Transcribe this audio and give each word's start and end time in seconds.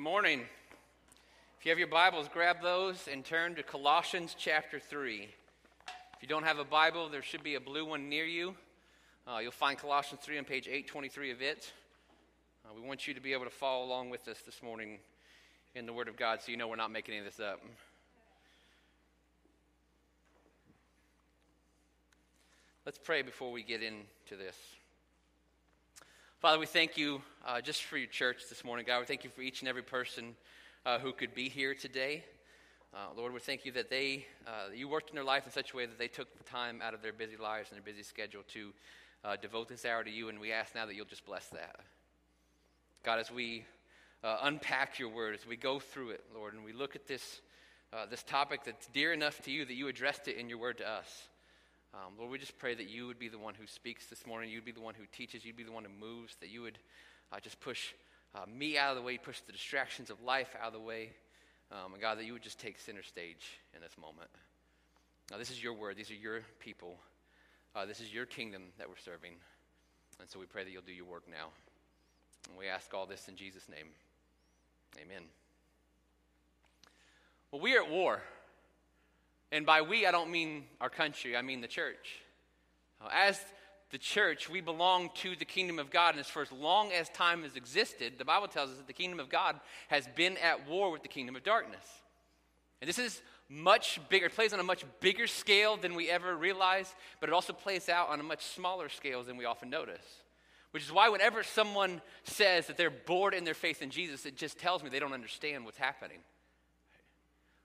Good 0.00 0.04
morning. 0.04 0.40
If 1.58 1.66
you 1.66 1.70
have 1.72 1.78
your 1.78 1.86
Bibles, 1.86 2.26
grab 2.32 2.62
those 2.62 3.06
and 3.06 3.22
turn 3.22 3.54
to 3.56 3.62
Colossians 3.62 4.34
chapter 4.38 4.80
3. 4.80 5.24
If 5.24 6.22
you 6.22 6.26
don't 6.26 6.44
have 6.44 6.58
a 6.58 6.64
Bible, 6.64 7.10
there 7.10 7.20
should 7.20 7.42
be 7.42 7.54
a 7.54 7.60
blue 7.60 7.84
one 7.84 8.08
near 8.08 8.24
you. 8.24 8.54
Uh, 9.28 9.40
you'll 9.40 9.52
find 9.52 9.76
Colossians 9.76 10.22
3 10.24 10.38
on 10.38 10.44
page 10.46 10.66
823 10.68 11.32
of 11.32 11.42
it. 11.42 11.70
Uh, 12.64 12.70
we 12.74 12.80
want 12.80 13.06
you 13.06 13.12
to 13.12 13.20
be 13.20 13.34
able 13.34 13.44
to 13.44 13.50
follow 13.50 13.84
along 13.84 14.08
with 14.08 14.26
us 14.26 14.38
this 14.46 14.62
morning 14.62 15.00
in 15.74 15.84
the 15.84 15.92
Word 15.92 16.08
of 16.08 16.16
God 16.16 16.40
so 16.40 16.50
you 16.50 16.56
know 16.56 16.66
we're 16.66 16.76
not 16.76 16.90
making 16.90 17.12
any 17.14 17.26
of 17.26 17.30
this 17.30 17.38
up. 17.38 17.60
Let's 22.86 22.96
pray 22.96 23.20
before 23.20 23.52
we 23.52 23.62
get 23.62 23.82
into 23.82 24.42
this. 24.42 24.56
Father, 26.40 26.58
we 26.58 26.64
thank 26.64 26.96
you 26.96 27.20
uh, 27.46 27.60
just 27.60 27.82
for 27.82 27.98
your 27.98 28.06
church 28.06 28.44
this 28.48 28.64
morning, 28.64 28.86
God. 28.88 29.00
We 29.00 29.04
thank 29.04 29.24
you 29.24 29.28
for 29.28 29.42
each 29.42 29.60
and 29.60 29.68
every 29.68 29.82
person 29.82 30.34
uh, 30.86 30.98
who 30.98 31.12
could 31.12 31.34
be 31.34 31.50
here 31.50 31.74
today. 31.74 32.24
Uh, 32.94 33.08
Lord, 33.14 33.34
we 33.34 33.40
thank 33.40 33.66
you 33.66 33.72
that 33.72 33.90
they, 33.90 34.24
uh, 34.46 34.72
you 34.74 34.88
worked 34.88 35.10
in 35.10 35.16
their 35.16 35.24
life 35.24 35.44
in 35.44 35.52
such 35.52 35.74
a 35.74 35.76
way 35.76 35.84
that 35.84 35.98
they 35.98 36.08
took 36.08 36.34
the 36.38 36.44
time 36.44 36.80
out 36.82 36.94
of 36.94 37.02
their 37.02 37.12
busy 37.12 37.36
lives 37.36 37.68
and 37.68 37.76
their 37.76 37.84
busy 37.84 38.02
schedule 38.02 38.40
to 38.54 38.72
uh, 39.22 39.36
devote 39.36 39.68
this 39.68 39.84
hour 39.84 40.02
to 40.02 40.10
you, 40.10 40.30
and 40.30 40.40
we 40.40 40.50
ask 40.50 40.74
now 40.74 40.86
that 40.86 40.94
you'll 40.94 41.04
just 41.04 41.26
bless 41.26 41.46
that. 41.48 41.76
God, 43.04 43.18
as 43.18 43.30
we 43.30 43.66
uh, 44.24 44.38
unpack 44.40 44.98
your 44.98 45.10
word, 45.10 45.34
as 45.34 45.46
we 45.46 45.56
go 45.56 45.78
through 45.78 46.08
it, 46.08 46.24
Lord, 46.34 46.54
and 46.54 46.64
we 46.64 46.72
look 46.72 46.96
at 46.96 47.06
this, 47.06 47.42
this 48.08 48.22
topic 48.22 48.62
that's 48.64 48.86
dear 48.86 49.12
enough 49.12 49.42
to 49.42 49.50
you 49.50 49.66
that 49.66 49.74
you 49.74 49.88
addressed 49.88 50.26
it 50.26 50.38
in 50.38 50.48
your 50.48 50.56
word 50.56 50.78
to 50.78 50.88
us. 50.88 51.28
Um, 51.92 52.12
Lord, 52.18 52.30
we 52.30 52.38
just 52.38 52.56
pray 52.58 52.74
that 52.74 52.88
you 52.88 53.08
would 53.08 53.18
be 53.18 53.28
the 53.28 53.38
one 53.38 53.54
who 53.54 53.66
speaks 53.66 54.06
this 54.06 54.24
morning. 54.24 54.48
You'd 54.50 54.64
be 54.64 54.70
the 54.70 54.80
one 54.80 54.94
who 54.94 55.04
teaches. 55.12 55.44
You'd 55.44 55.56
be 55.56 55.64
the 55.64 55.72
one 55.72 55.84
who 55.84 55.90
moves. 55.90 56.36
That 56.36 56.48
you 56.48 56.62
would 56.62 56.78
uh, 57.32 57.40
just 57.40 57.60
push 57.60 57.92
uh, 58.34 58.46
me 58.46 58.78
out 58.78 58.90
of 58.90 58.96
the 58.96 59.02
way, 59.02 59.18
push 59.18 59.40
the 59.40 59.52
distractions 59.52 60.08
of 60.08 60.22
life 60.22 60.54
out 60.60 60.68
of 60.68 60.72
the 60.72 60.80
way. 60.80 61.10
Um, 61.72 61.92
and 61.92 62.00
God, 62.00 62.18
that 62.18 62.24
you 62.24 62.32
would 62.32 62.42
just 62.42 62.60
take 62.60 62.78
center 62.78 63.02
stage 63.02 63.58
in 63.74 63.80
this 63.80 63.96
moment. 64.00 64.30
Now, 65.30 65.38
this 65.38 65.50
is 65.50 65.62
your 65.62 65.74
word. 65.74 65.96
These 65.96 66.10
are 66.10 66.14
your 66.14 66.42
people. 66.60 66.96
Uh, 67.74 67.86
this 67.86 68.00
is 68.00 68.12
your 68.12 68.26
kingdom 68.26 68.62
that 68.78 68.88
we're 68.88 68.96
serving. 68.96 69.32
And 70.20 70.28
so 70.28 70.38
we 70.38 70.46
pray 70.46 70.64
that 70.64 70.70
you'll 70.70 70.82
do 70.82 70.92
your 70.92 71.06
work 71.06 71.24
now. 71.28 71.48
And 72.48 72.58
we 72.58 72.68
ask 72.68 72.92
all 72.94 73.06
this 73.06 73.28
in 73.28 73.36
Jesus' 73.36 73.68
name. 73.68 73.86
Amen. 74.96 75.22
Well, 77.50 77.60
we 77.60 77.76
are 77.76 77.82
at 77.82 77.90
war. 77.90 78.22
And 79.52 79.66
by 79.66 79.82
we, 79.82 80.06
I 80.06 80.10
don't 80.10 80.30
mean 80.30 80.64
our 80.80 80.90
country, 80.90 81.36
I 81.36 81.42
mean 81.42 81.60
the 81.60 81.68
church. 81.68 82.20
As 83.12 83.40
the 83.90 83.98
church, 83.98 84.48
we 84.48 84.60
belong 84.60 85.10
to 85.16 85.34
the 85.34 85.44
kingdom 85.44 85.78
of 85.78 85.90
God. 85.90 86.10
And 86.10 86.20
as 86.20 86.28
for 86.28 86.42
as 86.42 86.52
long 86.52 86.92
as 86.92 87.08
time 87.08 87.42
has 87.42 87.56
existed, 87.56 88.14
the 88.18 88.24
Bible 88.24 88.46
tells 88.46 88.70
us 88.70 88.76
that 88.76 88.86
the 88.86 88.92
kingdom 88.92 89.18
of 89.18 89.28
God 89.28 89.58
has 89.88 90.08
been 90.14 90.36
at 90.36 90.68
war 90.68 90.90
with 90.92 91.02
the 91.02 91.08
kingdom 91.08 91.34
of 91.34 91.42
darkness. 91.42 91.84
And 92.80 92.88
this 92.88 92.98
is 92.98 93.20
much 93.48 94.00
bigger, 94.08 94.26
it 94.26 94.34
plays 94.34 94.52
on 94.52 94.60
a 94.60 94.64
much 94.64 94.84
bigger 95.00 95.26
scale 95.26 95.76
than 95.76 95.96
we 95.96 96.08
ever 96.08 96.36
realize, 96.36 96.94
but 97.18 97.28
it 97.28 97.32
also 97.32 97.52
plays 97.52 97.88
out 97.88 98.08
on 98.08 98.20
a 98.20 98.22
much 98.22 98.44
smaller 98.44 98.88
scale 98.88 99.24
than 99.24 99.36
we 99.36 99.44
often 99.44 99.68
notice. 99.68 100.04
Which 100.70 100.84
is 100.84 100.92
why, 100.92 101.08
whenever 101.08 101.42
someone 101.42 102.00
says 102.22 102.68
that 102.68 102.76
they're 102.76 102.90
bored 102.90 103.34
in 103.34 103.42
their 103.42 103.54
faith 103.54 103.82
in 103.82 103.90
Jesus, 103.90 104.24
it 104.24 104.36
just 104.36 104.56
tells 104.56 104.84
me 104.84 104.88
they 104.88 105.00
don't 105.00 105.12
understand 105.12 105.64
what's 105.64 105.78
happening. 105.78 106.18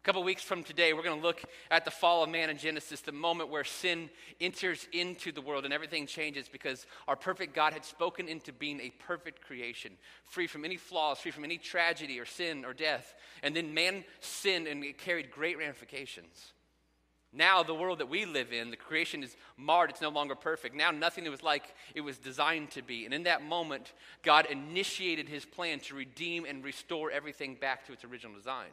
Couple 0.06 0.24
weeks 0.24 0.44
from 0.44 0.62
today, 0.62 0.94
we're 0.94 1.02
going 1.02 1.20
to 1.20 1.26
look 1.26 1.42
at 1.72 1.84
the 1.84 1.90
fall 1.90 2.24
of 2.24 2.30
man 2.30 2.52
in 2.52 2.60
Genesis, 2.60 3.02
the 3.02 3.12
moment 3.12 3.50
where 3.50 3.64
sin 3.64 4.12
enters 4.40 4.88
into 4.92 5.32
the 5.32 5.42
world 5.42 5.66
and 5.66 5.74
everything 5.74 6.06
changes 6.06 6.48
because 6.48 6.86
our 7.08 7.16
perfect 7.16 7.56
God 7.56 7.74
had 7.74 7.84
spoken 7.84 8.28
into 8.28 8.54
being 8.54 8.80
a 8.82 8.92
perfect 9.08 9.42
creation, 9.42 9.94
free 10.24 10.46
from 10.46 10.64
any 10.64 10.78
flaws, 10.78 11.18
free 11.18 11.32
from 11.32 11.44
any 11.44 11.58
tragedy 11.58 12.20
or 12.20 12.26
sin 12.26 12.66
or 12.66 12.72
death. 12.72 13.16
And 13.42 13.56
then 13.56 13.74
man 13.74 14.06
sinned 14.20 14.68
and 14.68 14.84
it 14.84 15.00
carried 15.00 15.32
great 15.32 15.58
ramifications. 15.58 16.54
Now, 17.34 17.64
the 17.64 17.74
world 17.74 17.98
that 17.98 18.08
we 18.08 18.26
live 18.26 18.54
in, 18.54 18.70
the 18.70 18.78
creation 18.78 19.24
is 19.24 19.36
marred. 19.58 19.90
It's 19.90 20.02
no 20.02 20.10
longer 20.10 20.36
perfect. 20.36 20.76
Now, 20.76 20.92
nothing 20.92 21.28
was 21.32 21.42
like 21.42 21.74
it 21.96 22.02
was 22.02 22.20
designed 22.20 22.70
to 22.72 22.84
be. 22.84 23.06
And 23.06 23.14
in 23.14 23.24
that 23.24 23.44
moment, 23.44 23.94
God 24.22 24.46
initiated 24.46 25.28
his 25.28 25.46
plan 25.46 25.80
to 25.80 25.96
redeem 25.96 26.46
and 26.46 26.64
restore 26.64 27.10
everything 27.10 27.56
back 27.56 27.88
to 27.88 27.94
its 27.94 28.06
original 28.06 28.36
design. 28.36 28.70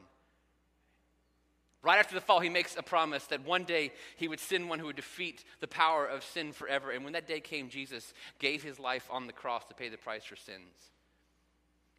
Right 1.82 1.98
after 1.98 2.14
the 2.14 2.20
fall, 2.20 2.38
he 2.38 2.48
makes 2.48 2.76
a 2.76 2.82
promise 2.82 3.24
that 3.24 3.44
one 3.44 3.64
day 3.64 3.92
he 4.16 4.28
would 4.28 4.38
send 4.38 4.68
one 4.68 4.78
who 4.78 4.86
would 4.86 4.96
defeat 4.96 5.44
the 5.60 5.66
power 5.66 6.06
of 6.06 6.22
sin 6.22 6.52
forever. 6.52 6.92
And 6.92 7.02
when 7.02 7.14
that 7.14 7.26
day 7.26 7.40
came, 7.40 7.68
Jesus 7.68 8.14
gave 8.38 8.62
his 8.62 8.78
life 8.78 9.08
on 9.10 9.26
the 9.26 9.32
cross 9.32 9.64
to 9.66 9.74
pay 9.74 9.88
the 9.88 9.96
price 9.96 10.24
for 10.24 10.36
sins. 10.36 10.92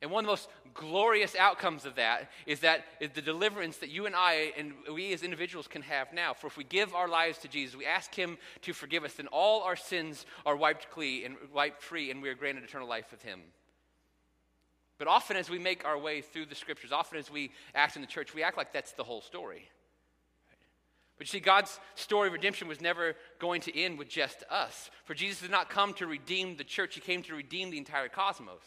And 0.01 0.11
one 0.11 0.25
of 0.25 0.27
the 0.27 0.31
most 0.33 0.49
glorious 0.73 1.33
outcomes 1.33 1.85
of 1.85 1.95
that 1.95 2.29
is 2.45 2.59
that 2.59 2.83
is 2.99 3.11
the 3.11 3.21
deliverance 3.21 3.77
that 3.77 3.89
you 3.89 4.05
and 4.05 4.13
I 4.13 4.51
and 4.57 4.73
we 4.93 5.13
as 5.13 5.23
individuals 5.23 5.67
can 5.67 5.81
have 5.81 6.11
now. 6.11 6.33
For 6.33 6.47
if 6.47 6.57
we 6.57 6.65
give 6.65 6.93
our 6.93 7.07
lives 7.07 7.37
to 7.39 7.47
Jesus, 7.47 7.75
we 7.75 7.85
ask 7.85 8.13
him 8.13 8.37
to 8.63 8.73
forgive 8.73 9.05
us, 9.05 9.13
then 9.13 9.27
all 9.27 9.63
our 9.63 9.77
sins 9.77 10.25
are 10.45 10.57
wiped 10.57 10.91
clean 10.91 11.25
and 11.25 11.35
wiped 11.53 11.81
free, 11.81 12.11
and 12.11 12.21
we 12.21 12.27
are 12.27 12.35
granted 12.35 12.65
eternal 12.65 12.87
life 12.87 13.11
with 13.11 13.21
him. 13.23 13.39
But 14.97 15.07
often, 15.07 15.37
as 15.37 15.49
we 15.49 15.57
make 15.57 15.85
our 15.85 15.97
way 15.97 16.21
through 16.21 16.47
the 16.47 16.55
scriptures, 16.55 16.91
often 16.91 17.17
as 17.17 17.31
we 17.31 17.51
act 17.73 17.95
in 17.95 18.01
the 18.01 18.07
church, 18.07 18.33
we 18.33 18.43
act 18.43 18.57
like 18.57 18.73
that's 18.73 18.91
the 18.91 19.03
whole 19.05 19.21
story. 19.21 19.69
But 21.23 21.29
see, 21.29 21.39
God's 21.39 21.79
story 21.95 22.27
of 22.27 22.33
redemption 22.33 22.67
was 22.67 22.81
never 22.81 23.15
going 23.39 23.61
to 23.61 23.79
end 23.79 23.97
with 23.97 24.09
just 24.09 24.43
us. 24.49 24.91
For 25.05 25.13
Jesus 25.13 25.39
did 25.39 25.51
not 25.51 25.69
come 25.69 25.93
to 25.93 26.05
redeem 26.05 26.57
the 26.57 26.65
church, 26.65 26.95
He 26.95 26.99
came 26.99 27.23
to 27.23 27.33
redeem 27.33 27.69
the 27.69 27.77
entire 27.77 28.09
cosmos. 28.09 28.59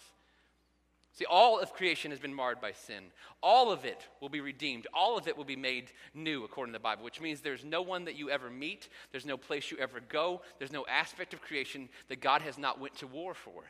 See, 1.13 1.27
all 1.27 1.61
of 1.61 1.75
creation 1.75 2.13
has 2.13 2.19
been 2.19 2.33
marred 2.33 2.59
by 2.63 2.73
sin. 2.73 3.05
All 3.43 3.71
of 3.71 3.85
it 3.85 4.09
will 4.23 4.31
be 4.31 4.41
redeemed. 4.41 4.87
All 4.95 5.19
of 5.19 5.29
it 5.29 5.37
will 5.37 5.45
be 5.45 5.55
made 5.55 5.93
new, 6.15 6.45
according 6.45 6.73
to 6.73 6.79
the 6.79 6.83
Bible, 6.83 7.05
which 7.05 7.21
means 7.21 7.43
there's 7.43 7.63
no 7.63 7.83
one 7.83 8.07
that 8.07 8.17
you 8.17 8.31
ever 8.31 8.49
meet, 8.49 8.89
there's 9.13 9.27
no 9.27 9.37
place 9.37 9.71
you 9.71 9.77
ever 9.77 10.01
go, 10.01 10.41
there's 10.59 10.73
no 10.73 10.87
aspect 10.89 11.35
of 11.35 11.43
creation 11.43 11.91
that 12.09 12.23
God 12.23 12.41
has 12.41 12.57
not 12.57 12.81
went 12.81 12.97
to 13.01 13.07
war 13.07 13.35
for. 13.35 13.65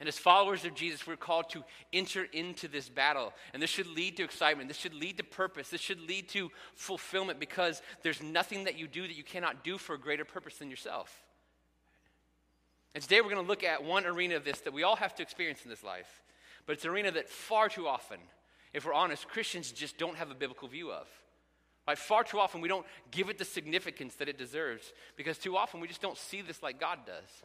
And 0.00 0.08
as 0.08 0.18
followers 0.18 0.64
of 0.64 0.74
Jesus, 0.74 1.06
we're 1.06 1.16
called 1.16 1.50
to 1.50 1.62
enter 1.92 2.26
into 2.32 2.68
this 2.68 2.88
battle. 2.88 3.34
And 3.52 3.62
this 3.62 3.68
should 3.68 3.86
lead 3.86 4.16
to 4.16 4.24
excitement. 4.24 4.68
This 4.68 4.78
should 4.78 4.94
lead 4.94 5.18
to 5.18 5.24
purpose. 5.24 5.68
This 5.68 5.82
should 5.82 6.00
lead 6.00 6.30
to 6.30 6.50
fulfillment 6.74 7.38
because 7.38 7.82
there's 8.02 8.22
nothing 8.22 8.64
that 8.64 8.78
you 8.78 8.88
do 8.88 9.02
that 9.02 9.16
you 9.16 9.22
cannot 9.22 9.62
do 9.62 9.76
for 9.76 9.94
a 9.94 10.00
greater 10.00 10.24
purpose 10.24 10.56
than 10.56 10.70
yourself. 10.70 11.22
And 12.94 13.02
today 13.02 13.20
we're 13.20 13.30
going 13.30 13.44
to 13.44 13.48
look 13.48 13.62
at 13.62 13.84
one 13.84 14.06
arena 14.06 14.36
of 14.36 14.44
this 14.44 14.60
that 14.60 14.72
we 14.72 14.82
all 14.82 14.96
have 14.96 15.14
to 15.16 15.22
experience 15.22 15.60
in 15.64 15.70
this 15.70 15.84
life. 15.84 16.22
But 16.64 16.72
it's 16.72 16.84
an 16.84 16.90
arena 16.90 17.10
that 17.12 17.28
far 17.28 17.68
too 17.68 17.86
often, 17.86 18.18
if 18.72 18.86
we're 18.86 18.94
honest, 18.94 19.28
Christians 19.28 19.70
just 19.70 19.98
don't 19.98 20.16
have 20.16 20.30
a 20.30 20.34
biblical 20.34 20.66
view 20.66 20.90
of. 20.90 21.06
Right? 21.86 21.98
Far 21.98 22.24
too 22.24 22.38
often 22.38 22.62
we 22.62 22.68
don't 22.68 22.86
give 23.10 23.28
it 23.28 23.36
the 23.36 23.44
significance 23.44 24.14
that 24.16 24.28
it 24.28 24.38
deserves 24.38 24.92
because 25.16 25.36
too 25.36 25.56
often 25.56 25.80
we 25.80 25.88
just 25.88 26.00
don't 26.00 26.16
see 26.16 26.40
this 26.40 26.62
like 26.62 26.80
God 26.80 27.00
does. 27.06 27.42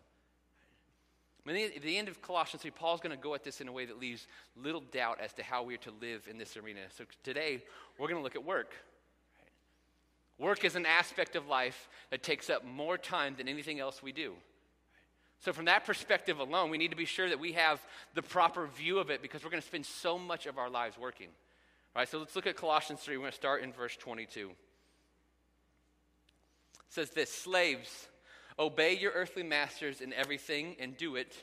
At 1.47 1.81
the 1.83 1.97
end 1.97 2.07
of 2.07 2.21
Colossians 2.23 2.63
3, 2.63 2.71
Paul's 2.71 3.01
going 3.01 3.15
to 3.15 3.21
go 3.21 3.35
at 3.35 3.43
this 3.43 3.61
in 3.61 3.67
a 3.67 3.71
way 3.71 3.85
that 3.85 3.99
leaves 3.99 4.27
little 4.55 4.81
doubt 4.91 5.19
as 5.21 5.31
to 5.33 5.43
how 5.43 5.61
we 5.61 5.75
are 5.75 5.79
to 5.79 5.91
live 6.01 6.27
in 6.29 6.39
this 6.39 6.57
arena. 6.57 6.79
So 6.97 7.03
today, 7.23 7.61
we're 7.99 8.07
going 8.07 8.19
to 8.19 8.23
look 8.23 8.35
at 8.35 8.43
work. 8.43 8.73
Work 10.39 10.65
is 10.65 10.75
an 10.75 10.87
aspect 10.87 11.35
of 11.35 11.47
life 11.47 11.87
that 12.09 12.23
takes 12.23 12.49
up 12.49 12.65
more 12.65 12.97
time 12.97 13.35
than 13.37 13.47
anything 13.47 13.79
else 13.79 14.01
we 14.01 14.11
do. 14.11 14.33
So, 15.39 15.53
from 15.53 15.65
that 15.65 15.85
perspective 15.85 16.39
alone, 16.39 16.71
we 16.71 16.77
need 16.77 16.91
to 16.91 16.97
be 16.97 17.05
sure 17.05 17.29
that 17.29 17.39
we 17.39 17.51
have 17.53 17.79
the 18.15 18.23
proper 18.23 18.67
view 18.67 18.97
of 18.99 19.09
it 19.09 19.21
because 19.21 19.43
we're 19.43 19.51
going 19.51 19.61
to 19.61 19.67
spend 19.67 19.85
so 19.85 20.17
much 20.17 20.47
of 20.47 20.57
our 20.57 20.69
lives 20.69 20.97
working. 20.97 21.27
All 21.95 22.01
right, 22.01 22.09
so 22.09 22.17
let's 22.17 22.35
look 22.35 22.47
at 22.47 22.55
Colossians 22.55 23.01
3. 23.01 23.15
We're 23.17 23.21
going 23.21 23.31
to 23.31 23.37
start 23.37 23.61
in 23.61 23.71
verse 23.71 23.95
22. 23.95 24.49
It 24.49 24.55
says 26.89 27.11
this 27.11 27.31
Slaves, 27.31 28.07
Obey 28.57 28.97
your 28.97 29.11
earthly 29.11 29.43
masters 29.43 30.01
in 30.01 30.13
everything 30.13 30.75
and 30.79 30.95
do 30.97 31.15
it, 31.15 31.35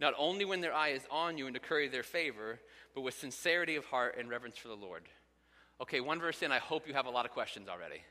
not 0.00 0.14
only 0.18 0.44
when 0.44 0.60
their 0.60 0.74
eye 0.74 0.90
is 0.90 1.02
on 1.10 1.36
you 1.36 1.46
and 1.46 1.54
to 1.54 1.60
curry 1.60 1.88
their 1.88 2.02
favor, 2.02 2.60
but 2.94 3.02
with 3.02 3.14
sincerity 3.14 3.76
of 3.76 3.84
heart 3.86 4.16
and 4.18 4.30
reverence 4.30 4.56
for 4.56 4.68
the 4.68 4.74
Lord. 4.74 5.02
Okay, 5.80 6.00
one 6.00 6.20
verse 6.20 6.42
in, 6.42 6.52
I 6.52 6.58
hope 6.58 6.86
you 6.86 6.94
have 6.94 7.06
a 7.06 7.10
lot 7.10 7.24
of 7.24 7.32
questions 7.32 7.68
already. 7.68 8.02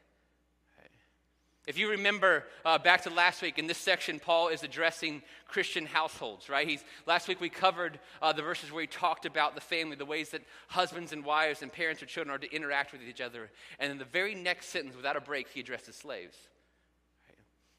If 1.69 1.77
you 1.77 1.91
remember 1.91 2.45
uh, 2.65 2.79
back 2.79 3.03
to 3.03 3.11
last 3.11 3.43
week, 3.43 3.59
in 3.59 3.67
this 3.67 3.77
section, 3.77 4.19
Paul 4.19 4.47
is 4.47 4.63
addressing 4.63 5.21
Christian 5.47 5.85
households, 5.85 6.49
right? 6.49 6.67
He's, 6.67 6.83
last 7.05 7.27
week 7.27 7.39
we 7.39 7.49
covered 7.49 7.99
uh, 8.23 8.33
the 8.33 8.41
verses 8.41 8.71
where 8.71 8.81
he 8.81 8.87
talked 8.87 9.27
about 9.27 9.53
the 9.53 9.61
family, 9.61 9.95
the 9.95 10.03
ways 10.03 10.29
that 10.29 10.41
husbands 10.67 11.11
and 11.11 11.23
wives 11.23 11.61
and 11.61 11.71
parents 11.71 12.01
or 12.01 12.07
children 12.07 12.33
are 12.33 12.39
to 12.39 12.51
interact 12.51 12.91
with 12.91 13.03
each 13.03 13.21
other. 13.21 13.51
And 13.77 13.91
in 13.91 13.99
the 13.99 14.05
very 14.05 14.33
next 14.33 14.69
sentence, 14.69 14.95
without 14.95 15.15
a 15.15 15.21
break, 15.21 15.47
he 15.49 15.59
addresses 15.59 15.95
slaves. 15.95 16.35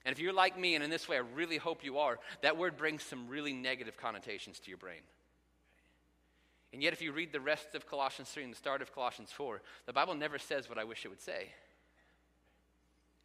And 0.05 0.13
if 0.13 0.19
you're 0.19 0.33
like 0.33 0.59
me, 0.59 0.75
and 0.75 0.83
in 0.83 0.91
this 0.91 1.09
way 1.09 1.17
I 1.17 1.21
really 1.21 1.59
hope 1.59 1.85
you 1.85 1.99
are, 1.99 2.19
that 2.43 2.57
word 2.57 2.77
brings 2.77 3.03
some 3.03 3.29
really 3.29 3.53
negative 3.53 3.97
connotations 3.97 4.59
to 4.61 4.71
your 4.71 4.79
brain. 4.79 5.03
And 6.73 6.83
yet, 6.83 6.93
if 6.93 7.03
you 7.03 7.13
read 7.13 7.33
the 7.33 7.41
rest 7.41 7.75
of 7.75 7.87
Colossians 7.87 8.31
3 8.31 8.45
and 8.45 8.53
the 8.53 8.57
start 8.57 8.81
of 8.81 8.95
Colossians 8.95 9.33
4, 9.33 9.61
the 9.87 9.93
Bible 9.93 10.15
never 10.15 10.39
says 10.39 10.69
what 10.69 10.79
I 10.79 10.85
wish 10.85 11.05
it 11.05 11.09
would 11.09 11.21
say. 11.21 11.49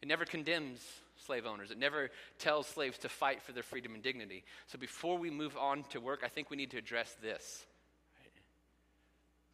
It 0.02 0.08
never 0.08 0.24
condemns 0.24 0.84
slave 1.24 1.46
owners, 1.46 1.70
it 1.70 1.78
never 1.78 2.10
tells 2.38 2.66
slaves 2.66 2.98
to 2.98 3.08
fight 3.08 3.42
for 3.42 3.52
their 3.52 3.62
freedom 3.62 3.94
and 3.94 4.02
dignity. 4.02 4.44
So, 4.66 4.78
before 4.78 5.16
we 5.16 5.30
move 5.30 5.56
on 5.56 5.84
to 5.90 6.00
work, 6.00 6.22
I 6.24 6.28
think 6.28 6.50
we 6.50 6.56
need 6.56 6.72
to 6.72 6.78
address 6.78 7.16
this. 7.22 7.66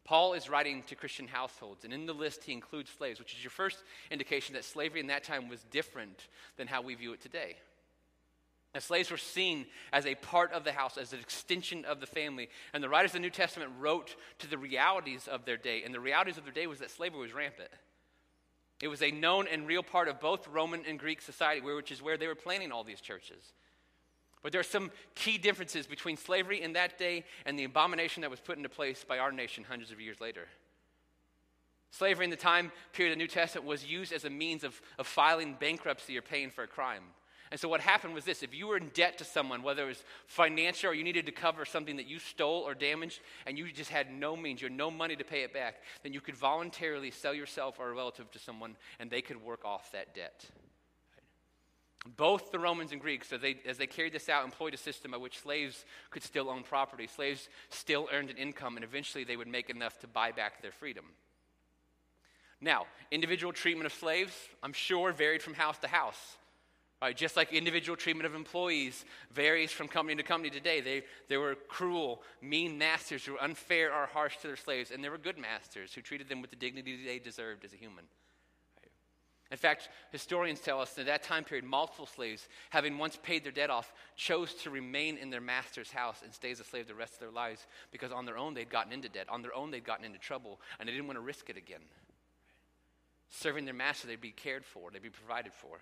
Paul 0.05 0.33
is 0.33 0.49
writing 0.49 0.83
to 0.87 0.95
Christian 0.95 1.27
households, 1.27 1.85
and 1.85 1.93
in 1.93 2.05
the 2.05 2.13
list 2.13 2.43
he 2.43 2.51
includes 2.51 2.89
slaves, 2.89 3.19
which 3.19 3.33
is 3.33 3.43
your 3.43 3.51
first 3.51 3.83
indication 4.11 4.53
that 4.55 4.65
slavery 4.65 4.99
in 4.99 5.07
that 5.07 5.23
time 5.23 5.47
was 5.47 5.63
different 5.71 6.27
than 6.57 6.67
how 6.67 6.81
we 6.81 6.95
view 6.95 7.13
it 7.13 7.21
today. 7.21 7.55
The 8.73 8.81
slaves 8.81 9.11
were 9.11 9.17
seen 9.17 9.67
as 9.91 10.05
a 10.05 10.15
part 10.15 10.51
of 10.51 10.63
the 10.63 10.71
house, 10.71 10.97
as 10.97 11.13
an 11.13 11.19
extension 11.19 11.85
of 11.85 11.99
the 11.99 12.07
family. 12.07 12.49
And 12.73 12.83
the 12.83 12.89
writers 12.89 13.11
of 13.11 13.13
the 13.13 13.19
New 13.19 13.29
Testament 13.29 13.71
wrote 13.79 14.15
to 14.39 14.47
the 14.47 14.57
realities 14.57 15.27
of 15.27 15.45
their 15.45 15.57
day. 15.57 15.83
And 15.83 15.93
the 15.93 15.99
realities 15.99 16.39
of 16.39 16.43
their 16.43 16.53
day 16.53 16.65
was 16.65 16.79
that 16.79 16.89
slavery 16.89 17.19
was 17.19 17.35
rampant. 17.35 17.69
It 18.81 18.87
was 18.87 19.03
a 19.03 19.11
known 19.11 19.45
and 19.47 19.67
real 19.67 19.83
part 19.83 20.07
of 20.07 20.19
both 20.19 20.47
Roman 20.47 20.83
and 20.87 20.97
Greek 20.97 21.21
society, 21.21 21.61
which 21.61 21.91
is 21.91 22.01
where 22.01 22.17
they 22.17 22.27
were 22.27 22.35
planning 22.35 22.71
all 22.71 22.83
these 22.83 22.99
churches. 22.99 23.53
But 24.43 24.51
there 24.51 24.61
are 24.61 24.63
some 24.63 24.91
key 25.15 25.37
differences 25.37 25.87
between 25.87 26.17
slavery 26.17 26.61
in 26.61 26.73
that 26.73 26.99
day 26.99 27.23
and 27.45 27.57
the 27.57 27.63
abomination 27.63 28.21
that 28.21 28.29
was 28.29 28.41
put 28.41 28.57
into 28.57 28.69
place 28.69 29.03
by 29.07 29.17
our 29.17 29.31
nation 29.31 29.63
hundreds 29.63 29.91
of 29.91 30.01
years 30.01 30.19
later. 30.21 30.47
Slavery 31.91 32.25
in 32.25 32.31
the 32.31 32.35
time 32.35 32.71
period 32.91 33.13
of 33.13 33.17
the 33.17 33.23
New 33.23 33.27
Testament 33.27 33.65
was 33.65 33.85
used 33.85 34.11
as 34.11 34.25
a 34.25 34.29
means 34.29 34.63
of, 34.63 34.79
of 34.99 35.07
filing 35.07 35.55
bankruptcy 35.59 36.17
or 36.17 36.21
paying 36.21 36.49
for 36.49 36.63
a 36.63 36.67
crime. 36.67 37.03
And 37.51 37.59
so 37.59 37.69
what 37.69 37.81
happened 37.81 38.15
was 38.15 38.25
this 38.25 38.41
if 38.41 38.53
you 38.53 38.65
were 38.65 38.77
in 38.77 38.89
debt 38.95 39.19
to 39.19 39.23
someone, 39.23 39.61
whether 39.61 39.83
it 39.83 39.87
was 39.87 40.03
financial 40.25 40.89
or 40.89 40.95
you 40.95 41.03
needed 41.03 41.27
to 41.27 41.31
cover 41.31 41.65
something 41.65 41.97
that 41.97 42.07
you 42.07 42.17
stole 42.17 42.61
or 42.61 42.73
damaged, 42.73 43.19
and 43.45 43.59
you 43.59 43.71
just 43.71 43.91
had 43.91 44.11
no 44.11 44.35
means, 44.35 44.59
you 44.59 44.69
had 44.69 44.75
no 44.75 44.89
money 44.89 45.15
to 45.15 45.23
pay 45.23 45.43
it 45.43 45.53
back, 45.53 45.75
then 46.01 46.13
you 46.13 46.19
could 46.19 46.35
voluntarily 46.35 47.11
sell 47.11 47.33
yourself 47.33 47.75
or 47.79 47.91
a 47.91 47.93
relative 47.93 48.31
to 48.31 48.39
someone 48.39 48.75
and 48.99 49.11
they 49.11 49.21
could 49.21 49.39
work 49.39 49.63
off 49.63 49.91
that 49.91 50.15
debt. 50.15 50.45
Both 52.05 52.51
the 52.51 52.59
Romans 52.59 52.91
and 52.91 52.99
Greeks, 52.99 53.31
as 53.31 53.39
they, 53.39 53.57
as 53.65 53.77
they 53.77 53.87
carried 53.87 54.13
this 54.13 54.27
out, 54.27 54.43
employed 54.43 54.73
a 54.73 54.77
system 54.77 55.11
by 55.11 55.17
which 55.17 55.39
slaves 55.39 55.85
could 56.09 56.23
still 56.23 56.49
own 56.49 56.63
property. 56.63 57.07
Slaves 57.07 57.47
still 57.69 58.09
earned 58.11 58.29
an 58.29 58.37
income, 58.37 58.75
and 58.75 58.83
eventually 58.83 59.23
they 59.23 59.37
would 59.37 59.47
make 59.47 59.69
enough 59.69 59.99
to 59.99 60.07
buy 60.07 60.31
back 60.31 60.61
their 60.61 60.73
freedom. 60.73 61.05
Now, 62.59 62.87
individual 63.09 63.53
treatment 63.53 63.85
of 63.85 63.93
slaves, 63.93 64.33
I'm 64.61 64.73
sure, 64.73 65.13
varied 65.13 65.41
from 65.41 65.53
house 65.53 65.77
to 65.79 65.87
house. 65.87 66.37
Right? 67.01 67.15
Just 67.15 67.35
like 67.35 67.51
individual 67.51 67.97
treatment 67.97 68.25
of 68.25 68.33
employees 68.33 69.03
varies 69.31 69.71
from 69.71 69.89
company 69.89 70.15
to 70.15 70.23
company 70.23 70.49
today. 70.49 70.79
They, 70.79 71.03
they 71.27 71.35
were 71.35 71.55
cruel, 71.67 72.21
mean 72.41 72.77
masters 72.77 73.25
who 73.25 73.33
were 73.33 73.43
unfair 73.43 73.93
or 73.93 74.05
harsh 74.07 74.37
to 74.37 74.47
their 74.47 74.55
slaves, 74.55 74.91
and 74.91 75.03
there 75.03 75.11
were 75.11 75.17
good 75.17 75.37
masters 75.37 75.93
who 75.93 76.01
treated 76.01 76.29
them 76.29 76.41
with 76.41 76.49
the 76.49 76.55
dignity 76.55 77.05
they 77.05 77.19
deserved 77.19 77.65
as 77.65 77.73
a 77.73 77.77
human. 77.77 78.05
In 79.53 79.59
fact, 79.59 79.89
historians 80.11 80.59
tell 80.59 80.81
us 80.81 80.93
that 80.93 81.01
at 81.01 81.05
that 81.05 81.23
time 81.23 81.43
period, 81.43 81.63
multiple 81.63 82.07
slaves, 82.07 82.47
having 82.71 82.97
once 82.97 83.19
paid 83.21 83.43
their 83.43 83.51
debt 83.51 83.69
off, 83.69 83.93
chose 84.15 84.51
to 84.55 84.71
remain 84.71 85.15
in 85.15 85.29
their 85.29 85.41
master's 85.41 85.91
house 85.91 86.23
and 86.23 86.33
stay 86.33 86.49
as 86.49 86.59
a 86.59 86.63
slave 86.63 86.87
the 86.87 86.95
rest 86.95 87.13
of 87.13 87.19
their 87.19 87.29
lives 87.29 87.67
because 87.91 88.11
on 88.11 88.25
their 88.25 88.35
own 88.35 88.55
they'd 88.55 88.71
gotten 88.71 88.91
into 88.91 89.09
debt. 89.09 89.27
On 89.29 89.43
their 89.43 89.53
own 89.53 89.69
they'd 89.69 89.83
gotten 89.83 90.05
into 90.05 90.17
trouble, 90.17 90.59
and 90.79 90.89
they 90.89 90.91
didn't 90.91 91.05
want 91.05 91.17
to 91.17 91.23
risk 91.23 91.51
it 91.51 91.57
again. 91.57 91.81
Serving 93.29 93.65
their 93.65 93.75
master, 93.75 94.07
they'd 94.07 94.19
be 94.19 94.31
cared 94.31 94.65
for, 94.65 94.89
they'd 94.89 95.03
be 95.03 95.11
provided 95.11 95.53
for. 95.53 95.77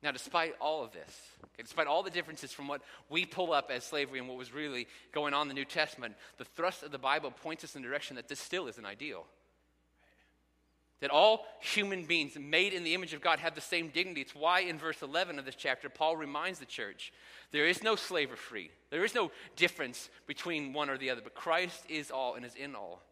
Now, 0.00 0.12
despite 0.12 0.54
all 0.60 0.84
of 0.84 0.92
this, 0.92 1.20
okay, 1.42 1.64
despite 1.64 1.88
all 1.88 2.04
the 2.04 2.10
differences 2.10 2.52
from 2.52 2.68
what 2.68 2.82
we 3.08 3.26
pull 3.26 3.52
up 3.52 3.68
as 3.68 3.82
slavery 3.82 4.20
and 4.20 4.28
what 4.28 4.38
was 4.38 4.54
really 4.54 4.86
going 5.12 5.34
on 5.34 5.42
in 5.42 5.48
the 5.48 5.54
New 5.54 5.64
Testament, 5.64 6.14
the 6.38 6.44
thrust 6.44 6.84
of 6.84 6.92
the 6.92 6.98
Bible 6.98 7.32
points 7.32 7.64
us 7.64 7.74
in 7.74 7.82
the 7.82 7.88
direction 7.88 8.14
that 8.14 8.28
this 8.28 8.38
still 8.38 8.68
is 8.68 8.78
an 8.78 8.86
ideal. 8.86 9.26
That 11.00 11.10
all 11.10 11.46
human 11.60 12.04
beings 12.04 12.36
made 12.38 12.74
in 12.74 12.84
the 12.84 12.94
image 12.94 13.14
of 13.14 13.22
God 13.22 13.38
have 13.38 13.54
the 13.54 13.60
same 13.60 13.88
dignity. 13.88 14.20
It's 14.20 14.34
why 14.34 14.60
in 14.60 14.78
verse 14.78 15.00
11 15.00 15.38
of 15.38 15.46
this 15.46 15.54
chapter, 15.54 15.88
Paul 15.88 16.16
reminds 16.16 16.58
the 16.58 16.66
church 16.66 17.12
there 17.52 17.66
is 17.66 17.82
no 17.82 17.96
slave 17.96 18.30
or 18.30 18.36
free. 18.36 18.70
There 18.90 19.04
is 19.04 19.14
no 19.14 19.30
difference 19.56 20.10
between 20.26 20.74
one 20.74 20.90
or 20.90 20.98
the 20.98 21.10
other, 21.10 21.22
but 21.22 21.34
Christ 21.34 21.84
is 21.88 22.10
all 22.10 22.34
and 22.34 22.44
is 22.44 22.54
in 22.54 22.74
all. 22.74 23.02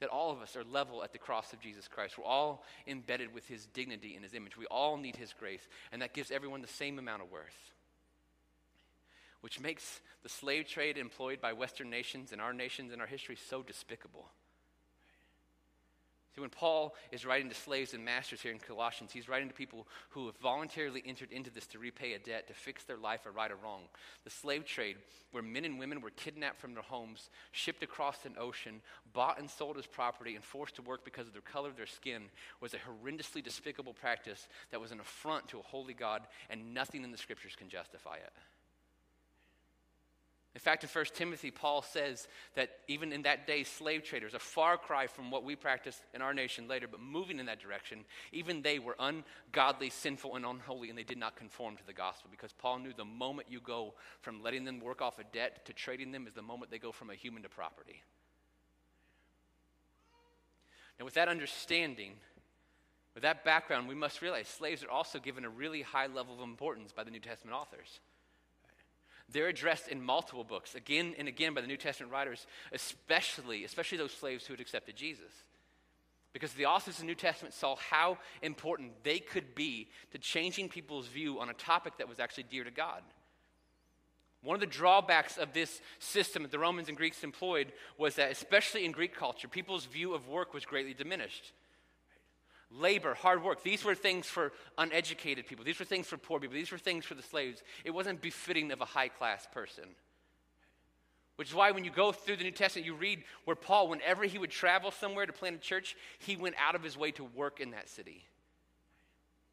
That 0.00 0.10
all 0.10 0.30
of 0.30 0.42
us 0.42 0.56
are 0.56 0.64
level 0.64 1.02
at 1.02 1.12
the 1.12 1.18
cross 1.18 1.52
of 1.52 1.60
Jesus 1.60 1.88
Christ. 1.88 2.18
We're 2.18 2.24
all 2.24 2.64
embedded 2.86 3.34
with 3.34 3.46
his 3.48 3.66
dignity 3.66 4.14
and 4.14 4.22
his 4.24 4.34
image. 4.34 4.56
We 4.56 4.66
all 4.66 4.96
need 4.96 5.16
his 5.16 5.32
grace, 5.32 5.66
and 5.92 6.02
that 6.02 6.14
gives 6.14 6.30
everyone 6.30 6.62
the 6.62 6.68
same 6.68 6.98
amount 6.98 7.22
of 7.22 7.32
worth. 7.32 7.72
Which 9.40 9.60
makes 9.60 10.00
the 10.22 10.28
slave 10.28 10.68
trade 10.68 10.98
employed 10.98 11.40
by 11.40 11.52
Western 11.52 11.90
nations 11.90 12.32
and 12.32 12.40
our 12.40 12.52
nations 12.52 12.92
and 12.92 13.00
our 13.00 13.08
history 13.08 13.36
so 13.36 13.62
despicable. 13.62 14.28
See, 16.34 16.40
when 16.40 16.50
Paul 16.50 16.96
is 17.12 17.24
writing 17.24 17.48
to 17.48 17.54
slaves 17.54 17.94
and 17.94 18.04
masters 18.04 18.40
here 18.40 18.50
in 18.50 18.58
Colossians, 18.58 19.12
he's 19.12 19.28
writing 19.28 19.46
to 19.48 19.54
people 19.54 19.86
who 20.10 20.26
have 20.26 20.36
voluntarily 20.38 21.00
entered 21.06 21.30
into 21.30 21.48
this 21.48 21.66
to 21.68 21.78
repay 21.78 22.14
a 22.14 22.18
debt, 22.18 22.48
to 22.48 22.54
fix 22.54 22.82
their 22.82 22.96
life 22.96 23.24
or 23.24 23.30
right 23.30 23.52
or 23.52 23.56
wrong. 23.56 23.82
The 24.24 24.30
slave 24.30 24.64
trade, 24.64 24.96
where 25.30 25.44
men 25.44 25.64
and 25.64 25.78
women 25.78 26.00
were 26.00 26.10
kidnapped 26.10 26.60
from 26.60 26.74
their 26.74 26.82
homes, 26.82 27.30
shipped 27.52 27.84
across 27.84 28.24
an 28.24 28.34
ocean, 28.36 28.82
bought 29.12 29.38
and 29.38 29.48
sold 29.48 29.78
as 29.78 29.86
property, 29.86 30.34
and 30.34 30.42
forced 30.42 30.74
to 30.74 30.82
work 30.82 31.04
because 31.04 31.28
of 31.28 31.34
the 31.34 31.40
color 31.40 31.68
of 31.68 31.76
their 31.76 31.86
skin, 31.86 32.24
was 32.60 32.74
a 32.74 32.78
horrendously 32.78 33.42
despicable 33.42 33.94
practice 33.94 34.48
that 34.72 34.80
was 34.80 34.90
an 34.90 34.98
affront 34.98 35.46
to 35.48 35.60
a 35.60 35.62
holy 35.62 35.94
God, 35.94 36.22
and 36.50 36.74
nothing 36.74 37.04
in 37.04 37.12
the 37.12 37.18
scriptures 37.18 37.54
can 37.56 37.68
justify 37.68 38.16
it. 38.16 38.32
In 40.54 40.60
fact, 40.60 40.84
in 40.84 40.88
1 40.88 41.04
Timothy, 41.14 41.50
Paul 41.50 41.82
says 41.82 42.28
that 42.54 42.70
even 42.86 43.12
in 43.12 43.22
that 43.22 43.44
day, 43.44 43.64
slave 43.64 44.04
traders, 44.04 44.34
a 44.34 44.38
far 44.38 44.76
cry 44.78 45.08
from 45.08 45.32
what 45.32 45.42
we 45.42 45.56
practice 45.56 46.00
in 46.14 46.22
our 46.22 46.32
nation 46.32 46.68
later, 46.68 46.86
but 46.88 47.00
moving 47.00 47.40
in 47.40 47.46
that 47.46 47.60
direction, 47.60 48.04
even 48.30 48.62
they 48.62 48.78
were 48.78 48.96
ungodly, 49.00 49.90
sinful, 49.90 50.36
and 50.36 50.46
unholy, 50.46 50.90
and 50.90 50.98
they 50.98 51.02
did 51.02 51.18
not 51.18 51.34
conform 51.34 51.76
to 51.76 51.86
the 51.86 51.92
gospel 51.92 52.30
because 52.30 52.52
Paul 52.52 52.78
knew 52.78 52.92
the 52.96 53.04
moment 53.04 53.48
you 53.50 53.60
go 53.60 53.94
from 54.20 54.44
letting 54.44 54.64
them 54.64 54.78
work 54.78 55.02
off 55.02 55.18
a 55.18 55.24
debt 55.24 55.66
to 55.66 55.72
trading 55.72 56.12
them 56.12 56.28
is 56.28 56.34
the 56.34 56.42
moment 56.42 56.70
they 56.70 56.78
go 56.78 56.92
from 56.92 57.10
a 57.10 57.16
human 57.16 57.42
to 57.42 57.48
property. 57.48 58.02
Now, 61.00 61.04
with 61.04 61.14
that 61.14 61.28
understanding, 61.28 62.12
with 63.14 63.24
that 63.24 63.44
background, 63.44 63.88
we 63.88 63.96
must 63.96 64.22
realize 64.22 64.46
slaves 64.46 64.84
are 64.84 64.90
also 64.90 65.18
given 65.18 65.44
a 65.44 65.50
really 65.50 65.82
high 65.82 66.06
level 66.06 66.34
of 66.34 66.40
importance 66.40 66.92
by 66.92 67.02
the 67.02 67.10
New 67.10 67.18
Testament 67.18 67.56
authors. 67.56 67.98
They're 69.34 69.48
addressed 69.48 69.88
in 69.88 70.00
multiple 70.00 70.44
books, 70.44 70.76
again 70.76 71.16
and 71.18 71.26
again 71.26 71.54
by 71.54 71.60
the 71.60 71.66
New 71.66 71.76
Testament 71.76 72.12
writers, 72.12 72.46
especially, 72.72 73.64
especially 73.64 73.98
those 73.98 74.12
slaves 74.12 74.46
who 74.46 74.52
had 74.52 74.60
accepted 74.60 74.94
Jesus. 74.94 75.32
Because 76.32 76.52
the 76.52 76.66
authors 76.66 76.94
of 76.94 77.00
the 77.00 77.06
New 77.06 77.16
Testament 77.16 77.52
saw 77.52 77.74
how 77.74 78.18
important 78.42 78.92
they 79.02 79.18
could 79.18 79.56
be 79.56 79.88
to 80.12 80.18
changing 80.18 80.68
people's 80.68 81.08
view 81.08 81.40
on 81.40 81.50
a 81.50 81.54
topic 81.54 81.94
that 81.98 82.08
was 82.08 82.20
actually 82.20 82.44
dear 82.44 82.62
to 82.62 82.70
God. 82.70 83.02
One 84.44 84.54
of 84.54 84.60
the 84.60 84.66
drawbacks 84.66 85.36
of 85.36 85.52
this 85.52 85.80
system 85.98 86.42
that 86.42 86.52
the 86.52 86.58
Romans 86.60 86.86
and 86.86 86.96
Greeks 86.96 87.24
employed 87.24 87.72
was 87.98 88.14
that, 88.14 88.30
especially 88.30 88.84
in 88.84 88.92
Greek 88.92 89.16
culture, 89.16 89.48
people's 89.48 89.86
view 89.86 90.14
of 90.14 90.28
work 90.28 90.54
was 90.54 90.64
greatly 90.64 90.94
diminished 90.94 91.52
labor, 92.70 93.14
hard 93.14 93.42
work. 93.42 93.62
These 93.62 93.84
were 93.84 93.94
things 93.94 94.26
for 94.26 94.52
uneducated 94.78 95.46
people. 95.46 95.64
These 95.64 95.78
were 95.78 95.84
things 95.84 96.06
for 96.06 96.16
poor 96.16 96.40
people. 96.40 96.54
These 96.54 96.72
were 96.72 96.78
things 96.78 97.04
for 97.04 97.14
the 97.14 97.22
slaves. 97.22 97.62
It 97.84 97.92
wasn't 97.92 98.20
befitting 98.20 98.72
of 98.72 98.80
a 98.80 98.86
high 98.86 99.08
class 99.08 99.46
person. 99.52 99.84
Which 101.36 101.48
is 101.48 101.54
why 101.54 101.72
when 101.72 101.84
you 101.84 101.90
go 101.90 102.12
through 102.12 102.36
the 102.36 102.44
New 102.44 102.52
Testament, 102.52 102.86
you 102.86 102.94
read 102.94 103.24
where 103.44 103.56
Paul, 103.56 103.88
whenever 103.88 104.24
he 104.24 104.38
would 104.38 104.50
travel 104.50 104.90
somewhere 104.90 105.26
to 105.26 105.32
plant 105.32 105.56
a 105.56 105.58
church, 105.58 105.96
he 106.20 106.36
went 106.36 106.54
out 106.64 106.74
of 106.74 106.82
his 106.82 106.96
way 106.96 107.10
to 107.12 107.24
work 107.24 107.60
in 107.60 107.72
that 107.72 107.88
city. 107.88 108.24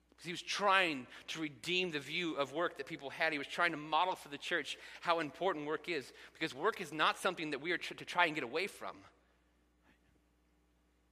Because 0.10 0.25
he 0.25 0.32
was 0.32 0.44
trying 0.44 1.08
to 1.30 1.41
redeem 1.41 1.89
the 1.89 2.00
view 2.00 2.36
of 2.36 2.53
work 2.53 2.77
that 2.77 2.86
people 2.86 3.10
had. 3.10 3.32
He 3.32 3.39
was 3.39 3.48
trying 3.48 3.72
to 3.72 3.77
model 3.77 4.15
for 4.15 4.30
the 4.30 4.38
church 4.38 4.77
how 5.00 5.20
important 5.20 5.65
work 5.65 5.89
is. 5.89 6.13
Because 6.34 6.53
work 6.53 6.80
is 6.82 6.94
not 6.94 7.18
something 7.18 7.50
that 7.50 7.62
we 7.62 7.72
are 7.72 7.77
to 7.80 8.06
try 8.06 8.25
and 8.25 8.36
get 8.36 8.44
away 8.44 8.68
from. 8.68 8.98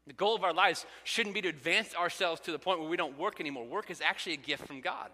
The 0.10 0.14
goal 0.14 0.36
of 0.36 0.44
our 0.44 0.54
lives 0.54 0.88
shouldn't 1.04 1.36
be 1.36 1.42
to 1.42 1.50
advance 1.50 1.94
ourselves 1.94 2.42
to 2.42 2.52
the 2.52 2.58
point 2.58 2.80
where 2.80 2.90
we 2.90 2.98
don't 2.98 3.20
work 3.20 3.40
anymore. 3.40 3.66
Work 3.66 3.92
is 3.92 4.02
actually 4.02 4.34
a 4.34 4.38
gift 4.38 4.66
from 4.66 4.82
God. 4.82 5.12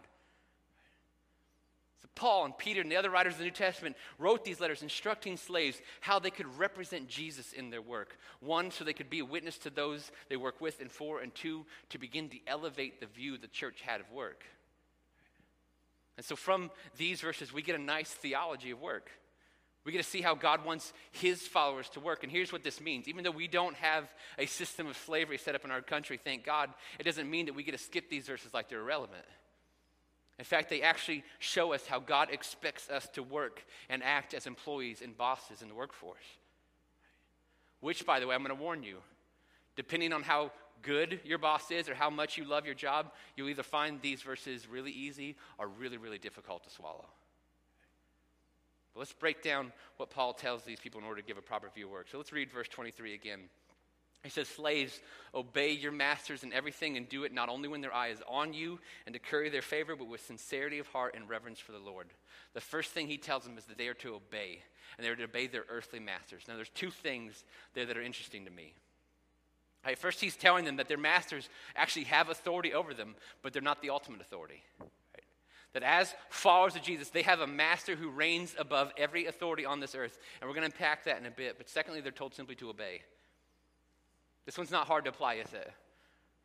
So, 2.01 2.07
Paul 2.15 2.45
and 2.45 2.57
Peter 2.57 2.79
and 2.79 2.89
the 2.89 2.95
other 2.95 3.09
writers 3.09 3.33
of 3.33 3.39
the 3.39 3.43
New 3.43 3.51
Testament 3.51 3.97
wrote 4.17 4.45
these 4.45 4.61
letters 4.61 4.83
instructing 4.83 5.35
slaves 5.35 5.81
how 5.99 6.17
they 6.17 6.29
could 6.29 6.47
represent 6.57 7.09
Jesus 7.09 7.51
in 7.51 7.71
their 7.71 7.81
work. 7.81 8.17
One, 8.39 8.71
so 8.71 8.85
they 8.85 8.93
could 8.93 9.09
be 9.09 9.19
a 9.19 9.25
witness 9.25 9.57
to 9.59 9.69
those 9.69 10.13
they 10.29 10.37
work 10.37 10.61
with, 10.61 10.79
and 10.79 10.89
four, 10.89 11.19
and 11.19 11.35
two, 11.35 11.65
to 11.89 11.97
begin 11.97 12.29
to 12.29 12.37
elevate 12.47 13.01
the 13.01 13.07
view 13.07 13.37
the 13.37 13.49
church 13.49 13.81
had 13.81 13.99
of 13.99 14.09
work. 14.13 14.45
And 16.15 16.25
so, 16.25 16.37
from 16.37 16.71
these 16.95 17.19
verses, 17.19 17.51
we 17.51 17.61
get 17.61 17.75
a 17.75 17.83
nice 17.83 18.11
theology 18.11 18.71
of 18.71 18.79
work. 18.79 19.11
We 19.85 19.91
get 19.91 20.03
to 20.03 20.09
see 20.09 20.21
how 20.21 20.33
God 20.33 20.65
wants 20.65 20.93
his 21.11 21.43
followers 21.47 21.87
to 21.89 21.99
work. 21.99 22.23
And 22.23 22.31
here's 22.31 22.51
what 22.51 22.63
this 22.63 22.81
means. 22.81 23.07
Even 23.07 23.23
though 23.23 23.31
we 23.31 23.47
don't 23.47 23.75
have 23.75 24.11
a 24.39 24.47
system 24.47 24.87
of 24.87 24.97
slavery 24.97 25.37
set 25.37 25.53
up 25.53 25.63
in 25.63 25.69
our 25.69 25.81
country, 25.81 26.19
thank 26.21 26.43
God, 26.43 26.71
it 26.99 27.03
doesn't 27.03 27.29
mean 27.29 27.45
that 27.45 27.53
we 27.53 27.63
get 27.63 27.73
to 27.73 27.77
skip 27.77 28.09
these 28.09 28.25
verses 28.25 28.53
like 28.53 28.67
they're 28.67 28.81
irrelevant. 28.81 29.25
In 30.39 30.45
fact, 30.45 30.69
they 30.69 30.81
actually 30.81 31.23
show 31.39 31.71
us 31.71 31.85
how 31.85 31.99
God 31.99 32.29
expects 32.31 32.89
us 32.89 33.07
to 33.13 33.23
work 33.23 33.63
and 33.87 34.03
act 34.03 34.33
as 34.33 34.47
employees 34.47 35.01
and 35.03 35.15
bosses 35.15 35.61
in 35.61 35.69
the 35.69 35.75
workforce. 35.75 36.17
Which, 37.79 38.05
by 38.05 38.19
the 38.19 38.27
way, 38.27 38.33
I'm 38.33 38.43
going 38.43 38.57
to 38.57 38.61
warn 38.61 38.81
you, 38.81 38.97
depending 39.75 40.13
on 40.13 40.23
how 40.23 40.51
good 40.81 41.19
your 41.23 41.37
boss 41.37 41.69
is 41.69 41.87
or 41.87 41.95
how 41.95 42.09
much 42.09 42.37
you 42.37 42.43
love 42.43 42.65
your 42.65 42.75
job, 42.75 43.11
you'll 43.35 43.49
either 43.49 43.63
find 43.63 44.01
these 44.01 44.23
verses 44.23 44.67
really 44.67 44.91
easy 44.91 45.35
or 45.57 45.67
really, 45.67 45.97
really 45.97 46.17
difficult 46.17 46.63
to 46.63 46.69
swallow. 46.71 47.05
But 48.95 49.01
let's 49.01 49.13
break 49.13 49.43
down 49.43 49.73
what 49.97 50.09
Paul 50.09 50.33
tells 50.33 50.63
these 50.63 50.79
people 50.79 51.01
in 51.01 51.05
order 51.05 51.19
to 51.19 51.27
give 51.27 51.37
a 51.37 51.41
proper 51.41 51.69
view 51.69 51.85
of 51.85 51.91
work. 51.91 52.07
So 52.09 52.17
let's 52.17 52.31
read 52.31 52.49
verse 52.49 52.69
23 52.69 53.13
again. 53.13 53.41
He 54.23 54.29
says, 54.29 54.47
Slaves, 54.47 55.01
obey 55.35 55.71
your 55.71 55.91
masters 55.91 56.43
in 56.43 56.53
everything 56.53 56.95
and 56.95 57.07
do 57.07 57.25
it 57.25 57.33
not 57.33 57.49
only 57.49 57.67
when 57.67 57.81
their 57.81 57.93
eye 57.93 58.07
is 58.07 58.23
on 58.27 58.53
you 58.53 58.79
and 59.05 59.13
to 59.13 59.19
curry 59.19 59.49
their 59.49 59.61
favor, 59.61 59.97
but 59.97 60.07
with 60.07 60.25
sincerity 60.25 60.79
of 60.79 60.87
heart 60.87 61.13
and 61.13 61.29
reverence 61.29 61.59
for 61.59 61.73
the 61.73 61.77
Lord. 61.77 62.07
The 62.53 62.61
first 62.61 62.91
thing 62.91 63.07
he 63.07 63.17
tells 63.17 63.43
them 63.43 63.57
is 63.57 63.65
that 63.65 63.77
they 63.77 63.89
are 63.89 63.93
to 63.95 64.15
obey, 64.15 64.61
and 64.97 65.05
they 65.05 65.11
are 65.11 65.15
to 65.15 65.25
obey 65.25 65.47
their 65.47 65.65
earthly 65.69 65.99
masters. 65.99 66.43
Now, 66.47 66.55
there's 66.55 66.69
two 66.69 66.89
things 66.89 67.43
there 67.73 67.85
that 67.85 67.97
are 67.97 68.01
interesting 68.01 68.45
to 68.45 68.51
me. 68.51 68.73
Right, 69.85 69.99
first, 69.99 70.21
he's 70.21 70.35
telling 70.35 70.65
them 70.65 70.77
that 70.77 70.87
their 70.87 70.97
masters 70.97 71.47
actually 71.75 72.05
have 72.05 72.29
authority 72.29 72.73
over 72.73 72.95
them, 72.95 73.15
but 73.43 73.53
they're 73.53 73.61
not 73.61 73.83
the 73.83 73.91
ultimate 73.91 74.21
authority. 74.21 74.63
That 75.75 75.83
as 75.83 76.15
followers 76.29 76.77
of 76.77 76.83
Jesus, 76.83 77.09
they 77.09 77.23
have 77.23 77.41
a 77.41 77.47
master 77.47 77.97
who 77.97 78.09
reigns 78.09 78.55
above 78.57 78.93
every 78.97 79.25
authority 79.25 79.65
on 79.65 79.81
this 79.81 79.93
earth. 79.93 80.17
And 80.39 80.49
we're 80.49 80.55
going 80.55 80.69
to 80.69 80.73
unpack 80.73 81.03
that 81.03 81.19
in 81.19 81.25
a 81.25 81.31
bit. 81.31 81.57
But 81.57 81.67
secondly, 81.67 81.99
they're 81.99 82.13
told 82.13 82.33
simply 82.33 82.55
to 82.55 82.69
obey. 82.69 83.01
This 84.45 84.57
one's 84.57 84.71
not 84.71 84.87
hard 84.87 85.03
to 85.03 85.09
apply, 85.09 85.33
is 85.33 85.51
it? 85.53 85.69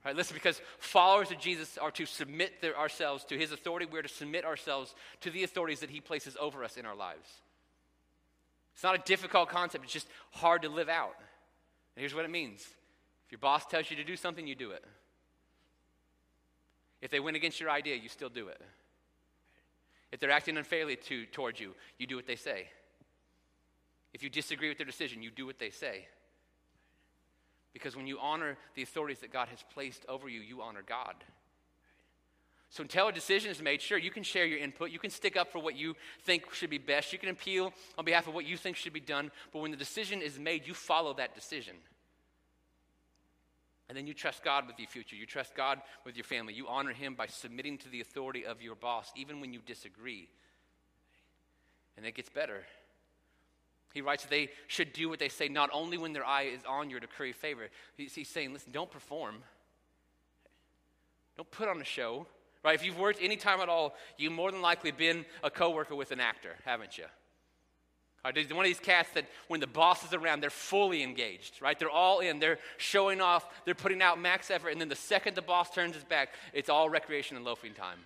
Right, 0.04 0.16
listen, 0.16 0.34
because 0.34 0.60
followers 0.78 1.30
of 1.30 1.38
Jesus 1.38 1.78
are 1.78 1.92
to 1.92 2.06
submit 2.06 2.60
their, 2.60 2.76
ourselves 2.76 3.24
to 3.26 3.38
his 3.38 3.52
authority. 3.52 3.86
We're 3.86 4.02
to 4.02 4.08
submit 4.08 4.44
ourselves 4.44 4.96
to 5.20 5.30
the 5.30 5.44
authorities 5.44 5.78
that 5.78 5.90
he 5.90 6.00
places 6.00 6.36
over 6.40 6.64
us 6.64 6.76
in 6.76 6.84
our 6.84 6.96
lives. 6.96 7.28
It's 8.74 8.82
not 8.82 8.96
a 8.96 9.02
difficult 9.04 9.48
concept, 9.48 9.84
it's 9.84 9.92
just 9.92 10.08
hard 10.32 10.62
to 10.62 10.68
live 10.68 10.88
out. 10.88 11.14
And 11.94 12.00
here's 12.00 12.16
what 12.16 12.24
it 12.24 12.32
means 12.32 12.62
if 12.62 13.30
your 13.30 13.38
boss 13.38 13.64
tells 13.64 13.92
you 13.92 13.96
to 13.98 14.04
do 14.04 14.16
something, 14.16 14.44
you 14.44 14.56
do 14.56 14.72
it. 14.72 14.84
If 17.00 17.12
they 17.12 17.20
went 17.20 17.36
against 17.36 17.60
your 17.60 17.70
idea, 17.70 17.94
you 17.94 18.08
still 18.08 18.28
do 18.28 18.48
it. 18.48 18.60
If 20.12 20.20
they're 20.20 20.30
acting 20.30 20.56
unfairly 20.56 20.96
to, 20.96 21.26
towards 21.26 21.60
you, 21.60 21.74
you 21.98 22.06
do 22.06 22.16
what 22.16 22.26
they 22.26 22.36
say. 22.36 22.68
If 24.12 24.22
you 24.22 24.30
disagree 24.30 24.68
with 24.68 24.78
their 24.78 24.86
decision, 24.86 25.22
you 25.22 25.30
do 25.30 25.46
what 25.46 25.58
they 25.58 25.70
say. 25.70 26.06
Because 27.72 27.96
when 27.96 28.06
you 28.06 28.18
honor 28.18 28.56
the 28.74 28.82
authorities 28.82 29.20
that 29.20 29.32
God 29.32 29.48
has 29.48 29.64
placed 29.72 30.04
over 30.08 30.28
you, 30.28 30.40
you 30.40 30.62
honor 30.62 30.82
God. 30.84 31.14
So 32.70 32.82
until 32.82 33.08
a 33.08 33.12
decision 33.12 33.50
is 33.50 33.60
made, 33.60 33.82
sure, 33.82 33.98
you 33.98 34.12
can 34.12 34.22
share 34.22 34.46
your 34.46 34.58
input. 34.58 34.90
You 34.90 35.00
can 35.00 35.10
stick 35.10 35.36
up 35.36 35.50
for 35.50 35.58
what 35.58 35.76
you 35.76 35.96
think 36.22 36.52
should 36.54 36.70
be 36.70 36.78
best. 36.78 37.12
You 37.12 37.18
can 37.18 37.28
appeal 37.28 37.72
on 37.98 38.04
behalf 38.04 38.28
of 38.28 38.34
what 38.34 38.44
you 38.44 38.56
think 38.56 38.76
should 38.76 38.92
be 38.92 39.00
done. 39.00 39.30
But 39.52 39.60
when 39.60 39.72
the 39.72 39.76
decision 39.76 40.22
is 40.22 40.38
made, 40.38 40.66
you 40.66 40.74
follow 40.74 41.12
that 41.14 41.34
decision. 41.34 41.74
And 43.90 43.96
then 43.96 44.06
you 44.06 44.14
trust 44.14 44.44
God 44.44 44.68
with 44.68 44.78
your 44.78 44.86
future. 44.86 45.16
You 45.16 45.26
trust 45.26 45.52
God 45.56 45.80
with 46.06 46.16
your 46.16 46.22
family. 46.22 46.54
You 46.54 46.68
honor 46.68 46.92
Him 46.92 47.16
by 47.16 47.26
submitting 47.26 47.76
to 47.78 47.88
the 47.88 48.00
authority 48.00 48.46
of 48.46 48.62
your 48.62 48.76
boss, 48.76 49.10
even 49.16 49.40
when 49.40 49.52
you 49.52 49.58
disagree. 49.66 50.28
And 51.96 52.06
it 52.06 52.14
gets 52.14 52.28
better. 52.28 52.62
He 53.92 54.00
writes 54.00 54.24
they 54.26 54.50
should 54.68 54.92
do 54.92 55.08
what 55.08 55.18
they 55.18 55.28
say 55.28 55.48
not 55.48 55.70
only 55.72 55.98
when 55.98 56.12
their 56.12 56.24
eye 56.24 56.44
is 56.44 56.60
on 56.68 56.88
you 56.88 57.00
to 57.00 57.08
curry 57.08 57.32
favor. 57.32 57.68
He's, 57.96 58.14
he's 58.14 58.28
saying, 58.28 58.52
listen, 58.52 58.70
don't 58.70 58.92
perform. 58.92 59.42
Don't 61.36 61.50
put 61.50 61.66
on 61.66 61.80
a 61.80 61.84
show. 61.84 62.28
Right? 62.62 62.76
If 62.76 62.84
you've 62.84 62.98
worked 62.98 63.18
any 63.20 63.36
time 63.36 63.58
at 63.58 63.68
all, 63.68 63.96
you've 64.16 64.32
more 64.32 64.52
than 64.52 64.62
likely 64.62 64.92
been 64.92 65.24
a 65.42 65.50
coworker 65.50 65.96
with 65.96 66.12
an 66.12 66.20
actor, 66.20 66.54
haven't 66.64 66.96
you? 66.96 67.06
Right, 68.22 68.54
one 68.54 68.66
of 68.66 68.68
these 68.68 68.80
cats 68.80 69.08
that 69.14 69.24
when 69.48 69.60
the 69.60 69.66
boss 69.66 70.04
is 70.04 70.12
around, 70.12 70.40
they're 70.40 70.50
fully 70.50 71.02
engaged, 71.02 71.62
right? 71.62 71.78
They're 71.78 71.88
all 71.88 72.20
in. 72.20 72.38
They're 72.38 72.58
showing 72.76 73.22
off. 73.22 73.46
They're 73.64 73.74
putting 73.74 74.02
out 74.02 74.20
max 74.20 74.50
effort. 74.50 74.70
And 74.70 74.80
then 74.80 74.90
the 74.90 74.94
second 74.94 75.36
the 75.36 75.42
boss 75.42 75.70
turns 75.70 75.94
his 75.94 76.04
back, 76.04 76.34
it's 76.52 76.68
all 76.68 76.90
recreation 76.90 77.38
and 77.38 77.46
loafing 77.46 77.72
time. 77.72 77.98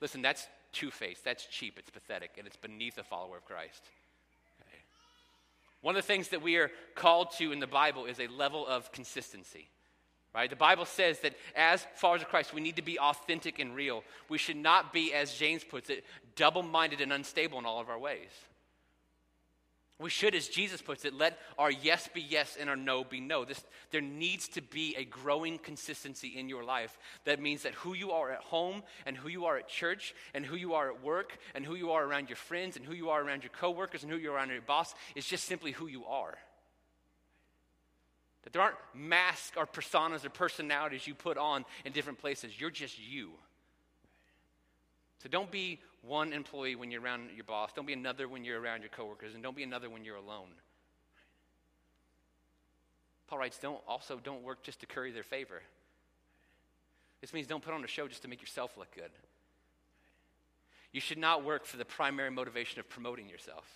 Listen, 0.00 0.22
that's 0.22 0.46
two 0.72 0.90
faced. 0.90 1.22
That's 1.22 1.44
cheap. 1.44 1.78
It's 1.78 1.90
pathetic. 1.90 2.30
And 2.38 2.46
it's 2.46 2.56
beneath 2.56 2.96
a 2.96 3.02
follower 3.02 3.36
of 3.36 3.44
Christ. 3.44 3.82
One 5.80 5.94
of 5.94 6.02
the 6.02 6.06
things 6.06 6.28
that 6.28 6.42
we 6.42 6.56
are 6.56 6.70
called 6.94 7.30
to 7.38 7.52
in 7.52 7.60
the 7.60 7.66
Bible 7.66 8.06
is 8.06 8.18
a 8.18 8.26
level 8.26 8.66
of 8.66 8.90
consistency. 8.90 9.68
Right? 10.34 10.50
The 10.50 10.56
Bible 10.56 10.84
says 10.84 11.20
that 11.20 11.34
as 11.56 11.86
followers 11.94 12.22
of 12.22 12.28
Christ, 12.28 12.52
we 12.52 12.60
need 12.60 12.76
to 12.76 12.82
be 12.82 12.98
authentic 12.98 13.58
and 13.58 13.74
real. 13.74 14.02
We 14.28 14.38
should 14.38 14.56
not 14.56 14.92
be, 14.92 15.12
as 15.12 15.34
James 15.34 15.64
puts 15.64 15.88
it, 15.90 16.04
double 16.36 16.62
minded 16.62 17.00
and 17.00 17.12
unstable 17.12 17.58
in 17.58 17.66
all 17.66 17.80
of 17.80 17.88
our 17.88 17.98
ways. 17.98 18.30
We 20.00 20.10
should, 20.10 20.36
as 20.36 20.46
Jesus 20.46 20.80
puts 20.80 21.04
it, 21.04 21.12
let 21.12 21.40
our 21.58 21.72
yes 21.72 22.08
be 22.14 22.20
yes 22.20 22.56
and 22.58 22.70
our 22.70 22.76
no 22.76 23.02
be 23.02 23.20
no. 23.20 23.44
This, 23.44 23.64
there 23.90 24.00
needs 24.00 24.46
to 24.50 24.62
be 24.62 24.94
a 24.96 25.04
growing 25.04 25.58
consistency 25.58 26.38
in 26.38 26.48
your 26.48 26.62
life. 26.62 26.96
That 27.24 27.42
means 27.42 27.64
that 27.64 27.74
who 27.74 27.94
you 27.94 28.12
are 28.12 28.30
at 28.30 28.38
home 28.38 28.84
and 29.06 29.16
who 29.16 29.28
you 29.28 29.46
are 29.46 29.56
at 29.56 29.68
church 29.68 30.14
and 30.34 30.46
who 30.46 30.54
you 30.54 30.74
are 30.74 30.88
at 30.88 31.02
work 31.02 31.36
and 31.52 31.66
who 31.66 31.74
you 31.74 31.90
are 31.90 32.04
around 32.04 32.28
your 32.28 32.36
friends 32.36 32.76
and 32.76 32.86
who 32.86 32.94
you 32.94 33.10
are 33.10 33.20
around 33.20 33.42
your 33.42 33.50
coworkers 33.50 34.04
and 34.04 34.12
who 34.12 34.18
you 34.18 34.30
are 34.30 34.36
around 34.36 34.50
your 34.50 34.60
boss 34.60 34.94
is 35.16 35.26
just 35.26 35.46
simply 35.46 35.72
who 35.72 35.88
you 35.88 36.04
are. 36.04 36.38
That 38.44 38.52
there 38.52 38.62
aren't 38.62 38.76
masks 38.94 39.56
or 39.56 39.66
personas 39.66 40.24
or 40.24 40.30
personalities 40.30 41.08
you 41.08 41.14
put 41.16 41.36
on 41.36 41.64
in 41.84 41.90
different 41.90 42.20
places. 42.20 42.52
You're 42.58 42.70
just 42.70 43.00
you. 43.00 43.32
So 45.24 45.28
don't 45.28 45.50
be 45.50 45.80
one 46.02 46.32
employee 46.32 46.76
when 46.76 46.90
you're 46.90 47.02
around 47.02 47.30
your 47.34 47.44
boss. 47.44 47.72
Don't 47.74 47.86
be 47.86 47.92
another 47.92 48.28
when 48.28 48.44
you're 48.44 48.60
around 48.60 48.80
your 48.80 48.90
coworkers, 48.90 49.34
and 49.34 49.42
don't 49.42 49.56
be 49.56 49.62
another 49.62 49.90
when 49.90 50.04
you're 50.04 50.16
alone. 50.16 50.48
Paul 53.28 53.38
writes, 53.38 53.58
don't 53.58 53.80
also 53.86 54.20
don't 54.22 54.42
work 54.42 54.62
just 54.62 54.80
to 54.80 54.86
curry 54.86 55.12
their 55.12 55.22
favor. 55.22 55.60
This 57.20 57.32
means 57.32 57.46
don't 57.46 57.62
put 57.62 57.74
on 57.74 57.84
a 57.84 57.88
show 57.88 58.08
just 58.08 58.22
to 58.22 58.28
make 58.28 58.40
yourself 58.40 58.76
look 58.78 58.94
good. 58.94 59.10
You 60.92 61.00
should 61.00 61.18
not 61.18 61.44
work 61.44 61.66
for 61.66 61.76
the 61.76 61.84
primary 61.84 62.30
motivation 62.30 62.80
of 62.80 62.88
promoting 62.88 63.28
yourself. 63.28 63.66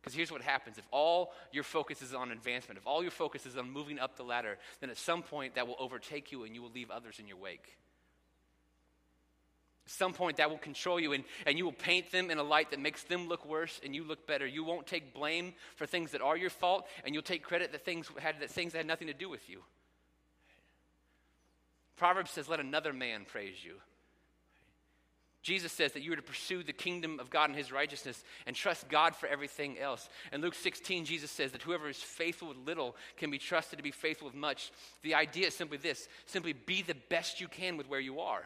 Because 0.00 0.14
here's 0.14 0.30
what 0.30 0.42
happens 0.42 0.78
if 0.78 0.86
all 0.90 1.32
your 1.52 1.64
focus 1.64 2.02
is 2.02 2.14
on 2.14 2.30
advancement, 2.30 2.78
if 2.78 2.86
all 2.86 3.02
your 3.02 3.10
focus 3.10 3.46
is 3.46 3.56
on 3.56 3.70
moving 3.70 3.98
up 3.98 4.16
the 4.16 4.22
ladder, 4.22 4.58
then 4.80 4.90
at 4.90 4.98
some 4.98 5.22
point 5.22 5.54
that 5.54 5.66
will 5.66 5.76
overtake 5.78 6.30
you 6.30 6.44
and 6.44 6.54
you 6.54 6.62
will 6.62 6.70
leave 6.70 6.90
others 6.90 7.18
in 7.18 7.26
your 7.26 7.38
wake. 7.38 7.76
Some 9.90 10.12
point, 10.12 10.36
that 10.36 10.50
will 10.50 10.58
control 10.58 11.00
you, 11.00 11.14
and, 11.14 11.24
and 11.46 11.56
you 11.56 11.64
will 11.64 11.72
paint 11.72 12.12
them 12.12 12.30
in 12.30 12.36
a 12.36 12.42
light 12.42 12.70
that 12.70 12.78
makes 12.78 13.04
them 13.04 13.26
look 13.26 13.46
worse 13.46 13.80
and 13.82 13.94
you 13.94 14.04
look 14.04 14.26
better. 14.26 14.46
You 14.46 14.62
won't 14.62 14.86
take 14.86 15.14
blame 15.14 15.54
for 15.76 15.86
things 15.86 16.10
that 16.10 16.20
are 16.20 16.36
your 16.36 16.50
fault, 16.50 16.86
and 17.04 17.14
you'll 17.14 17.22
take 17.22 17.42
credit 17.42 17.72
that 17.72 17.86
things 17.86 18.06
had, 18.18 18.40
that 18.40 18.50
things 18.50 18.72
that 18.72 18.78
had 18.78 18.86
nothing 18.86 19.08
to 19.08 19.14
do 19.14 19.30
with 19.30 19.48
you. 19.48 19.62
Proverbs 21.96 22.30
says, 22.30 22.48
Let 22.48 22.60
another 22.60 22.92
man 22.92 23.24
praise 23.26 23.56
you. 23.64 23.76
Jesus 25.42 25.72
says 25.72 25.92
that 25.92 26.02
you 26.02 26.12
are 26.12 26.16
to 26.16 26.22
pursue 26.22 26.62
the 26.62 26.74
kingdom 26.74 27.18
of 27.18 27.30
God 27.30 27.48
and 27.48 27.56
his 27.56 27.72
righteousness 27.72 28.22
and 28.44 28.54
trust 28.54 28.88
God 28.90 29.16
for 29.16 29.26
everything 29.26 29.78
else. 29.78 30.08
In 30.30 30.42
Luke 30.42 30.54
16, 30.54 31.06
Jesus 31.06 31.30
says 31.30 31.52
that 31.52 31.62
whoever 31.62 31.88
is 31.88 31.96
faithful 31.96 32.48
with 32.48 32.58
little 32.58 32.94
can 33.16 33.30
be 33.30 33.38
trusted 33.38 33.78
to 33.78 33.82
be 33.82 33.90
faithful 33.90 34.26
with 34.26 34.34
much. 34.34 34.70
The 35.02 35.14
idea 35.14 35.46
is 35.46 35.54
simply 35.54 35.78
this 35.78 36.08
simply 36.26 36.52
be 36.52 36.82
the 36.82 36.96
best 37.08 37.40
you 37.40 37.48
can 37.48 37.78
with 37.78 37.88
where 37.88 38.00
you 38.00 38.20
are. 38.20 38.44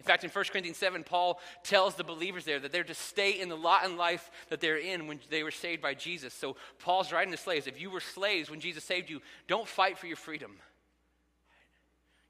In 0.00 0.04
fact, 0.04 0.24
in 0.24 0.30
1 0.30 0.44
Corinthians 0.46 0.78
7, 0.78 1.04
Paul 1.04 1.38
tells 1.62 1.94
the 1.94 2.04
believers 2.04 2.46
there 2.46 2.58
that 2.58 2.72
they're 2.72 2.82
to 2.84 2.94
stay 2.94 3.38
in 3.38 3.50
the 3.50 3.56
lot 3.56 3.84
in 3.84 3.98
life 3.98 4.30
that 4.48 4.58
they're 4.58 4.78
in 4.78 5.06
when 5.06 5.20
they 5.28 5.42
were 5.42 5.50
saved 5.50 5.82
by 5.82 5.92
Jesus. 5.92 6.32
So 6.32 6.56
Paul's 6.78 7.12
writing 7.12 7.32
to 7.32 7.36
slaves 7.36 7.66
if 7.66 7.78
you 7.78 7.90
were 7.90 8.00
slaves 8.00 8.50
when 8.50 8.60
Jesus 8.60 8.82
saved 8.82 9.10
you, 9.10 9.20
don't 9.46 9.68
fight 9.68 9.98
for 9.98 10.06
your 10.06 10.16
freedom. 10.16 10.52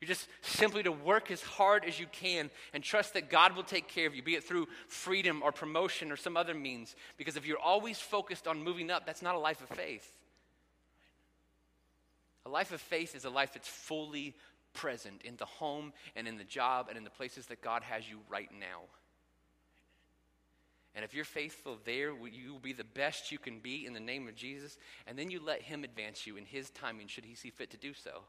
You're 0.01 0.09
just 0.09 0.27
simply 0.41 0.83
to 0.83 0.91
work 0.91 1.31
as 1.31 1.43
hard 1.43 1.85
as 1.85 2.01
you 2.01 2.07
can 2.11 2.51
and 2.75 2.83
trust 2.83 3.15
that 3.15 3.31
God 3.31 3.55
will 3.55 3.63
take 3.63 3.87
care 3.87 4.09
of 4.09 4.17
you, 4.17 4.23
be 4.23 4.35
it 4.35 4.43
through 4.43 4.67
freedom 4.89 5.41
or 5.45 5.53
promotion 5.53 6.11
or 6.11 6.17
some 6.17 6.37
other 6.37 6.55
means. 6.55 6.97
Because 7.19 7.37
if 7.37 7.47
you're 7.47 7.57
always 7.57 8.01
focused 8.01 8.49
on 8.49 8.65
moving 8.65 8.91
up, 8.91 9.07
that's 9.07 9.23
not 9.23 9.37
a 9.37 9.39
life 9.39 9.61
of 9.61 9.69
faith. 9.77 10.13
A 12.47 12.49
life 12.49 12.73
of 12.73 12.81
faith 12.81 13.15
is 13.15 13.25
a 13.25 13.31
life 13.31 13.53
that's 13.53 13.69
fully 13.69 14.35
present 14.73 15.23
in 15.25 15.37
the 15.37 15.45
home 15.45 15.93
and 16.17 16.27
in 16.29 16.39
the 16.39 16.45
job 16.45 16.87
and 16.89 16.97
in 16.97 17.05
the 17.05 17.11
places 17.11 17.47
that 17.47 17.63
God 17.63 17.83
has 17.83 18.09
you 18.09 18.21
right 18.29 18.51
now. 18.59 18.83
And 20.95 21.05
if 21.05 21.15
you're 21.15 21.25
faithful 21.25 21.79
there, 21.85 22.13
you 22.27 22.53
will 22.53 22.59
be 22.59 22.73
the 22.73 22.85
best 22.85 23.31
you 23.31 23.39
can 23.39 23.61
be 23.61 23.87
in 23.87 23.93
the 23.93 24.01
name 24.01 24.27
of 24.27 24.35
Jesus. 24.35 24.77
And 25.07 25.19
then 25.19 25.31
you 25.31 25.41
let 25.41 25.63
Him 25.63 25.85
advance 25.85 26.27
you 26.27 26.37
in 26.37 26.45
His 26.45 26.71
timing, 26.71 27.07
should 27.07 27.25
He 27.25 27.35
see 27.35 27.51
fit 27.51 27.71
to 27.71 27.77
do 27.77 27.95
so. 27.95 28.23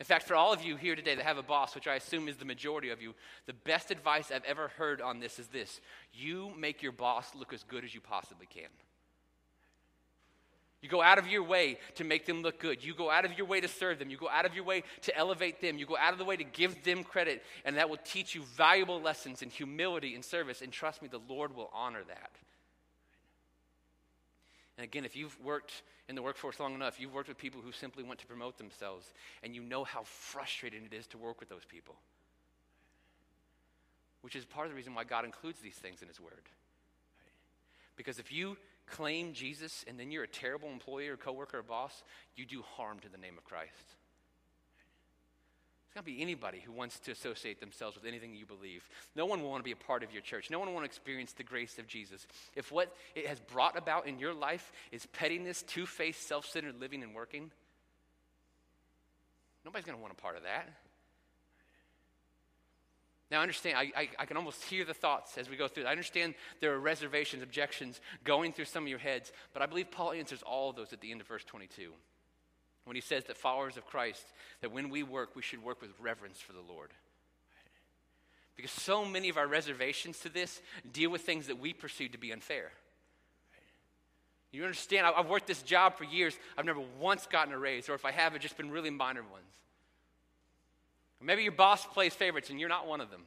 In 0.00 0.06
fact, 0.06 0.26
for 0.26 0.34
all 0.34 0.52
of 0.52 0.62
you 0.62 0.76
here 0.76 0.96
today 0.96 1.14
that 1.14 1.26
have 1.26 1.36
a 1.36 1.42
boss, 1.42 1.74
which 1.74 1.86
I 1.86 1.96
assume 1.96 2.26
is 2.26 2.38
the 2.38 2.46
majority 2.46 2.88
of 2.88 3.02
you, 3.02 3.14
the 3.46 3.52
best 3.52 3.90
advice 3.90 4.32
I've 4.34 4.44
ever 4.44 4.68
heard 4.68 5.02
on 5.02 5.20
this 5.20 5.38
is 5.38 5.48
this 5.48 5.80
you 6.12 6.50
make 6.58 6.82
your 6.82 6.92
boss 6.92 7.34
look 7.34 7.52
as 7.52 7.62
good 7.62 7.84
as 7.84 7.94
you 7.94 8.00
possibly 8.00 8.46
can. 8.46 8.70
You 10.82 10.88
go 10.88 11.02
out 11.02 11.18
of 11.18 11.28
your 11.28 11.42
way 11.42 11.78
to 11.96 12.04
make 12.04 12.24
them 12.24 12.40
look 12.40 12.58
good. 12.58 12.82
You 12.82 12.94
go 12.94 13.10
out 13.10 13.26
of 13.26 13.36
your 13.36 13.46
way 13.46 13.60
to 13.60 13.68
serve 13.68 13.98
them. 13.98 14.08
You 14.08 14.16
go 14.16 14.30
out 14.30 14.46
of 14.46 14.54
your 14.54 14.64
way 14.64 14.82
to 15.02 15.16
elevate 15.16 15.60
them. 15.60 15.76
You 15.76 15.84
go 15.84 15.96
out 15.96 16.12
of 16.12 16.18
the 16.18 16.24
way 16.24 16.36
to 16.36 16.44
give 16.44 16.82
them 16.84 17.04
credit, 17.04 17.42
and 17.66 17.76
that 17.76 17.90
will 17.90 17.98
teach 18.02 18.34
you 18.34 18.42
valuable 18.56 19.00
lessons 19.00 19.42
in 19.42 19.50
humility 19.50 20.14
and 20.14 20.24
service. 20.24 20.62
And 20.62 20.72
trust 20.72 21.02
me, 21.02 21.08
the 21.08 21.20
Lord 21.28 21.54
will 21.54 21.70
honor 21.74 22.02
that. 22.08 22.30
And 24.78 24.84
again, 24.84 25.04
if 25.04 25.14
you've 25.14 25.38
worked 25.44 25.82
in 26.08 26.14
the 26.14 26.22
workforce 26.22 26.58
long 26.58 26.74
enough, 26.74 26.98
you've 26.98 27.12
worked 27.12 27.28
with 27.28 27.36
people 27.36 27.60
who 27.60 27.72
simply 27.72 28.02
want 28.02 28.18
to 28.20 28.26
promote 28.26 28.56
themselves, 28.56 29.12
and 29.42 29.54
you 29.54 29.62
know 29.62 29.84
how 29.84 30.04
frustrating 30.04 30.86
it 30.86 30.94
is 30.94 31.06
to 31.08 31.18
work 31.18 31.40
with 31.40 31.50
those 31.50 31.66
people. 31.68 31.96
which 34.22 34.36
is 34.36 34.44
part 34.44 34.66
of 34.66 34.72
the 34.72 34.76
reason 34.76 34.94
why 34.94 35.04
God 35.04 35.24
includes 35.24 35.60
these 35.60 35.74
things 35.74 36.02
in 36.02 36.08
His 36.08 36.20
Word. 36.20 36.48
Because 37.96 38.18
if 38.18 38.32
you 38.32 38.56
claim 38.90 39.32
Jesus 39.32 39.84
and 39.86 39.98
then 39.98 40.10
you're 40.10 40.24
a 40.24 40.28
terrible 40.28 40.68
employee 40.68 41.08
or 41.08 41.16
coworker 41.16 41.58
or 41.58 41.62
boss, 41.62 42.02
you 42.36 42.44
do 42.44 42.62
harm 42.62 42.98
to 43.00 43.08
the 43.08 43.18
name 43.18 43.38
of 43.38 43.44
Christ. 43.44 43.96
It's 45.90 45.96
not 45.96 46.04
be 46.04 46.22
anybody 46.22 46.62
who 46.64 46.70
wants 46.70 47.00
to 47.00 47.10
associate 47.10 47.58
themselves 47.58 47.96
with 47.96 48.04
anything 48.04 48.32
you 48.32 48.46
believe. 48.46 48.88
No 49.16 49.26
one 49.26 49.42
will 49.42 49.50
want 49.50 49.58
to 49.60 49.64
be 49.64 49.72
a 49.72 49.76
part 49.76 50.04
of 50.04 50.12
your 50.12 50.22
church. 50.22 50.48
No 50.48 50.60
one 50.60 50.68
will 50.68 50.74
want 50.74 50.84
to 50.84 50.88
experience 50.88 51.32
the 51.32 51.42
grace 51.42 51.78
of 51.78 51.88
Jesus. 51.88 52.28
If 52.54 52.70
what 52.70 52.94
it 53.16 53.26
has 53.26 53.40
brought 53.40 53.76
about 53.76 54.06
in 54.06 54.20
your 54.20 54.32
life 54.32 54.70
is 54.92 55.06
pettiness, 55.06 55.62
two 55.62 55.86
faced, 55.86 56.28
self 56.28 56.46
centered 56.46 56.80
living 56.80 57.02
and 57.02 57.12
working, 57.12 57.50
nobody's 59.64 59.84
going 59.84 59.98
to 59.98 60.00
want 60.00 60.12
a 60.12 60.22
part 60.22 60.36
of 60.36 60.44
that. 60.44 60.68
Now, 63.30 63.40
understand, 63.40 63.78
I, 63.78 63.92
I, 63.96 64.08
I, 64.18 64.26
can 64.26 64.36
almost 64.36 64.64
hear 64.64 64.84
the 64.84 64.94
thoughts 64.94 65.38
as 65.38 65.48
we 65.48 65.56
go 65.56 65.68
through. 65.68 65.84
I 65.84 65.92
understand 65.92 66.34
there 66.60 66.72
are 66.74 66.80
reservations, 66.80 67.44
objections 67.44 68.00
going 68.24 68.52
through 68.52 68.64
some 68.64 68.82
of 68.82 68.88
your 68.88 68.98
heads, 68.98 69.30
but 69.52 69.62
I 69.62 69.66
believe 69.66 69.92
Paul 69.92 70.12
answers 70.12 70.42
all 70.42 70.70
of 70.70 70.76
those 70.76 70.92
at 70.92 71.00
the 71.00 71.12
end 71.12 71.20
of 71.20 71.28
verse 71.28 71.44
22 71.44 71.92
when 72.84 72.96
he 72.96 73.00
says 73.00 73.24
that 73.24 73.36
followers 73.36 73.76
of 73.76 73.86
Christ, 73.86 74.24
that 74.62 74.72
when 74.72 74.90
we 74.90 75.04
work, 75.04 75.36
we 75.36 75.42
should 75.42 75.62
work 75.62 75.80
with 75.80 75.90
reverence 76.00 76.40
for 76.40 76.52
the 76.52 76.60
Lord. 76.60 76.90
Because 78.56 78.72
so 78.72 79.04
many 79.04 79.28
of 79.28 79.36
our 79.36 79.46
reservations 79.46 80.18
to 80.20 80.28
this 80.28 80.60
deal 80.92 81.10
with 81.10 81.22
things 81.22 81.46
that 81.46 81.60
we 81.60 81.72
perceive 81.72 82.12
to 82.12 82.18
be 82.18 82.32
unfair. 82.32 82.72
You 84.50 84.64
understand? 84.64 85.06
I've 85.06 85.28
worked 85.28 85.46
this 85.46 85.62
job 85.62 85.96
for 85.96 86.04
years. 86.04 86.36
I've 86.58 86.64
never 86.64 86.82
once 86.98 87.26
gotten 87.26 87.54
a 87.54 87.58
raise, 87.58 87.88
or 87.88 87.94
if 87.94 88.04
I 88.04 88.10
have, 88.10 88.34
it's 88.34 88.42
just 88.42 88.56
been 88.56 88.70
really 88.70 88.90
minor 88.90 89.22
ones. 89.22 89.44
Maybe 91.20 91.42
your 91.42 91.52
boss 91.52 91.84
plays 91.86 92.14
favorites 92.14 92.50
and 92.50 92.58
you're 92.58 92.68
not 92.68 92.86
one 92.86 93.00
of 93.00 93.10
them. 93.10 93.22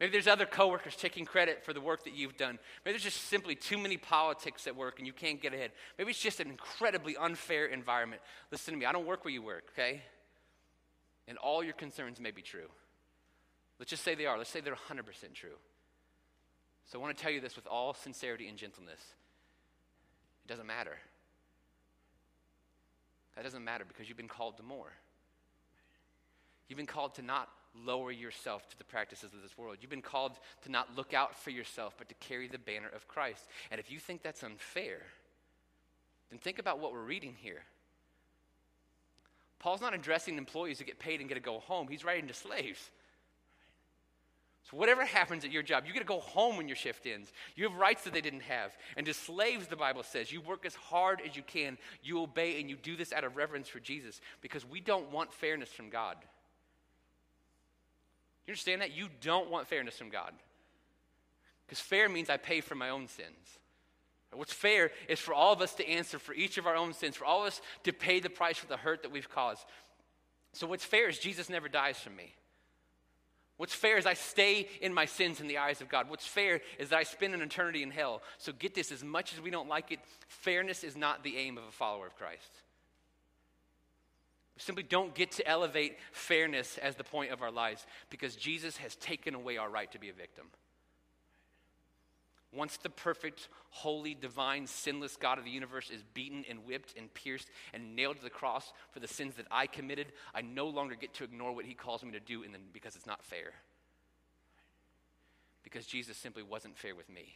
Maybe 0.00 0.12
there's 0.12 0.26
other 0.26 0.46
coworkers 0.46 0.96
taking 0.96 1.26
credit 1.26 1.62
for 1.62 1.74
the 1.74 1.80
work 1.80 2.04
that 2.04 2.14
you've 2.14 2.38
done. 2.38 2.58
Maybe 2.84 2.94
there's 2.94 3.02
just 3.02 3.28
simply 3.28 3.54
too 3.54 3.76
many 3.76 3.98
politics 3.98 4.66
at 4.66 4.74
work 4.74 4.98
and 4.98 5.06
you 5.06 5.12
can't 5.12 5.42
get 5.42 5.52
ahead. 5.52 5.72
Maybe 5.98 6.10
it's 6.10 6.20
just 6.20 6.40
an 6.40 6.48
incredibly 6.48 7.18
unfair 7.18 7.66
environment. 7.66 8.22
Listen 8.50 8.72
to 8.72 8.80
me, 8.80 8.86
I 8.86 8.92
don't 8.92 9.06
work 9.06 9.24
where 9.24 9.34
you 9.34 9.42
work, 9.42 9.64
okay? 9.74 10.00
And 11.28 11.36
all 11.36 11.62
your 11.62 11.74
concerns 11.74 12.18
may 12.18 12.30
be 12.30 12.40
true. 12.40 12.68
Let's 13.78 13.90
just 13.90 14.02
say 14.02 14.14
they 14.14 14.24
are. 14.24 14.38
Let's 14.38 14.50
say 14.50 14.60
they're 14.60 14.74
100% 14.74 15.04
true. 15.34 15.50
So 16.86 16.98
I 16.98 17.02
want 17.02 17.16
to 17.16 17.22
tell 17.22 17.30
you 17.32 17.42
this 17.42 17.54
with 17.54 17.66
all 17.66 17.92
sincerity 17.92 18.48
and 18.48 18.56
gentleness. 18.56 19.00
It 20.44 20.48
doesn't 20.48 20.66
matter. 20.66 20.96
That 23.36 23.44
doesn't 23.44 23.62
matter 23.62 23.84
because 23.86 24.08
you've 24.08 24.16
been 24.16 24.28
called 24.28 24.56
to 24.56 24.62
more. 24.62 24.92
You've 26.70 26.76
been 26.76 26.86
called 26.86 27.16
to 27.16 27.22
not 27.22 27.48
lower 27.84 28.12
yourself 28.12 28.68
to 28.70 28.78
the 28.78 28.84
practices 28.84 29.34
of 29.34 29.42
this 29.42 29.58
world. 29.58 29.78
You've 29.80 29.90
been 29.90 30.00
called 30.00 30.38
to 30.62 30.70
not 30.70 30.96
look 30.96 31.12
out 31.12 31.36
for 31.36 31.50
yourself, 31.50 31.94
but 31.98 32.08
to 32.08 32.14
carry 32.14 32.46
the 32.46 32.58
banner 32.58 32.88
of 32.94 33.08
Christ. 33.08 33.48
And 33.72 33.80
if 33.80 33.90
you 33.90 33.98
think 33.98 34.22
that's 34.22 34.44
unfair, 34.44 35.02
then 36.30 36.38
think 36.38 36.60
about 36.60 36.78
what 36.78 36.92
we're 36.92 37.02
reading 37.02 37.34
here. 37.36 37.62
Paul's 39.58 39.80
not 39.80 39.94
addressing 39.94 40.38
employees 40.38 40.78
who 40.78 40.84
get 40.84 41.00
paid 41.00 41.18
and 41.18 41.28
get 41.28 41.34
to 41.34 41.40
go 41.40 41.58
home, 41.58 41.88
he's 41.88 42.04
writing 42.04 42.28
to 42.28 42.34
slaves. 42.34 42.90
So, 44.70 44.76
whatever 44.76 45.04
happens 45.04 45.44
at 45.44 45.50
your 45.50 45.62
job, 45.62 45.84
you 45.86 45.92
get 45.92 46.00
to 46.00 46.04
go 46.04 46.20
home 46.20 46.56
when 46.56 46.68
your 46.68 46.76
shift 46.76 47.04
ends. 47.06 47.32
You 47.56 47.64
have 47.64 47.74
rights 47.74 48.04
that 48.04 48.12
they 48.12 48.20
didn't 48.20 48.42
have. 48.42 48.76
And 48.96 49.04
to 49.06 49.14
slaves, 49.14 49.66
the 49.66 49.74
Bible 49.74 50.04
says, 50.04 50.30
you 50.30 50.40
work 50.40 50.64
as 50.64 50.74
hard 50.74 51.20
as 51.26 51.34
you 51.34 51.42
can, 51.42 51.78
you 52.02 52.22
obey, 52.22 52.60
and 52.60 52.70
you 52.70 52.76
do 52.76 52.94
this 52.94 53.12
out 53.12 53.24
of 53.24 53.36
reverence 53.36 53.68
for 53.68 53.80
Jesus 53.80 54.20
because 54.40 54.64
we 54.64 54.80
don't 54.80 55.10
want 55.10 55.32
fairness 55.32 55.70
from 55.70 55.88
God. 55.88 56.16
You 58.50 58.54
understand 58.54 58.82
that? 58.82 58.96
You 58.96 59.06
don't 59.20 59.48
want 59.48 59.68
fairness 59.68 59.96
from 59.96 60.08
God. 60.08 60.32
Because 61.64 61.78
fair 61.78 62.08
means 62.08 62.28
I 62.28 62.36
pay 62.36 62.60
for 62.60 62.74
my 62.74 62.88
own 62.88 63.06
sins. 63.06 63.60
What's 64.32 64.52
fair 64.52 64.90
is 65.08 65.20
for 65.20 65.32
all 65.32 65.52
of 65.52 65.60
us 65.60 65.72
to 65.74 65.88
answer 65.88 66.18
for 66.18 66.34
each 66.34 66.58
of 66.58 66.66
our 66.66 66.74
own 66.74 66.92
sins, 66.92 67.14
for 67.14 67.24
all 67.24 67.42
of 67.42 67.46
us 67.46 67.60
to 67.84 67.92
pay 67.92 68.18
the 68.18 68.28
price 68.28 68.58
for 68.58 68.66
the 68.66 68.76
hurt 68.76 69.02
that 69.02 69.12
we've 69.12 69.30
caused. 69.30 69.64
So, 70.52 70.66
what's 70.66 70.84
fair 70.84 71.08
is 71.08 71.20
Jesus 71.20 71.48
never 71.48 71.68
dies 71.68 72.00
for 72.00 72.10
me. 72.10 72.34
What's 73.56 73.74
fair 73.74 73.98
is 73.98 74.04
I 74.06 74.14
stay 74.14 74.66
in 74.80 74.92
my 74.92 75.04
sins 75.04 75.40
in 75.40 75.46
the 75.46 75.58
eyes 75.58 75.80
of 75.80 75.88
God. 75.88 76.10
What's 76.10 76.26
fair 76.26 76.60
is 76.80 76.88
that 76.88 76.98
I 76.98 77.04
spend 77.04 77.34
an 77.34 77.42
eternity 77.42 77.84
in 77.84 77.92
hell. 77.92 78.20
So, 78.38 78.52
get 78.52 78.74
this 78.74 78.90
as 78.90 79.04
much 79.04 79.32
as 79.32 79.40
we 79.40 79.50
don't 79.50 79.68
like 79.68 79.92
it, 79.92 80.00
fairness 80.26 80.82
is 80.82 80.96
not 80.96 81.22
the 81.22 81.36
aim 81.36 81.56
of 81.56 81.62
a 81.62 81.70
follower 81.70 82.08
of 82.08 82.16
Christ 82.16 82.50
simply 84.60 84.82
don't 84.82 85.14
get 85.14 85.32
to 85.32 85.46
elevate 85.46 85.96
fairness 86.12 86.78
as 86.78 86.96
the 86.96 87.04
point 87.04 87.32
of 87.32 87.42
our 87.42 87.50
lives 87.50 87.86
because 88.10 88.36
Jesus 88.36 88.76
has 88.78 88.96
taken 88.96 89.34
away 89.34 89.56
our 89.56 89.70
right 89.70 89.90
to 89.92 89.98
be 89.98 90.08
a 90.08 90.12
victim. 90.12 90.46
Once 92.52 92.76
the 92.78 92.90
perfect, 92.90 93.48
holy, 93.70 94.12
divine, 94.12 94.66
sinless 94.66 95.16
God 95.16 95.38
of 95.38 95.44
the 95.44 95.50
universe 95.50 95.88
is 95.88 96.02
beaten 96.14 96.44
and 96.48 96.66
whipped 96.66 96.96
and 96.98 97.12
pierced 97.14 97.48
and 97.72 97.94
nailed 97.94 98.16
to 98.16 98.22
the 98.22 98.30
cross 98.30 98.72
for 98.90 98.98
the 98.98 99.06
sins 99.06 99.36
that 99.36 99.46
I 99.52 99.66
committed, 99.66 100.12
I 100.34 100.42
no 100.42 100.66
longer 100.66 100.96
get 100.96 101.14
to 101.14 101.24
ignore 101.24 101.54
what 101.54 101.64
he 101.64 101.74
calls 101.74 102.02
me 102.02 102.10
to 102.12 102.20
do 102.20 102.44
because 102.72 102.96
it's 102.96 103.06
not 103.06 103.24
fair. 103.24 103.52
Because 105.62 105.86
Jesus 105.86 106.16
simply 106.16 106.42
wasn't 106.42 106.76
fair 106.76 106.96
with 106.96 107.08
me. 107.08 107.34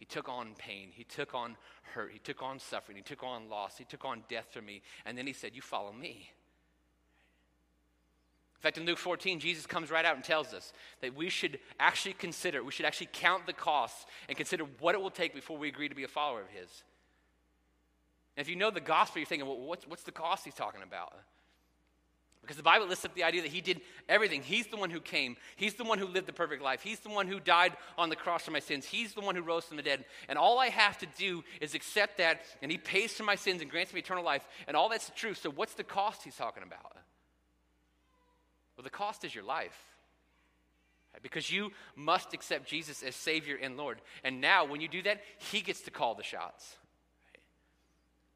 He 0.00 0.06
took 0.06 0.30
on 0.30 0.54
pain. 0.56 0.88
He 0.90 1.04
took 1.04 1.34
on 1.34 1.58
hurt. 1.94 2.10
He 2.10 2.18
took 2.18 2.42
on 2.42 2.58
suffering. 2.58 2.96
He 2.96 3.02
took 3.02 3.22
on 3.22 3.50
loss. 3.50 3.76
He 3.76 3.84
took 3.84 4.06
on 4.06 4.24
death 4.30 4.46
for 4.50 4.62
me. 4.62 4.80
And 5.04 5.16
then 5.16 5.26
he 5.26 5.34
said, 5.34 5.54
You 5.54 5.60
follow 5.60 5.92
me. 5.92 6.30
In 8.56 8.62
fact, 8.62 8.78
in 8.78 8.86
Luke 8.86 8.98
14, 8.98 9.40
Jesus 9.40 9.66
comes 9.66 9.90
right 9.90 10.04
out 10.04 10.16
and 10.16 10.24
tells 10.24 10.54
us 10.54 10.72
that 11.02 11.14
we 11.14 11.28
should 11.28 11.58
actually 11.78 12.14
consider, 12.14 12.64
we 12.64 12.72
should 12.72 12.86
actually 12.86 13.08
count 13.12 13.46
the 13.46 13.52
costs 13.52 14.06
and 14.28 14.36
consider 14.36 14.64
what 14.80 14.94
it 14.94 15.00
will 15.00 15.10
take 15.10 15.34
before 15.34 15.58
we 15.58 15.68
agree 15.68 15.88
to 15.88 15.94
be 15.94 16.04
a 16.04 16.08
follower 16.08 16.40
of 16.40 16.48
his. 16.48 16.82
And 18.36 18.44
if 18.44 18.48
you 18.48 18.56
know 18.56 18.70
the 18.70 18.80
gospel, 18.80 19.20
you're 19.20 19.26
thinking, 19.26 19.46
well, 19.46 19.58
what's, 19.58 19.86
what's 19.86 20.02
the 20.02 20.12
cost 20.12 20.44
he's 20.44 20.54
talking 20.54 20.82
about? 20.82 21.12
Because 22.42 22.56
the 22.56 22.62
Bible 22.62 22.86
lists 22.86 23.04
up 23.04 23.14
the 23.14 23.24
idea 23.24 23.42
that 23.42 23.50
he 23.50 23.60
did 23.60 23.80
everything. 24.08 24.42
He's 24.42 24.66
the 24.66 24.76
one 24.76 24.90
who 24.90 25.00
came. 25.00 25.36
He's 25.56 25.74
the 25.74 25.84
one 25.84 25.98
who 25.98 26.06
lived 26.06 26.26
the 26.26 26.32
perfect 26.32 26.62
life. 26.62 26.82
He's 26.82 27.00
the 27.00 27.10
one 27.10 27.26
who 27.26 27.38
died 27.38 27.76
on 27.98 28.08
the 28.08 28.16
cross 28.16 28.44
for 28.44 28.50
my 28.50 28.60
sins. 28.60 28.86
He's 28.86 29.12
the 29.12 29.20
one 29.20 29.36
who 29.36 29.42
rose 29.42 29.66
from 29.66 29.76
the 29.76 29.82
dead. 29.82 30.04
And 30.28 30.38
all 30.38 30.58
I 30.58 30.68
have 30.68 30.96
to 30.98 31.06
do 31.18 31.44
is 31.60 31.74
accept 31.74 32.18
that, 32.18 32.40
and 32.62 32.72
he 32.72 32.78
pays 32.78 33.12
for 33.12 33.24
my 33.24 33.34
sins 33.34 33.60
and 33.60 33.70
grants 33.70 33.92
me 33.92 34.00
eternal 34.00 34.24
life. 34.24 34.46
And 34.66 34.76
all 34.76 34.88
that's 34.88 35.10
true. 35.14 35.34
So, 35.34 35.50
what's 35.50 35.74
the 35.74 35.84
cost 35.84 36.24
he's 36.24 36.36
talking 36.36 36.62
about? 36.62 36.96
Well, 38.76 38.84
the 38.84 38.90
cost 38.90 39.24
is 39.24 39.34
your 39.34 39.44
life. 39.44 39.78
Because 41.22 41.50
you 41.50 41.70
must 41.96 42.32
accept 42.32 42.68
Jesus 42.68 43.02
as 43.02 43.16
Savior 43.16 43.58
and 43.60 43.76
Lord. 43.76 44.00
And 44.24 44.40
now, 44.40 44.64
when 44.64 44.80
you 44.80 44.88
do 44.88 45.02
that, 45.02 45.20
He 45.38 45.60
gets 45.60 45.82
to 45.82 45.90
call 45.90 46.14
the 46.14 46.22
shots. 46.22 46.76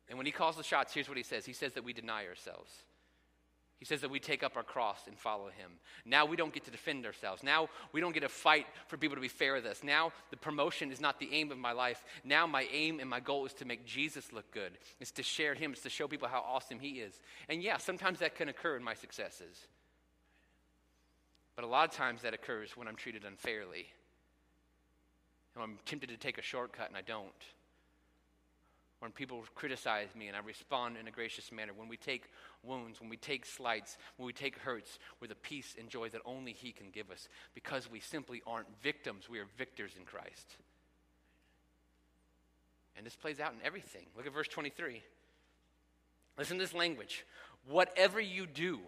And 0.08 0.18
when 0.18 0.26
He 0.26 0.32
calls 0.32 0.56
the 0.56 0.62
shots, 0.62 0.92
here's 0.92 1.08
what 1.08 1.16
He 1.16 1.22
says 1.22 1.46
He 1.46 1.52
says 1.52 1.72
that 1.74 1.84
we 1.84 1.92
deny 1.92 2.26
ourselves. 2.26 2.70
He 3.84 3.86
says 3.86 4.00
that 4.00 4.10
we 4.10 4.18
take 4.18 4.42
up 4.42 4.56
our 4.56 4.62
cross 4.62 5.00
and 5.06 5.18
follow 5.18 5.48
him. 5.48 5.72
Now 6.06 6.24
we 6.24 6.36
don't 6.36 6.54
get 6.54 6.64
to 6.64 6.70
defend 6.70 7.04
ourselves. 7.04 7.42
Now 7.42 7.68
we 7.92 8.00
don't 8.00 8.14
get 8.14 8.22
to 8.22 8.30
fight 8.30 8.64
for 8.86 8.96
people 8.96 9.14
to 9.14 9.20
be 9.20 9.28
fair 9.28 9.52
with 9.52 9.66
us. 9.66 9.84
Now 9.84 10.10
the 10.30 10.38
promotion 10.38 10.90
is 10.90 11.02
not 11.02 11.20
the 11.20 11.28
aim 11.34 11.52
of 11.52 11.58
my 11.58 11.72
life. 11.72 12.02
Now 12.24 12.46
my 12.46 12.66
aim 12.72 12.98
and 12.98 13.10
my 13.10 13.20
goal 13.20 13.44
is 13.44 13.52
to 13.54 13.66
make 13.66 13.84
Jesus 13.84 14.32
look 14.32 14.50
good. 14.52 14.78
It's 15.00 15.10
to 15.10 15.22
share 15.22 15.52
him. 15.52 15.72
It's 15.72 15.82
to 15.82 15.90
show 15.90 16.08
people 16.08 16.28
how 16.28 16.42
awesome 16.48 16.78
he 16.78 16.92
is. 16.92 17.20
And 17.50 17.62
yeah, 17.62 17.76
sometimes 17.76 18.20
that 18.20 18.36
can 18.36 18.48
occur 18.48 18.74
in 18.74 18.82
my 18.82 18.94
successes. 18.94 19.68
But 21.54 21.66
a 21.66 21.68
lot 21.68 21.86
of 21.86 21.94
times 21.94 22.22
that 22.22 22.32
occurs 22.32 22.78
when 22.78 22.88
I'm 22.88 22.96
treated 22.96 23.26
unfairly. 23.26 23.88
And 25.54 25.62
I'm 25.62 25.78
tempted 25.84 26.08
to 26.08 26.16
take 26.16 26.38
a 26.38 26.42
shortcut 26.42 26.88
and 26.88 26.96
I 26.96 27.02
don't 27.02 27.28
when 29.04 29.12
people 29.12 29.44
criticize 29.54 30.08
me 30.16 30.28
and 30.28 30.36
I 30.36 30.40
respond 30.40 30.96
in 30.96 31.06
a 31.06 31.10
gracious 31.10 31.52
manner, 31.52 31.72
when 31.76 31.88
we 31.88 31.98
take 31.98 32.24
wounds, 32.62 33.02
when 33.02 33.10
we 33.10 33.18
take 33.18 33.44
slights, 33.44 33.98
when 34.16 34.24
we 34.24 34.32
take 34.32 34.56
hurts 34.56 34.98
with 35.20 35.30
a 35.30 35.34
peace 35.34 35.76
and 35.78 35.90
joy 35.90 36.08
that 36.08 36.22
only 36.24 36.52
He 36.52 36.72
can 36.72 36.86
give 36.90 37.10
us, 37.10 37.28
because 37.54 37.90
we 37.90 38.00
simply 38.00 38.40
aren't 38.46 38.66
victims, 38.82 39.28
we 39.28 39.40
are 39.40 39.46
victors 39.58 39.92
in 39.98 40.06
Christ. 40.06 40.56
And 42.96 43.04
this 43.04 43.14
plays 43.14 43.40
out 43.40 43.52
in 43.52 43.58
everything. 43.62 44.06
Look 44.16 44.26
at 44.26 44.32
verse 44.32 44.48
23. 44.48 45.02
Listen 46.38 46.56
to 46.56 46.64
this 46.64 46.72
language. 46.72 47.26
Whatever 47.68 48.22
you 48.22 48.46
do, 48.46 48.80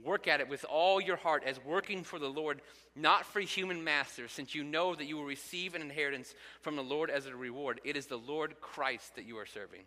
Work 0.00 0.26
at 0.26 0.40
it 0.40 0.48
with 0.48 0.64
all 0.68 1.00
your 1.00 1.16
heart 1.16 1.42
as 1.44 1.62
working 1.64 2.02
for 2.02 2.18
the 2.18 2.28
Lord, 2.28 2.62
not 2.96 3.26
for 3.26 3.40
human 3.40 3.84
masters, 3.84 4.32
since 4.32 4.54
you 4.54 4.64
know 4.64 4.94
that 4.94 5.04
you 5.04 5.16
will 5.16 5.24
receive 5.24 5.74
an 5.74 5.82
inheritance 5.82 6.34
from 6.62 6.76
the 6.76 6.82
Lord 6.82 7.10
as 7.10 7.26
a 7.26 7.36
reward. 7.36 7.80
It 7.84 7.96
is 7.96 8.06
the 8.06 8.16
Lord 8.16 8.60
Christ 8.60 9.16
that 9.16 9.26
you 9.26 9.38
are 9.38 9.46
serving. 9.46 9.82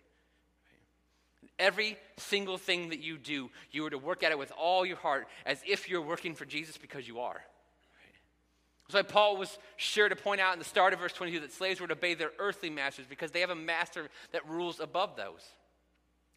Every 1.58 1.98
single 2.18 2.58
thing 2.58 2.90
that 2.90 3.00
you 3.00 3.18
do, 3.18 3.50
you 3.72 3.86
are 3.86 3.90
to 3.90 3.98
work 3.98 4.24
at 4.24 4.32
it 4.32 4.38
with 4.38 4.52
all 4.52 4.86
your 4.86 4.98
heart 4.98 5.28
as 5.46 5.60
if 5.66 5.90
you're 5.90 6.02
working 6.02 6.36
for 6.36 6.46
Jesus 6.46 6.78
because 6.78 7.08
you 7.08 7.20
are. 7.20 7.42
So 8.90 9.02
Paul 9.02 9.38
was 9.38 9.58
sure 9.78 10.08
to 10.08 10.16
point 10.16 10.42
out 10.42 10.54
in 10.54 10.60
the 10.60 10.66
start 10.66 10.94
of 10.94 11.00
verse 11.00 11.14
22 11.14 11.40
that 11.40 11.52
slaves 11.52 11.82
were 11.82 11.88
to 11.88 11.94
obey 11.94 12.14
their 12.14 12.32
earthly 12.38 12.70
masters 12.70 13.06
because 13.10 13.32
they 13.32 13.42
have 13.42 13.50
a 13.50 13.56
master 13.56 14.10
that 14.32 14.48
rules 14.48 14.80
above 14.80 15.16
those. 15.16 15.42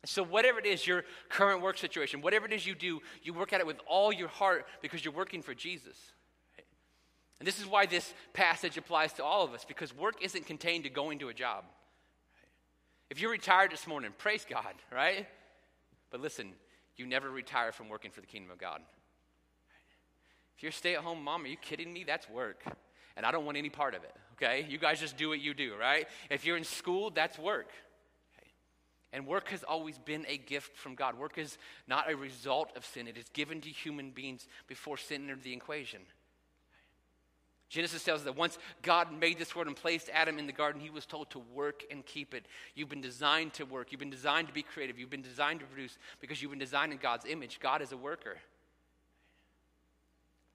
So, 0.05 0.23
whatever 0.23 0.61
it 0.61 0.67
is, 0.67 0.87
your 0.87 1.05
current 1.29 1.61
work 1.61 1.77
situation, 1.77 2.23
whatever 2.23 2.47
it 2.47 2.53
is 2.53 2.65
you 2.67 2.75
do, 2.75 3.01
you 3.23 3.35
work 3.35 3.53
at 3.53 3.61
it 3.61 3.67
with 3.67 3.81
all 3.87 4.13
your 4.13 4.29
heart 4.29 4.67
because 4.81 5.05
you're 5.05 5.15
working 5.15 5.43
for 5.43 5.55
Jesus. 5.55 5.97
And 7.39 7.47
this 7.47 7.61
is 7.61 7.67
why 7.67 7.87
this 7.87 8.15
passage 8.33 8.77
applies 8.77 9.13
to 9.15 9.25
all 9.25 9.45
of 9.45 9.53
us 9.53 9.65
because 9.65 9.95
work 9.95 10.23
isn't 10.23 10.47
contained 10.47 10.85
to 10.85 10.91
going 10.91 11.19
to 11.21 11.29
a 11.29 11.35
job. 11.35 11.65
If 13.11 13.21
you're 13.21 13.31
retired 13.31 13.73
this 13.73 13.87
morning, 13.87 14.13
praise 14.19 14.45
God, 14.49 14.75
right? 14.93 15.27
But 16.11 16.21
listen, 16.21 16.53
you 16.97 17.07
never 17.07 17.31
retire 17.31 17.73
from 17.73 17.89
working 17.89 18.11
for 18.11 18.21
the 18.21 18.27
kingdom 18.27 18.51
of 18.51 18.59
God. 18.59 18.81
If 20.57 20.63
you're 20.63 20.71
a 20.71 20.73
stay 20.73 20.97
at 20.97 21.03
home 21.03 21.23
mom, 21.23 21.45
are 21.45 21.49
you 21.49 21.57
kidding 21.57 21.93
me? 21.93 22.05
That's 22.05 22.29
work. 22.29 22.65
And 23.17 23.25
I 23.25 23.31
don't 23.31 23.45
want 23.45 23.57
any 23.57 23.71
part 23.71 23.95
of 23.95 24.03
it, 24.03 24.15
okay? 24.35 24.67
You 24.69 24.79
guys 24.79 25.01
just 25.01 25.17
do 25.17 25.29
what 25.29 25.41
you 25.41 25.55
do, 25.55 25.75
right? 25.77 26.07
If 26.31 26.45
you're 26.45 26.57
in 26.57 26.65
school, 26.65 27.11
that's 27.11 27.39
work. 27.39 27.71
And 29.13 29.27
work 29.27 29.49
has 29.49 29.63
always 29.63 29.99
been 29.99 30.27
a 30.29 30.37
gift 30.37 30.77
from 30.77 30.95
God. 30.95 31.19
Work 31.19 31.39
is 31.39 31.57
not 31.87 32.11
a 32.11 32.17
result 32.17 32.77
of 32.77 32.85
sin, 32.85 33.09
it 33.09 33.17
is 33.17 33.29
given 33.31 33.61
to 33.63 33.69
human 33.69 34.11
beings 34.11 34.47
before 34.67 34.97
sin 34.97 35.23
entered 35.23 35.43
the 35.43 35.53
equation. 35.53 36.01
Genesis 37.69 38.03
tells 38.03 38.21
us 38.21 38.25
that 38.25 38.37
once 38.37 38.59
God 38.81 39.13
made 39.13 39.39
this 39.39 39.55
world 39.55 39.67
and 39.67 39.77
placed 39.77 40.09
Adam 40.13 40.39
in 40.39 40.47
the 40.47 40.55
garden, 40.55 40.81
he 40.81 40.89
was 40.89 41.05
told 41.05 41.29
to 41.31 41.39
work 41.39 41.85
and 41.91 42.05
keep 42.05 42.33
it. 42.33 42.47
You've 42.75 42.89
been 42.89 43.03
designed 43.03 43.53
to 43.55 43.65
work. 43.65 43.93
You've 43.93 43.99
been 43.99 44.09
designed 44.09 44.49
to 44.49 44.55
be 44.55 44.63
creative. 44.63 44.99
You've 44.99 45.11
been 45.11 45.21
designed 45.21 45.61
to 45.61 45.67
produce 45.67 45.99
because 46.19 46.41
you've 46.41 46.51
been 46.51 46.59
designed 46.59 46.93
in 46.93 46.99
God's 46.99 47.27
image. 47.27 47.61
God 47.61 47.83
is 47.83 47.93
a 47.93 47.97
worker. 47.97 48.39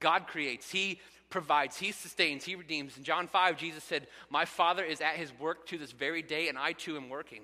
God 0.00 0.26
creates, 0.26 0.70
He 0.70 1.00
provides, 1.30 1.76
He 1.76 1.92
sustains, 1.92 2.44
He 2.44 2.56
redeems. 2.56 2.96
In 2.96 3.04
John 3.04 3.28
5, 3.28 3.56
Jesus 3.56 3.84
said, 3.84 4.08
My 4.28 4.44
Father 4.44 4.84
is 4.84 5.00
at 5.00 5.14
His 5.14 5.32
work 5.38 5.66
to 5.68 5.78
this 5.78 5.92
very 5.92 6.20
day, 6.20 6.48
and 6.48 6.58
I 6.58 6.72
too 6.72 6.96
am 6.96 7.08
working. 7.08 7.42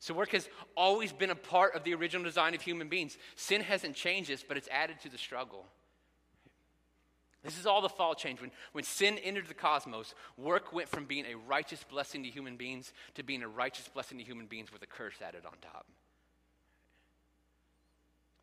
So, 0.00 0.14
work 0.14 0.30
has 0.30 0.48
always 0.76 1.12
been 1.12 1.30
a 1.30 1.34
part 1.34 1.74
of 1.74 1.82
the 1.82 1.94
original 1.94 2.24
design 2.24 2.54
of 2.54 2.62
human 2.62 2.88
beings. 2.88 3.18
Sin 3.34 3.62
hasn't 3.62 3.96
changed 3.96 4.30
this, 4.30 4.44
but 4.46 4.56
it's 4.56 4.68
added 4.68 5.00
to 5.02 5.08
the 5.08 5.18
struggle. 5.18 5.66
This 7.44 7.58
is 7.58 7.66
all 7.66 7.80
the 7.80 7.88
fall 7.88 8.14
change. 8.14 8.40
When, 8.40 8.50
when 8.72 8.84
sin 8.84 9.18
entered 9.18 9.48
the 9.48 9.54
cosmos, 9.54 10.14
work 10.36 10.72
went 10.72 10.88
from 10.88 11.04
being 11.04 11.24
a 11.26 11.36
righteous 11.36 11.84
blessing 11.84 12.22
to 12.24 12.28
human 12.28 12.56
beings 12.56 12.92
to 13.14 13.22
being 13.22 13.42
a 13.42 13.48
righteous 13.48 13.88
blessing 13.88 14.18
to 14.18 14.24
human 14.24 14.46
beings 14.46 14.72
with 14.72 14.82
a 14.82 14.86
curse 14.86 15.14
added 15.24 15.46
on 15.46 15.52
top. 15.62 15.86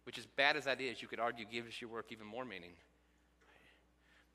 Which, 0.03 0.17
as 0.17 0.25
bad 0.25 0.55
as 0.55 0.65
that 0.65 0.81
is, 0.81 1.01
you 1.01 1.07
could 1.07 1.19
argue 1.19 1.45
gives 1.45 1.81
your 1.81 1.89
work 1.89 2.07
even 2.11 2.27
more 2.27 2.45
meaning. 2.45 2.71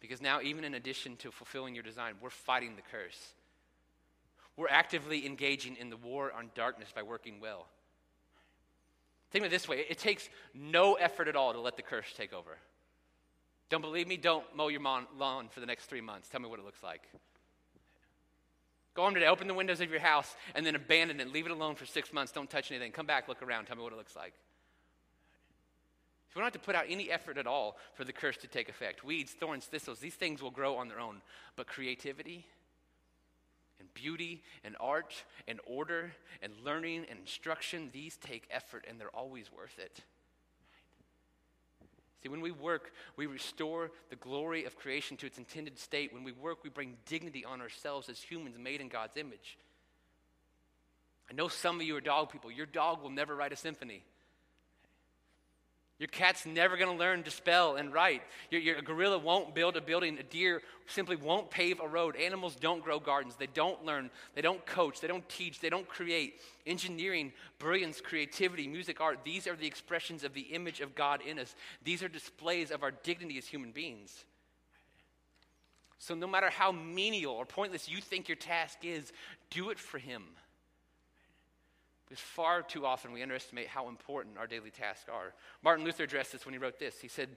Because 0.01 0.21
now, 0.21 0.41
even 0.41 0.65
in 0.65 0.75
addition 0.75 1.17
to 1.17 1.31
fulfilling 1.31 1.75
your 1.75 1.85
design, 1.85 2.15
we're 2.21 2.31
fighting 2.31 2.77
the 2.77 2.83
curse. 2.83 3.35
We're 4.57 4.69
actively 4.69 5.27
engaging 5.27 5.77
in 5.77 5.91
the 5.91 5.97
war 5.97 6.33
on 6.33 6.51
darkness 6.55 6.89
by 6.95 7.03
working 7.03 7.41
well. 7.41 7.67
Think 9.31 9.45
of 9.45 9.53
it 9.53 9.55
this 9.55 9.69
way 9.69 9.85
it 9.89 9.99
takes 9.99 10.29
no 10.55 10.95
effort 10.95 11.29
at 11.29 11.37
all 11.37 11.53
to 11.53 11.61
let 11.61 11.77
the 11.77 11.83
curse 11.83 12.13
take 12.17 12.33
over. 12.33 12.59
Don't 13.69 13.83
believe 13.83 14.09
me? 14.09 14.17
Don't 14.17 14.45
mow 14.57 14.69
your 14.69 14.83
lawn 14.83 15.49
for 15.51 15.61
the 15.61 15.67
next 15.67 15.87
three 15.87 16.01
months. 16.01 16.29
Tell 16.29 16.41
me 16.41 16.49
what 16.49 16.59
it 16.59 16.65
looks 16.65 16.83
like. 16.83 17.03
Go 18.95 19.05
home 19.05 19.15
today, 19.15 19.29
open 19.29 19.47
the 19.47 19.55
windows 19.55 19.81
of 19.81 19.91
your 19.91 20.01
house, 20.01 20.35
and 20.57 20.67
then 20.67 20.75
abandon 20.75 21.21
it. 21.21 21.33
Leave 21.33 21.47
it 21.47 21.53
alone 21.53 21.77
for 21.77 21.87
six 21.87 22.13
months. 22.13 22.33
Don't 22.33 22.51
touch 22.51 22.73
anything. 22.73 22.91
Come 22.91 23.07
back, 23.07 23.29
look 23.29 23.41
around. 23.43 23.67
Tell 23.67 23.77
me 23.77 23.85
what 23.85 23.93
it 23.93 23.97
looks 23.97 24.17
like. 24.17 24.35
So 26.29 26.35
we 26.37 26.41
don't 26.41 26.53
have 26.53 26.61
to 26.61 26.67
put 26.67 26.75
out 26.75 26.87
any 26.89 27.11
effort 27.11 27.39
at 27.39 27.47
all 27.47 27.77
for 27.95 28.05
the 28.05 28.13
curse 28.13 28.37
to 28.39 28.49
take 28.49 28.69
effect. 28.69 29.05
Weeds, 29.05 29.33
thorns, 29.33 29.67
thistles, 29.67 30.01
these 30.01 30.15
things 30.15 30.43
will 30.43 30.51
grow 30.51 30.77
on 30.77 30.89
their 30.89 31.01
own. 31.01 31.23
But 31.55 31.69
creativity 31.69 32.47
beauty 33.95 34.43
and 34.65 34.77
art 34.81 35.15
and 35.49 35.61
order 35.67 36.13
and 36.43 36.53
learning 36.65 37.07
and 37.11 37.21
instruction, 37.21 37.91
these 37.93 38.17
take 38.17 38.47
effort 38.51 38.85
and 38.89 39.01
they're 39.01 39.15
always 39.15 39.51
worth 39.53 39.79
it. 39.79 40.01
See, 42.23 42.29
when 42.29 42.43
we 42.43 42.51
work, 42.51 42.93
we 43.17 43.27
restore 43.27 43.91
the 44.11 44.17
glory 44.17 44.65
of 44.65 44.77
creation 44.77 45.17
to 45.19 45.27
its 45.27 45.39
intended 45.39 45.79
state. 45.79 46.13
When 46.13 46.23
we 46.23 46.33
work, 46.33 46.63
we 46.63 46.69
bring 46.69 46.97
dignity 47.07 47.45
on 47.45 47.63
ourselves 47.63 48.09
as 48.11 48.21
humans 48.21 48.57
made 48.59 48.81
in 48.81 48.89
God's 48.89 49.17
image. 49.17 49.57
I 51.31 51.33
know 51.33 51.49
some 51.49 51.77
of 51.81 51.87
you 51.87 51.97
are 51.97 52.01
dog 52.01 52.31
people. 52.31 52.51
Your 52.51 52.67
dog 52.67 53.03
will 53.03 53.11
never 53.11 53.35
write 53.35 53.53
a 53.53 53.57
symphony. 53.57 54.03
Your 56.01 56.09
cat's 56.09 56.47
never 56.47 56.79
going 56.79 56.91
to 56.91 56.99
learn 56.99 57.25
to 57.25 57.31
spell 57.31 57.77
and 57.77 57.93
write. 57.93 58.23
Your, 58.51 58.63
your 58.63 58.81
gorilla 58.81 59.19
won't 59.19 59.55
build 59.55 59.77
a 59.77 59.83
building. 59.83 60.17
A 60.19 60.23
deer 60.23 60.63
simply 60.87 61.15
won't 61.15 61.51
pave 61.51 61.79
a 61.79 61.87
road. 61.87 62.17
Animals 62.17 62.57
don't 62.57 62.83
grow 62.83 62.99
gardens. 62.99 63.37
They 63.37 63.47
don't 63.47 63.85
learn. 63.85 64.11
They 64.35 64.41
don't 64.41 64.65
coach. 64.65 65.03
They 65.03 65.09
don't 65.09 65.29
teach. 65.29 65.61
They 65.61 65.69
don't 65.69 65.87
create. 65.87 66.41
Engineering, 66.67 67.35
brilliance, 67.59 68.01
creativity, 68.01 68.67
music, 68.67 68.99
art, 68.99 69.19
these 69.27 69.47
are 69.47 69.55
the 69.55 69.67
expressions 69.67 70.25
of 70.25 70.33
the 70.33 70.41
image 70.41 70.81
of 70.81 70.95
God 70.95 71.21
in 71.21 71.39
us. 71.39 71.55
These 71.85 72.03
are 72.03 72.09
displays 72.09 72.71
of 72.71 72.83
our 72.83 72.93
dignity 72.93 73.37
as 73.37 73.47
human 73.47 73.71
beings. 73.71 74.25
So, 75.99 76.15
no 76.15 76.27
matter 76.27 76.49
how 76.49 76.73
menial 76.73 77.35
or 77.35 77.45
pointless 77.45 77.91
you 77.91 78.01
think 78.01 78.27
your 78.27 78.37
task 78.37 78.79
is, 78.85 79.13
do 79.51 79.69
it 79.69 79.79
for 79.79 79.99
Him. 79.99 80.23
Because 82.11 82.21
far 82.25 82.63
too 82.63 82.85
often 82.85 83.13
we 83.13 83.23
underestimate 83.23 83.69
how 83.69 83.89
important 83.89 84.37
our 84.37 84.49
daily 84.49 84.71
tasks 84.71 85.09
are. 85.09 85.33
Martin 85.63 85.85
Luther 85.85 86.03
addressed 86.03 86.33
this 86.33 86.45
when 86.45 86.53
he 86.53 86.59
wrote 86.59 86.81
this. 86.81 86.99
He 87.01 87.07
said, 87.07 87.29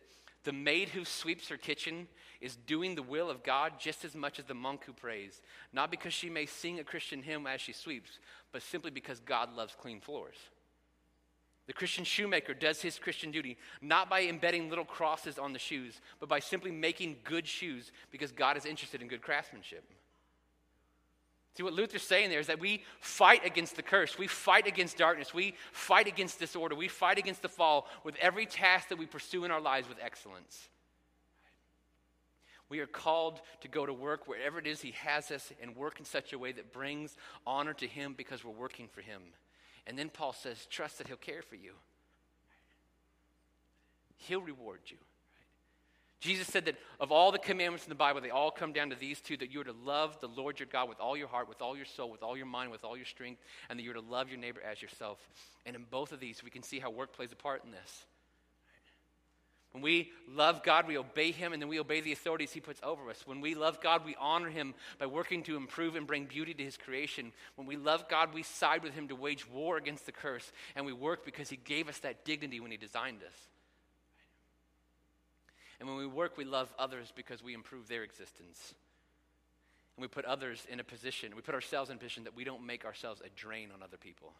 The 0.46 0.52
maid 0.52 0.90
who 0.90 1.06
sweeps 1.06 1.48
her 1.50 1.58
kitchen 1.58 2.08
is 2.42 2.56
doing 2.56 2.96
the 2.96 3.04
will 3.04 3.30
of 3.30 3.44
God 3.44 3.74
just 3.78 4.04
as 4.04 4.16
much 4.16 4.40
as 4.40 4.46
the 4.46 4.56
monk 4.56 4.86
who 4.86 4.92
prays, 4.92 5.44
not 5.74 5.92
because 5.92 6.12
she 6.12 6.28
may 6.28 6.48
sing 6.48 6.80
a 6.80 6.84
Christian 6.84 7.22
hymn 7.22 7.46
as 7.46 7.62
she 7.62 7.72
sweeps, 7.72 8.18
but 8.52 8.64
simply 8.64 8.90
because 8.90 9.20
God 9.20 9.54
loves 9.54 9.76
clean 9.80 10.02
floors. 10.02 10.38
The 11.68 11.74
Christian 11.74 12.04
shoemaker 12.04 12.56
does 12.56 12.82
his 12.82 12.98
Christian 12.98 13.30
duty 13.30 13.58
not 13.80 14.10
by 14.10 14.24
embedding 14.24 14.70
little 14.70 14.86
crosses 14.86 15.38
on 15.38 15.54
the 15.54 15.60
shoes, 15.60 16.02
but 16.20 16.28
by 16.28 16.40
simply 16.40 16.72
making 16.72 17.18
good 17.24 17.48
shoes 17.48 17.92
because 18.10 18.32
God 18.32 18.58
is 18.58 18.66
interested 18.66 19.04
in 19.04 19.08
good 19.08 19.22
craftsmanship. 19.22 19.84
See, 21.56 21.62
what 21.62 21.74
Luther's 21.74 22.02
saying 22.02 22.32
there 22.32 22.40
is 22.40 22.48
that 22.48 22.60
we 22.60 22.84
fight 23.00 23.46
against 23.46 23.76
the 23.76 23.84
curse. 23.84 24.18
We 24.18 24.26
fight 24.26 24.66
against 24.66 24.98
darkness. 24.98 25.34
We 25.34 25.54
fight 25.72 26.08
against 26.08 26.40
disorder. 26.40 26.76
We 26.76 26.88
fight 26.88 27.20
against 27.20 27.44
the 27.44 27.50
fall 27.50 27.88
with 28.04 28.16
every 28.20 28.48
task 28.48 28.90
that 28.90 28.98
we 28.98 29.06
pursue 29.06 29.46
in 29.46 29.52
our 29.52 29.62
lives 29.62 29.88
with 29.88 30.00
excellence. 30.02 30.70
We 32.70 32.80
are 32.80 32.88
called 32.88 33.42
to 33.62 33.68
go 33.68 33.86
to 33.86 33.94
work 33.94 34.28
wherever 34.28 34.58
it 34.58 34.66
is 34.66 34.82
He 34.82 34.92
has 34.92 35.30
us 35.30 35.52
and 35.62 35.76
work 35.76 36.00
in 36.00 36.06
such 36.06 36.34
a 36.34 36.40
way 36.40 36.54
that 36.54 36.74
brings 36.74 37.16
honor 37.46 37.74
to 37.74 37.86
Him 37.86 38.16
because 38.18 38.44
we're 38.44 38.52
working 38.52 38.88
for 38.88 39.02
Him. 39.02 39.22
And 39.86 40.00
then 40.00 40.10
Paul 40.10 40.34
says, 40.34 40.66
trust 40.72 40.98
that 40.98 41.08
He'll 41.08 41.18
care 41.18 41.44
for 41.44 41.56
you, 41.56 41.74
He'll 44.18 44.42
reward 44.42 44.80
you. 44.88 44.98
Jesus 46.24 46.48
said 46.48 46.64
that 46.66 46.78
of 47.02 47.12
all 47.12 47.34
the 47.34 47.38
commandments 47.38 47.84
in 47.84 47.90
the 47.90 47.96
Bible, 47.96 48.22
they 48.22 48.30
all 48.30 48.50
come 48.50 48.72
down 48.72 48.92
to 48.92 48.96
these 48.96 49.20
two 49.20 49.36
that 49.36 49.52
you 49.52 49.60
are 49.60 49.66
to 49.66 49.76
love 49.84 50.18
the 50.22 50.30
Lord 50.30 50.58
your 50.58 50.70
God 50.72 50.88
with 50.88 51.02
all 51.02 51.18
your 51.18 51.28
heart, 51.28 51.50
with 51.50 51.62
all 51.62 51.76
your 51.76 51.86
soul, 51.86 52.10
with 52.10 52.24
all 52.24 52.38
your 52.38 52.46
mind, 52.46 52.72
with 52.72 52.86
all 52.86 52.96
your 52.96 53.06
strength, 53.06 53.42
and 53.70 53.78
that 53.78 53.84
you're 53.84 53.94
to 53.94 54.00
love 54.00 54.30
your 54.30 54.38
neighbor 54.38 54.62
as 54.62 54.82
yourself. 54.82 55.20
And 55.66 55.76
in 55.76 55.84
both 55.92 56.14
of 56.14 56.22
these, 56.22 56.42
we 56.42 56.50
can 56.50 56.64
see 56.64 56.80
how 56.80 56.92
work 56.92 57.12
plays 57.12 57.34
a 57.34 57.36
part 57.36 57.66
in 57.66 57.72
this. 57.72 58.06
When 59.74 59.84
we 59.84 60.14
love 60.30 60.64
God, 60.64 60.88
we 60.88 60.98
obey 60.98 61.32
Him, 61.32 61.52
and 61.52 61.62
then 61.62 61.68
we 61.68 61.78
obey 61.78 62.00
the 62.00 62.14
authorities 62.14 62.54
He 62.54 62.62
puts 62.62 62.80
over 62.84 63.10
us. 63.10 63.28
When 63.28 63.42
we 63.42 63.54
love 63.54 63.82
God, 63.82 64.06
we 64.06 64.16
honor 64.18 64.50
Him 64.50 64.76
by 65.00 65.08
working 65.08 65.44
to 65.44 65.58
improve 65.58 65.98
and 65.98 66.08
bring 66.08 66.24
beauty 66.24 66.54
to 66.54 66.64
His 66.64 66.78
creation. 66.78 67.34
When 67.56 67.68
we 67.68 67.76
love 67.76 68.08
God, 68.08 68.34
we 68.34 68.44
side 68.44 68.82
with 68.82 68.94
Him 68.94 69.10
to 69.10 69.16
wage 69.16 69.50
war 69.50 69.76
against 69.76 70.06
the 70.06 70.14
curse, 70.14 70.54
and 70.78 70.86
we 70.86 70.94
work 70.94 71.26
because 71.26 71.50
He 71.50 71.58
gave 71.58 71.90
us 71.90 71.98
that 72.00 72.24
dignity 72.24 72.62
when 72.62 72.72
He 72.72 72.78
designed 72.78 73.24
us. 73.24 73.53
And 75.84 75.90
when 75.90 76.00
we 76.00 76.08
work, 76.08 76.38
we 76.38 76.46
love 76.46 76.74
others 76.80 77.12
because 77.14 77.44
we 77.44 77.54
improve 77.54 77.90
their 77.90 78.04
existence. 78.04 78.74
And 79.98 80.02
we 80.02 80.08
put 80.08 80.24
others 80.24 80.66
in 80.72 80.80
a 80.80 80.84
position, 80.84 81.36
we 81.36 81.42
put 81.42 81.54
ourselves 81.54 81.90
in 81.90 81.98
a 81.98 82.00
position 82.00 82.24
that 82.24 82.34
we 82.34 82.46
don't 82.46 82.66
make 82.66 82.86
ourselves 82.86 83.20
a 83.20 83.28
drain 83.36 83.68
on 83.76 83.84
other 83.84 83.98
people. 83.98 84.32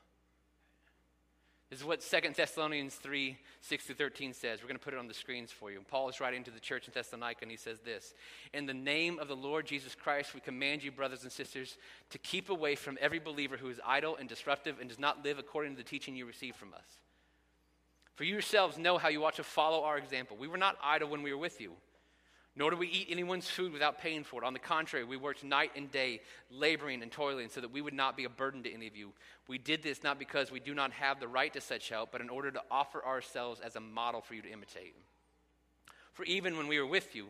This 1.70 1.80
is 1.80 1.86
what 1.86 2.00
2 2.00 2.30
Thessalonians 2.34 2.96
3 2.96 3.38
6 3.60 3.88
to 3.88 3.94
13 3.94 4.34
says. 4.34 4.62
We're 4.62 4.70
going 4.70 4.80
to 4.80 4.84
put 4.84 4.94
it 4.94 5.00
on 5.02 5.10
the 5.10 5.14
screens 5.14 5.52
for 5.52 5.70
you. 5.70 5.80
And 5.80 5.86
Paul 5.86 6.08
is 6.08 6.22
writing 6.22 6.46
to 6.46 6.52
the 6.52 6.62
church 6.62 6.88
in 6.88 6.94
Thessalonica, 6.94 7.40
and 7.42 7.52
he 7.52 7.58
says 7.58 7.80
this 7.82 8.14
In 8.54 8.66
the 8.66 8.74
name 8.74 9.20
of 9.20 9.28
the 9.28 9.36
Lord 9.36 9.66
Jesus 9.66 9.96
Christ, 9.96 10.34
we 10.34 10.40
command 10.40 10.82
you, 10.82 10.94
brothers 10.94 11.24
and 11.24 11.32
sisters, 11.32 11.78
to 12.12 12.18
keep 12.20 12.50
away 12.52 12.76
from 12.76 12.98
every 13.02 13.20
believer 13.20 13.58
who 13.58 13.68
is 13.68 13.82
idle 13.86 14.16
and 14.16 14.30
disruptive 14.30 14.78
and 14.80 14.88
does 14.88 14.98
not 14.98 15.26
live 15.26 15.40
according 15.40 15.74
to 15.74 15.78
the 15.78 15.90
teaching 15.90 16.16
you 16.16 16.26
received 16.26 16.56
from 16.56 16.74
us. 16.74 17.02
For 18.24 18.28
you 18.28 18.36
yourselves 18.36 18.78
know 18.78 18.98
how 18.98 19.10
you 19.10 19.26
ought 19.26 19.36
to 19.36 19.44
follow 19.44 19.84
our 19.84 19.98
example. 19.98 20.38
We 20.38 20.48
were 20.48 20.58
not 20.58 20.78
idle 20.82 21.10
when 21.10 21.24
we 21.24 21.34
were 21.34 21.38
with 21.38 21.60
you, 21.60 21.74
nor 22.56 22.70
did 22.70 22.80
we 22.80 22.88
eat 22.88 23.08
anyone's 23.10 23.50
food 23.50 23.74
without 23.74 24.00
paying 24.00 24.24
for 24.24 24.42
it. 24.42 24.48
On 24.48 24.54
the 24.54 24.60
contrary, 24.60 25.04
we 25.04 25.18
worked 25.18 25.44
night 25.44 25.72
and 25.76 25.92
day, 25.92 26.22
laboring 26.50 27.04
and 27.04 27.12
toiling, 27.12 27.50
so 27.50 27.60
that 27.60 27.74
we 27.74 27.82
would 27.82 27.94
not 27.94 28.16
be 28.16 28.24
a 28.24 28.30
burden 28.30 28.64
to 28.64 28.74
any 28.74 28.88
of 28.88 28.96
you. 28.96 29.12
We 29.50 29.58
did 29.58 29.84
this 29.84 30.04
not 30.04 30.20
because 30.20 30.52
we 30.52 30.62
do 30.62 30.74
not 30.74 30.94
have 30.94 31.20
the 31.20 31.28
right 31.28 31.52
to 31.52 31.60
such 31.60 31.90
help, 31.90 32.14
but 32.14 32.22
in 32.22 32.30
order 32.30 32.50
to 32.50 32.62
offer 32.72 33.06
ourselves 33.06 33.60
as 33.60 33.76
a 33.76 33.82
model 33.82 34.22
for 34.22 34.36
you 34.36 34.42
to 34.42 34.50
imitate. 34.54 34.96
For 36.14 36.24
even 36.24 36.56
when 36.56 36.70
we 36.70 36.80
were 36.80 36.88
with 36.88 37.14
you, 37.18 37.26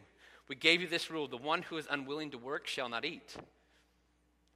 we 0.47 0.55
gave 0.55 0.79
you 0.79 0.87
this 0.87 1.09
rule 1.09 1.27
the 1.27 1.37
one 1.37 1.63
who 1.63 1.77
is 1.77 1.87
unwilling 1.89 2.29
to 2.29 2.37
work 2.37 2.67
shall 2.67 2.87
not 2.87 3.03
eat. 3.03 3.35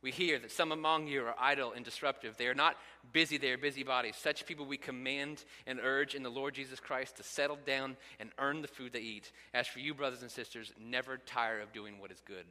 We 0.01 0.11
hear 0.11 0.37
that 0.39 0.51
some 0.51 0.71
among 0.71 1.07
you 1.07 1.23
are 1.23 1.35
idle 1.39 1.73
and 1.73 1.83
disruptive. 1.83 2.37
They 2.37 2.47
are 2.47 2.53
not 2.53 2.77
busy, 3.11 3.37
they 3.37 3.51
are 3.51 3.57
busybodies. 3.57 4.15
Such 4.15 4.45
people 4.45 4.65
we 4.65 4.77
command 4.77 5.43
and 5.65 5.79
urge 5.81 6.13
in 6.13 6.21
the 6.21 6.29
Lord 6.29 6.53
Jesus 6.53 6.79
Christ 6.79 7.17
to 7.17 7.23
settle 7.23 7.57
down 7.65 7.97
and 8.19 8.29
earn 8.37 8.61
the 8.61 8.67
food 8.67 8.93
they 8.93 8.99
eat. 8.99 9.31
As 9.53 9.67
for 9.67 9.79
you, 9.79 9.95
brothers 9.95 10.21
and 10.21 10.29
sisters, 10.29 10.71
never 10.79 11.17
tire 11.17 11.59
of 11.59 11.73
doing 11.73 11.99
what 11.99 12.11
is 12.11 12.21
good. 12.25 12.45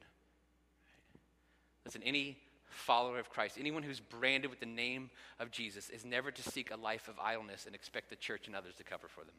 Listen, 1.84 2.02
any 2.02 2.36
follower 2.68 3.20
of 3.20 3.30
Christ, 3.30 3.56
anyone 3.60 3.84
who's 3.84 4.00
branded 4.00 4.50
with 4.50 4.60
the 4.60 4.66
name 4.66 5.10
of 5.38 5.52
Jesus, 5.52 5.88
is 5.88 6.04
never 6.04 6.32
to 6.32 6.42
seek 6.42 6.72
a 6.72 6.76
life 6.76 7.06
of 7.06 7.14
idleness 7.20 7.66
and 7.66 7.76
expect 7.76 8.10
the 8.10 8.16
church 8.16 8.48
and 8.48 8.56
others 8.56 8.74
to 8.76 8.84
cover 8.84 9.06
for 9.06 9.20
them. 9.20 9.34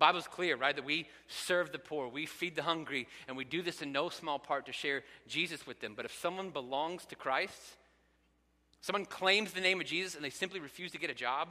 Bible's 0.00 0.26
clear, 0.26 0.56
right? 0.56 0.74
That 0.74 0.84
we 0.84 1.06
serve 1.28 1.70
the 1.70 1.78
poor, 1.78 2.08
we 2.08 2.24
feed 2.24 2.56
the 2.56 2.62
hungry, 2.62 3.06
and 3.28 3.36
we 3.36 3.44
do 3.44 3.60
this 3.62 3.82
in 3.82 3.92
no 3.92 4.08
small 4.08 4.38
part 4.38 4.66
to 4.66 4.72
share 4.72 5.02
Jesus 5.28 5.66
with 5.66 5.80
them. 5.80 5.92
But 5.94 6.06
if 6.06 6.18
someone 6.18 6.50
belongs 6.50 7.04
to 7.06 7.14
Christ, 7.14 7.76
someone 8.80 9.04
claims 9.04 9.52
the 9.52 9.60
name 9.60 9.78
of 9.78 9.86
Jesus 9.86 10.16
and 10.16 10.24
they 10.24 10.30
simply 10.30 10.58
refuse 10.58 10.90
to 10.92 10.98
get 10.98 11.10
a 11.10 11.14
job, 11.14 11.50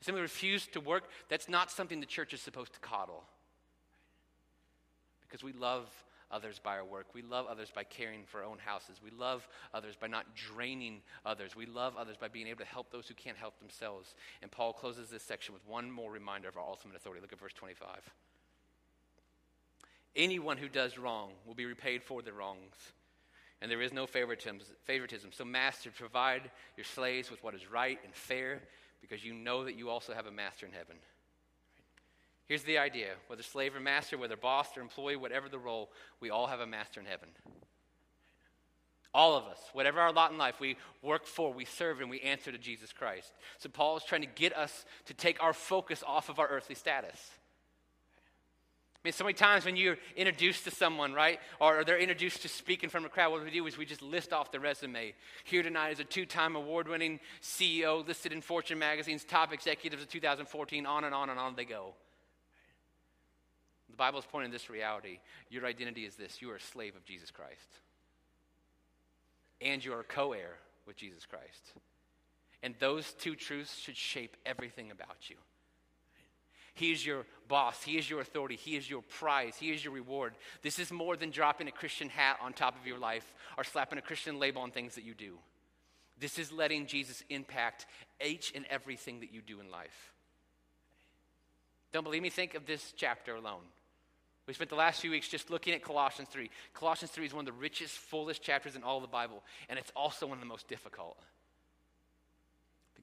simply 0.00 0.22
refuse 0.22 0.66
to 0.68 0.80
work, 0.80 1.04
that's 1.28 1.50
not 1.50 1.70
something 1.70 2.00
the 2.00 2.06
church 2.06 2.32
is 2.32 2.40
supposed 2.40 2.72
to 2.72 2.80
coddle. 2.80 3.24
Because 5.20 5.44
we 5.44 5.52
love 5.52 5.86
others 6.32 6.58
by 6.58 6.76
our 6.76 6.84
work. 6.84 7.06
We 7.14 7.22
love 7.22 7.46
others 7.46 7.70
by 7.74 7.84
caring 7.84 8.24
for 8.26 8.38
our 8.38 8.46
own 8.46 8.58
houses. 8.58 9.00
We 9.02 9.10
love 9.10 9.46
others 9.74 9.94
by 9.94 10.06
not 10.06 10.34
draining 10.34 11.02
others. 11.26 11.54
We 11.54 11.66
love 11.66 11.96
others 11.96 12.16
by 12.20 12.28
being 12.28 12.46
able 12.46 12.60
to 12.60 12.64
help 12.64 12.90
those 12.90 13.06
who 13.06 13.14
can't 13.14 13.36
help 13.36 13.58
themselves. 13.58 14.14
And 14.40 14.50
Paul 14.50 14.72
closes 14.72 15.10
this 15.10 15.22
section 15.22 15.54
with 15.54 15.66
one 15.66 15.90
more 15.90 16.10
reminder 16.10 16.48
of 16.48 16.56
our 16.56 16.66
ultimate 16.66 16.96
authority. 16.96 17.20
Look 17.20 17.32
at 17.32 17.40
verse 17.40 17.52
25. 17.52 17.86
Anyone 20.14 20.58
who 20.58 20.68
does 20.68 20.98
wrong 20.98 21.30
will 21.46 21.54
be 21.54 21.64
repaid 21.64 22.02
for 22.02 22.20
their 22.20 22.34
wrongs, 22.34 22.74
and 23.62 23.70
there 23.70 23.80
is 23.80 23.92
no 23.92 24.06
favoritism. 24.06 25.30
So, 25.30 25.44
masters, 25.44 25.94
provide 25.96 26.50
your 26.76 26.84
slaves 26.84 27.30
with 27.30 27.42
what 27.42 27.54
is 27.54 27.70
right 27.70 27.98
and 28.04 28.14
fair, 28.14 28.60
because 29.00 29.24
you 29.24 29.32
know 29.32 29.64
that 29.64 29.74
you 29.76 29.88
also 29.88 30.12
have 30.12 30.26
a 30.26 30.30
master 30.30 30.66
in 30.66 30.72
heaven. 30.72 30.96
Here's 32.52 32.64
the 32.64 32.76
idea 32.76 33.12
whether 33.28 33.42
slave 33.42 33.74
or 33.74 33.80
master, 33.80 34.18
whether 34.18 34.36
boss 34.36 34.76
or 34.76 34.82
employee, 34.82 35.16
whatever 35.16 35.48
the 35.48 35.58
role, 35.58 35.88
we 36.20 36.28
all 36.28 36.48
have 36.48 36.60
a 36.60 36.66
master 36.66 37.00
in 37.00 37.06
heaven. 37.06 37.30
All 39.14 39.38
of 39.38 39.44
us, 39.44 39.58
whatever 39.72 40.00
our 40.00 40.12
lot 40.12 40.32
in 40.32 40.36
life, 40.36 40.60
we 40.60 40.76
work 41.00 41.24
for, 41.24 41.50
we 41.50 41.64
serve, 41.64 42.02
and 42.02 42.10
we 42.10 42.20
answer 42.20 42.52
to 42.52 42.58
Jesus 42.58 42.92
Christ. 42.92 43.32
So 43.56 43.70
Paul 43.70 43.96
is 43.96 44.04
trying 44.04 44.20
to 44.20 44.26
get 44.26 44.54
us 44.54 44.84
to 45.06 45.14
take 45.14 45.42
our 45.42 45.54
focus 45.54 46.04
off 46.06 46.28
of 46.28 46.38
our 46.38 46.46
earthly 46.46 46.74
status. 46.74 47.30
I 48.96 49.00
mean, 49.02 49.14
so 49.14 49.24
many 49.24 49.32
times 49.32 49.64
when 49.64 49.76
you're 49.76 49.96
introduced 50.14 50.64
to 50.64 50.70
someone, 50.70 51.14
right, 51.14 51.40
or 51.58 51.84
they're 51.84 51.96
introduced 51.96 52.42
to 52.42 52.48
speak 52.48 52.84
in 52.84 52.90
front 52.90 53.06
of 53.06 53.12
a 53.12 53.14
crowd, 53.14 53.32
what 53.32 53.42
we 53.42 53.50
do 53.50 53.66
is 53.66 53.78
we 53.78 53.86
just 53.86 54.02
list 54.02 54.34
off 54.34 54.52
the 54.52 54.60
resume. 54.60 55.14
Here 55.44 55.62
tonight 55.62 55.92
is 55.92 56.00
a 56.00 56.04
two 56.04 56.26
time 56.26 56.54
award 56.54 56.86
winning 56.86 57.18
CEO 57.40 58.06
listed 58.06 58.30
in 58.30 58.42
Fortune 58.42 58.78
magazine's 58.78 59.24
top 59.24 59.54
executives 59.54 60.02
of 60.02 60.10
2014, 60.10 60.84
on 60.84 61.04
and 61.04 61.14
on 61.14 61.30
and 61.30 61.38
on 61.38 61.56
they 61.56 61.64
go. 61.64 61.94
The 63.92 63.96
Bible 63.96 64.18
is 64.18 64.24
pointing 64.24 64.50
this 64.50 64.70
reality. 64.70 65.20
Your 65.50 65.66
identity 65.66 66.06
is 66.06 66.16
this 66.16 66.40
you 66.40 66.50
are 66.50 66.56
a 66.56 66.60
slave 66.60 66.96
of 66.96 67.04
Jesus 67.04 67.30
Christ. 67.30 67.68
And 69.60 69.84
you 69.84 69.92
are 69.92 70.02
co 70.02 70.32
heir 70.32 70.56
with 70.86 70.96
Jesus 70.96 71.26
Christ. 71.26 71.74
And 72.62 72.74
those 72.78 73.12
two 73.12 73.36
truths 73.36 73.78
should 73.78 73.96
shape 73.96 74.36
everything 74.46 74.90
about 74.90 75.28
you. 75.28 75.36
He 76.74 76.90
is 76.90 77.04
your 77.04 77.26
boss. 77.48 77.82
He 77.82 77.98
is 77.98 78.08
your 78.08 78.20
authority. 78.20 78.56
He 78.56 78.76
is 78.76 78.88
your 78.88 79.02
prize. 79.02 79.56
He 79.56 79.72
is 79.72 79.84
your 79.84 79.92
reward. 79.92 80.32
This 80.62 80.78
is 80.78 80.90
more 80.90 81.16
than 81.16 81.30
dropping 81.30 81.68
a 81.68 81.72
Christian 81.72 82.08
hat 82.08 82.38
on 82.40 82.54
top 82.54 82.80
of 82.80 82.86
your 82.86 82.98
life 82.98 83.34
or 83.58 83.64
slapping 83.64 83.98
a 83.98 84.02
Christian 84.02 84.38
label 84.38 84.62
on 84.62 84.70
things 84.70 84.94
that 84.94 85.04
you 85.04 85.12
do. 85.12 85.36
This 86.18 86.38
is 86.38 86.50
letting 86.50 86.86
Jesus 86.86 87.22
impact 87.28 87.84
each 88.24 88.52
and 88.54 88.64
everything 88.70 89.20
that 89.20 89.34
you 89.34 89.42
do 89.42 89.60
in 89.60 89.70
life. 89.70 90.12
Don't 91.92 92.04
believe 92.04 92.22
me? 92.22 92.30
Think 92.30 92.54
of 92.54 92.64
this 92.64 92.94
chapter 92.96 93.34
alone. 93.34 93.64
We 94.46 94.54
spent 94.54 94.70
the 94.70 94.76
last 94.76 95.00
few 95.00 95.10
weeks 95.10 95.28
just 95.28 95.50
looking 95.50 95.72
at 95.72 95.82
Colossians 95.82 96.28
3. 96.30 96.50
Colossians 96.74 97.12
3 97.12 97.26
is 97.26 97.34
one 97.34 97.46
of 97.46 97.54
the 97.54 97.60
richest, 97.60 97.94
fullest 97.94 98.42
chapters 98.42 98.74
in 98.74 98.82
all 98.82 98.96
of 98.96 99.02
the 99.02 99.08
Bible, 99.08 99.42
and 99.68 99.78
it's 99.78 99.92
also 99.94 100.26
one 100.26 100.36
of 100.36 100.40
the 100.40 100.48
most 100.48 100.68
difficult 100.68 101.18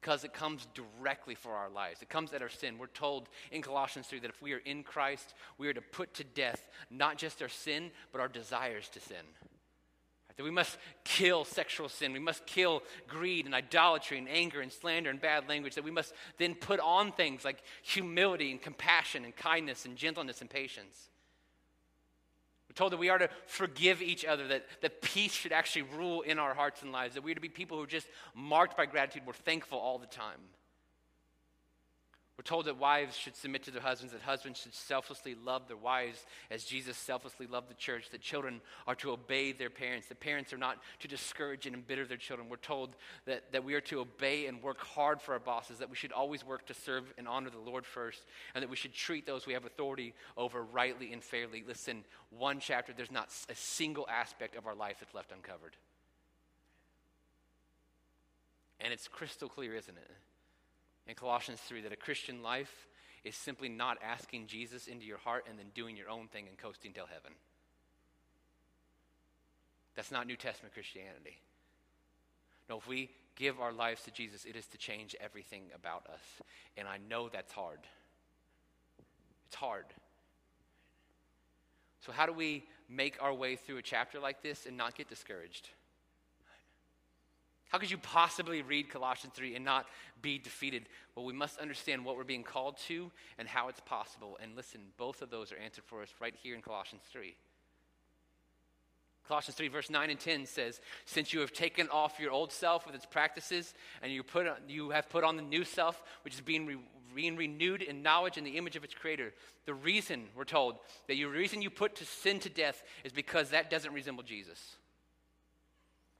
because 0.01 0.23
it 0.23 0.33
comes 0.33 0.67
directly 0.73 1.35
for 1.35 1.51
our 1.51 1.69
lives. 1.69 2.01
It 2.01 2.09
comes 2.09 2.31
at 2.33 2.41
our 2.41 2.49
sin. 2.49 2.77
We're 2.77 2.87
told 2.87 3.27
in 3.51 3.61
Colossians 3.61 4.07
3 4.07 4.19
that 4.19 4.29
if 4.29 4.41
we 4.41 4.53
are 4.53 4.61
in 4.65 4.83
Christ, 4.83 5.33
we 5.57 5.67
are 5.67 5.73
to 5.73 5.81
put 5.81 6.13
to 6.15 6.23
death 6.23 6.69
not 6.89 7.17
just 7.17 7.41
our 7.41 7.49
sin, 7.49 7.91
but 8.11 8.21
our 8.21 8.27
desires 8.27 8.87
to 8.89 8.99
sin. 8.99 9.17
That 10.37 10.43
we 10.43 10.51
must 10.51 10.77
kill 11.03 11.43
sexual 11.43 11.89
sin. 11.89 12.13
We 12.13 12.19
must 12.19 12.45
kill 12.45 12.81
greed 13.09 13.45
and 13.45 13.53
idolatry 13.53 14.17
and 14.17 14.29
anger 14.29 14.61
and 14.61 14.71
slander 14.71 15.09
and 15.09 15.19
bad 15.19 15.49
language. 15.49 15.75
That 15.75 15.83
we 15.83 15.91
must 15.91 16.13
then 16.37 16.55
put 16.55 16.79
on 16.79 17.11
things 17.11 17.43
like 17.43 17.61
humility 17.81 18.51
and 18.51 18.61
compassion 18.61 19.25
and 19.25 19.35
kindness 19.35 19.83
and 19.83 19.97
gentleness 19.97 20.39
and 20.39 20.49
patience. 20.49 21.08
We're 22.69 22.75
told 22.75 22.91
that 22.91 22.97
we 22.97 23.09
are 23.09 23.17
to 23.17 23.29
forgive 23.47 24.01
each 24.01 24.23
other, 24.23 24.47
that, 24.49 24.65
that 24.81 25.01
peace 25.01 25.33
should 25.33 25.51
actually 25.51 25.81
rule 25.97 26.21
in 26.21 26.37
our 26.37 26.53
hearts 26.53 26.83
and 26.83 26.91
lives, 26.91 27.15
that 27.15 27.23
we 27.23 27.31
are 27.31 27.35
to 27.35 27.41
be 27.41 27.49
people 27.49 27.77
who 27.77 27.83
are 27.83 27.87
just 27.87 28.07
marked 28.35 28.77
by 28.77 28.85
gratitude. 28.85 29.23
We're 29.25 29.33
thankful 29.33 29.79
all 29.79 29.97
the 29.97 30.05
time. 30.05 30.39
We're 32.39 32.43
told 32.43 32.67
that 32.67 32.77
wives 32.77 33.17
should 33.17 33.35
submit 33.35 33.63
to 33.63 33.71
their 33.71 33.81
husbands, 33.81 34.13
that 34.13 34.21
husbands 34.21 34.61
should 34.61 34.73
selflessly 34.73 35.35
love 35.35 35.67
their 35.67 35.75
wives 35.75 36.25
as 36.49 36.63
Jesus 36.63 36.95
selflessly 36.95 37.47
loved 37.47 37.69
the 37.69 37.73
church, 37.73 38.11
that 38.11 38.21
children 38.21 38.61
are 38.87 38.95
to 38.95 39.11
obey 39.11 39.51
their 39.51 39.69
parents, 39.69 40.07
that 40.07 40.21
parents 40.21 40.53
are 40.53 40.57
not 40.57 40.77
to 40.99 41.09
discourage 41.09 41.65
and 41.65 41.75
embitter 41.75 42.05
their 42.05 42.15
children. 42.15 42.47
We're 42.47 42.55
told 42.55 42.95
that, 43.25 43.51
that 43.51 43.65
we 43.65 43.73
are 43.73 43.81
to 43.81 43.99
obey 43.99 44.45
and 44.45 44.63
work 44.63 44.79
hard 44.79 45.21
for 45.21 45.33
our 45.33 45.39
bosses, 45.39 45.79
that 45.79 45.89
we 45.89 45.97
should 45.97 46.13
always 46.13 46.45
work 46.45 46.65
to 46.67 46.73
serve 46.73 47.13
and 47.17 47.27
honor 47.27 47.49
the 47.49 47.59
Lord 47.59 47.85
first, 47.85 48.21
and 48.55 48.63
that 48.63 48.69
we 48.69 48.77
should 48.77 48.93
treat 48.93 49.25
those 49.25 49.45
we 49.45 49.51
have 49.51 49.65
authority 49.65 50.13
over 50.37 50.63
rightly 50.63 51.11
and 51.11 51.21
fairly. 51.21 51.65
Listen, 51.67 52.05
one 52.29 52.61
chapter, 52.61 52.93
there's 52.95 53.11
not 53.11 53.27
a 53.49 53.55
single 53.55 54.07
aspect 54.09 54.55
of 54.55 54.65
our 54.65 54.75
life 54.75 54.95
that's 55.01 55.13
left 55.13 55.33
uncovered. 55.33 55.75
And 58.79 58.93
it's 58.93 59.09
crystal 59.09 59.49
clear, 59.49 59.75
isn't 59.75 59.97
it? 59.97 60.09
In 61.07 61.15
Colossians 61.15 61.59
3 61.61 61.81
that 61.81 61.93
a 61.93 61.97
Christian 61.97 62.41
life 62.43 62.87
is 63.23 63.35
simply 63.35 63.69
not 63.69 63.97
asking 64.03 64.47
Jesus 64.47 64.87
into 64.87 65.05
your 65.05 65.17
heart 65.17 65.45
and 65.49 65.57
then 65.59 65.67
doing 65.73 65.97
your 65.97 66.09
own 66.09 66.27
thing 66.27 66.47
and 66.47 66.57
coasting 66.57 66.93
till 66.93 67.05
heaven. 67.05 67.33
That's 69.95 70.11
not 70.11 70.27
New 70.27 70.37
Testament 70.37 70.73
Christianity. 70.73 71.41
No, 72.69 72.77
if 72.77 72.87
we 72.87 73.09
give 73.35 73.59
our 73.59 73.73
lives 73.73 74.03
to 74.03 74.11
Jesus, 74.11 74.45
it 74.45 74.55
is 74.55 74.65
to 74.67 74.77
change 74.77 75.15
everything 75.19 75.63
about 75.75 76.05
us. 76.07 76.21
And 76.77 76.87
I 76.87 76.97
know 77.09 77.29
that's 77.29 77.51
hard. 77.51 77.79
It's 79.47 79.55
hard. 79.55 79.85
So, 82.05 82.11
how 82.11 82.25
do 82.25 82.33
we 82.33 82.65
make 82.87 83.17
our 83.21 83.33
way 83.33 83.55
through 83.55 83.77
a 83.77 83.81
chapter 83.81 84.19
like 84.19 84.41
this 84.41 84.65
and 84.65 84.77
not 84.77 84.95
get 84.95 85.09
discouraged? 85.09 85.69
How 87.69 87.77
could 87.77 87.91
you 87.91 87.97
possibly 87.97 88.63
read 88.63 88.89
Colossians 88.89 89.33
3 89.35 89.55
and 89.55 89.63
not 89.63 89.85
be 90.21 90.39
defeated? 90.39 90.89
Well, 91.15 91.25
we 91.25 91.33
must 91.33 91.59
understand 91.59 92.03
what 92.03 92.17
we're 92.17 92.23
being 92.23 92.43
called 92.43 92.77
to 92.87 93.11
and 93.37 93.47
how 93.47 93.69
it's 93.69 93.79
possible. 93.79 94.37
And 94.41 94.55
listen, 94.55 94.81
both 94.97 95.21
of 95.21 95.29
those 95.29 95.51
are 95.51 95.57
answered 95.57 95.83
for 95.85 96.01
us 96.01 96.09
right 96.19 96.33
here 96.41 96.55
in 96.55 96.61
Colossians 96.61 97.03
3. 97.11 97.35
Colossians 99.27 99.55
3, 99.55 99.67
verse 99.67 99.91
9 99.91 100.09
and 100.09 100.19
10 100.19 100.47
says, 100.47 100.81
Since 101.05 101.31
you 101.31 101.41
have 101.41 101.53
taken 101.53 101.87
off 101.89 102.19
your 102.19 102.31
old 102.31 102.51
self 102.51 102.87
with 102.87 102.95
its 102.95 103.05
practices, 103.05 103.75
and 104.01 104.11
you, 104.11 104.23
put, 104.23 104.47
you 104.67 104.89
have 104.89 105.07
put 105.07 105.23
on 105.23 105.37
the 105.37 105.43
new 105.43 105.63
self, 105.63 106.01
which 106.23 106.33
is 106.33 106.41
being, 106.41 106.65
re, 106.65 106.77
being 107.13 107.35
renewed 107.35 107.83
in 107.83 108.01
knowledge 108.01 108.39
and 108.39 108.47
the 108.47 108.57
image 108.57 108.75
of 108.75 108.83
its 108.83 108.95
creator. 108.95 109.31
The 109.67 109.75
reason, 109.75 110.25
we're 110.35 110.45
told, 110.45 110.77
that 111.07 111.13
the 111.13 111.25
reason 111.25 111.61
you 111.61 111.69
put 111.69 111.97
to 111.97 112.05
sin 112.05 112.39
to 112.39 112.49
death 112.49 112.81
is 113.03 113.11
because 113.11 113.51
that 113.51 113.69
doesn't 113.69 113.93
resemble 113.93 114.23
Jesus. 114.23 114.77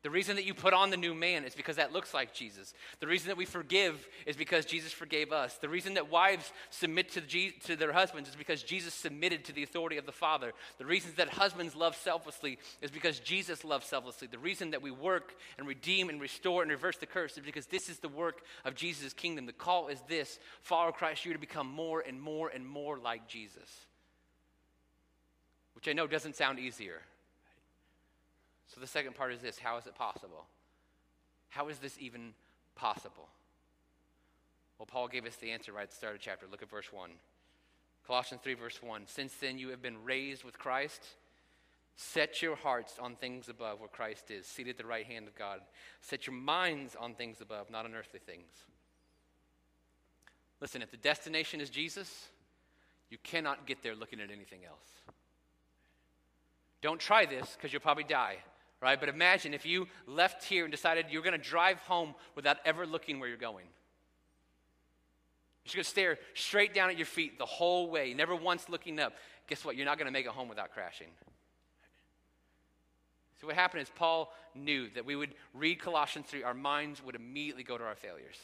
The 0.01 0.09
reason 0.09 0.37
that 0.37 0.45
you 0.45 0.53
put 0.53 0.73
on 0.73 0.91
the 0.91 0.97
new 0.97 1.13
man 1.13 1.43
is 1.43 1.53
because 1.53 1.75
that 1.75 1.91
looks 1.91 2.13
like 2.13 2.33
Jesus. 2.33 2.73
The 3.01 3.07
reason 3.07 3.27
that 3.27 3.35
we 3.35 3.43
forgive 3.43 4.07
is 4.25 4.37
because 4.37 4.65
Jesus 4.65 4.93
forgave 4.93 5.33
us. 5.33 5.57
The 5.57 5.67
reason 5.67 5.95
that 5.95 6.09
wives 6.09 6.53
submit 6.69 7.11
to, 7.11 7.21
to 7.65 7.75
their 7.75 7.91
husbands 7.91 8.29
is 8.29 8.35
because 8.37 8.63
Jesus 8.63 8.93
submitted 8.93 9.43
to 9.45 9.51
the 9.51 9.63
authority 9.63 9.97
of 9.97 10.05
the 10.05 10.13
Father. 10.13 10.53
The 10.77 10.85
reason 10.85 11.11
that 11.17 11.27
husbands 11.27 11.75
love 11.75 11.97
selflessly 11.97 12.59
is 12.81 12.91
because 12.91 13.19
Jesus 13.19 13.65
loved 13.65 13.85
selflessly. 13.85 14.29
The 14.31 14.39
reason 14.39 14.71
that 14.71 14.81
we 14.81 14.91
work 14.91 15.35
and 15.57 15.67
redeem 15.67 16.07
and 16.07 16.21
restore 16.21 16.61
and 16.61 16.71
reverse 16.71 16.95
the 16.95 17.05
curse 17.05 17.37
is 17.37 17.43
because 17.43 17.65
this 17.65 17.89
is 17.89 17.99
the 17.99 18.07
work 18.07 18.43
of 18.63 18.75
Jesus' 18.75 19.11
kingdom. 19.11 19.47
The 19.47 19.53
call 19.53 19.89
is 19.89 19.99
this 20.07 20.39
follow 20.61 20.93
Christ, 20.93 21.25
you're 21.25 21.33
to 21.33 21.39
become 21.41 21.67
more 21.67 21.99
and 22.07 22.21
more 22.21 22.47
and 22.47 22.65
more 22.65 22.97
like 22.97 23.27
Jesus. 23.27 23.69
Which 25.75 25.89
I 25.89 25.93
know 25.93 26.07
doesn't 26.07 26.37
sound 26.37 26.57
easier. 26.57 27.01
So 28.73 28.79
the 28.79 28.87
second 28.87 29.15
part 29.15 29.33
is 29.33 29.41
this 29.41 29.59
how 29.59 29.77
is 29.77 29.85
it 29.87 29.95
possible? 29.95 30.45
How 31.49 31.67
is 31.69 31.79
this 31.79 31.97
even 31.99 32.33
possible? 32.75 33.27
Well, 34.77 34.85
Paul 34.85 35.07
gave 35.07 35.25
us 35.25 35.35
the 35.35 35.51
answer 35.51 35.73
right 35.73 35.83
at 35.83 35.89
the 35.89 35.95
start 35.95 36.15
of 36.15 36.21
the 36.21 36.25
chapter. 36.25 36.45
Look 36.49 36.61
at 36.61 36.69
verse 36.69 36.93
1. 36.93 37.09
Colossians 38.07 38.41
3, 38.43 38.53
verse 38.53 38.81
1. 38.81 39.03
Since 39.07 39.33
then 39.35 39.57
you 39.57 39.69
have 39.69 39.81
been 39.81 40.03
raised 40.05 40.43
with 40.43 40.57
Christ. 40.57 41.03
Set 41.95 42.41
your 42.41 42.55
hearts 42.55 42.97
on 42.97 43.15
things 43.15 43.49
above 43.49 43.81
where 43.81 43.89
Christ 43.89 44.31
is, 44.31 44.45
seated 44.45 44.71
at 44.71 44.77
the 44.77 44.85
right 44.85 45.05
hand 45.05 45.27
of 45.27 45.35
God. 45.35 45.59
Set 46.01 46.25
your 46.25 46.35
minds 46.35 46.95
on 46.97 47.13
things 47.13 47.41
above, 47.41 47.69
not 47.69 47.83
on 47.83 47.93
earthly 47.93 48.21
things. 48.25 48.47
Listen, 50.61 50.81
if 50.81 50.91
the 50.91 50.97
destination 50.97 51.59
is 51.59 51.69
Jesus, 51.69 52.29
you 53.09 53.17
cannot 53.23 53.65
get 53.65 53.83
there 53.83 53.95
looking 53.95 54.21
at 54.21 54.31
anything 54.31 54.61
else. 54.65 54.87
Don't 56.81 57.01
try 57.01 57.25
this 57.25 57.55
because 57.55 57.73
you'll 57.73 57.81
probably 57.81 58.05
die, 58.05 58.37
right? 58.81 58.99
But 58.99 59.09
imagine 59.09 59.53
if 59.53 59.65
you 59.65 59.87
left 60.07 60.43
here 60.43 60.63
and 60.65 60.71
decided 60.71 61.07
you're 61.09 61.23
going 61.23 61.39
to 61.39 61.49
drive 61.49 61.79
home 61.79 62.15
without 62.35 62.57
ever 62.65 62.85
looking 62.85 63.19
where 63.19 63.27
you're 63.27 63.37
going. 63.37 63.65
You're 65.65 65.75
going 65.75 65.83
to 65.83 65.89
stare 65.89 66.17
straight 66.33 66.73
down 66.73 66.89
at 66.89 66.97
your 66.97 67.05
feet 67.05 67.37
the 67.37 67.45
whole 67.45 67.89
way, 67.89 68.13
never 68.13 68.35
once 68.35 68.69
looking 68.69 68.99
up. 68.99 69.13
Guess 69.47 69.63
what? 69.63 69.75
You're 69.75 69.85
not 69.85 69.97
going 69.97 70.07
to 70.07 70.11
make 70.11 70.25
it 70.25 70.31
home 70.31 70.49
without 70.49 70.73
crashing. 70.73 71.09
So, 73.39 73.47
what 73.47 73.55
happened 73.55 73.83
is 73.83 73.89
Paul 73.95 74.33
knew 74.53 74.89
that 74.95 75.05
we 75.05 75.15
would 75.15 75.33
read 75.53 75.79
Colossians 75.79 76.25
3, 76.27 76.43
our 76.43 76.53
minds 76.53 77.03
would 77.03 77.15
immediately 77.15 77.63
go 77.63 77.77
to 77.77 77.83
our 77.83 77.95
failures. 77.95 78.37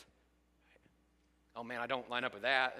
Oh 1.56 1.63
man, 1.63 1.82
I 1.82 1.88
don't 1.88 2.10
line 2.10 2.24
up 2.24 2.34
with 2.34 2.43
that. 2.43 2.78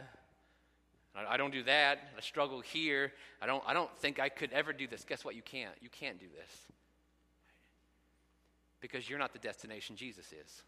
I 1.16 1.38
don't 1.38 1.52
do 1.52 1.64
that. 1.64 2.00
I 2.18 2.22
struggle 2.22 2.60
here. 2.60 3.14
I 3.42 3.48
don't, 3.48 3.64
I 3.66 3.74
don't 3.74 3.90
think 4.00 4.20
I 4.20 4.28
could 4.28 4.52
ever 4.52 4.74
do 4.74 4.86
this. 4.86 5.06
Guess 5.06 5.24
what? 5.24 5.34
You 5.34 5.42
can't. 5.42 5.74
You 5.82 5.88
can't 5.90 6.20
do 6.20 6.26
this. 6.38 6.75
Because 8.92 9.10
you're 9.10 9.18
not 9.18 9.34
the 9.34 9.40
destination 9.40 9.96
Jesus 9.96 10.28
is. 10.28 10.62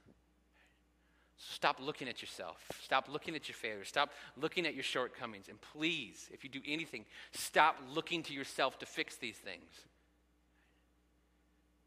Stop 1.37 1.77
looking 1.79 2.09
at 2.09 2.19
yourself. 2.19 2.57
Stop 2.81 3.07
looking 3.11 3.35
at 3.35 3.47
your 3.47 3.55
failures. 3.55 3.87
Stop 3.87 4.09
looking 4.41 4.65
at 4.65 4.73
your 4.73 4.83
shortcomings. 4.83 5.49
And 5.49 5.61
please, 5.61 6.27
if 6.33 6.43
you 6.43 6.49
do 6.49 6.61
anything, 6.65 7.05
stop 7.31 7.77
looking 7.93 8.23
to 8.23 8.33
yourself 8.33 8.79
to 8.79 8.87
fix 8.87 9.17
these 9.17 9.37
things. 9.37 9.69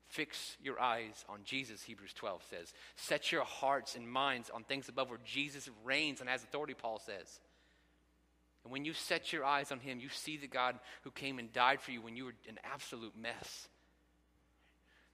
Fix 0.06 0.56
your 0.62 0.80
eyes 0.80 1.24
on 1.28 1.40
Jesus, 1.44 1.82
Hebrews 1.82 2.12
12 2.14 2.44
says. 2.48 2.72
Set 2.94 3.32
your 3.32 3.42
hearts 3.42 3.96
and 3.96 4.08
minds 4.08 4.50
on 4.50 4.62
things 4.62 4.88
above 4.88 5.10
where 5.10 5.18
Jesus 5.24 5.68
reigns 5.84 6.20
and 6.20 6.28
has 6.28 6.44
authority, 6.44 6.74
Paul 6.74 7.00
says. 7.00 7.40
And 8.62 8.72
when 8.72 8.84
you 8.84 8.92
set 8.92 9.32
your 9.32 9.44
eyes 9.44 9.72
on 9.72 9.80
him, 9.80 9.98
you 9.98 10.10
see 10.10 10.36
the 10.36 10.46
God 10.46 10.78
who 11.02 11.10
came 11.10 11.40
and 11.40 11.52
died 11.52 11.80
for 11.80 11.90
you 11.90 12.02
when 12.02 12.16
you 12.16 12.26
were 12.26 12.34
an 12.48 12.58
absolute 12.62 13.16
mess. 13.20 13.68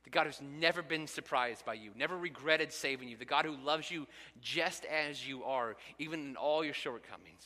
The 0.07 0.11
God 0.11 0.27
who's 0.27 0.41
never 0.41 0.83
been 0.83 1.09
surprised 1.09 1.67
by 1.67 1.75
you, 1.75 1.91
never 1.97 2.17
regretted 2.17 2.73
saving 2.73 3.09
you, 3.09 3.17
the 3.17 3.25
God 3.25 3.45
who 3.45 3.57
loves 3.57 3.91
you 3.91 4.07
just 4.41 4.85
as 4.85 5.27
you 5.27 5.43
are, 5.43 5.75
even 5.99 6.21
in 6.21 6.37
all 6.37 6.65
your 6.65 6.75
shortcomings. 6.75 7.43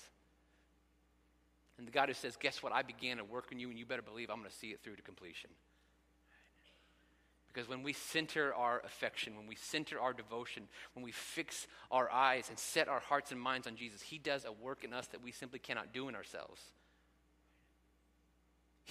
And 1.79 1.87
the 1.87 1.91
God 1.91 2.11
who 2.11 2.15
says, 2.15 2.37
Guess 2.37 2.63
what? 2.63 2.75
I 2.75 2.83
began 2.83 3.17
to 3.17 3.25
work 3.25 3.47
on 3.51 3.59
you, 3.59 3.71
and 3.71 3.79
you 3.79 3.87
better 3.87 4.03
believe 4.03 4.29
I'm 4.29 4.41
going 4.41 4.51
to 4.51 4.55
see 4.55 4.69
it 4.69 4.81
through 4.85 4.97
to 4.97 5.03
completion. 5.03 5.49
Because 7.51 7.67
when 7.67 7.83
we 7.83 7.95
center 7.95 8.55
our 8.55 8.83
affection, 8.85 9.39
when 9.39 9.47
we 9.47 9.57
center 9.57 9.99
our 9.99 10.13
devotion, 10.13 10.65
when 10.93 11.03
we 11.03 11.13
fix 11.13 11.67
our 11.91 12.11
eyes 12.11 12.51
and 12.51 12.59
set 12.59 12.89
our 12.89 13.01
hearts 13.01 13.33
and 13.33 13.41
minds 13.41 13.67
on 13.67 13.75
Jesus, 13.75 14.03
He 14.03 14.19
does 14.19 14.45
a 14.45 14.53
work 14.53 14.85
in 14.85 14.93
us 14.93 15.07
that 15.07 15.23
we 15.23 15.33
simply 15.33 15.59
cannot 15.59 15.95
do 15.95 16.11
in 16.11 16.15
ourselves. 16.15 16.61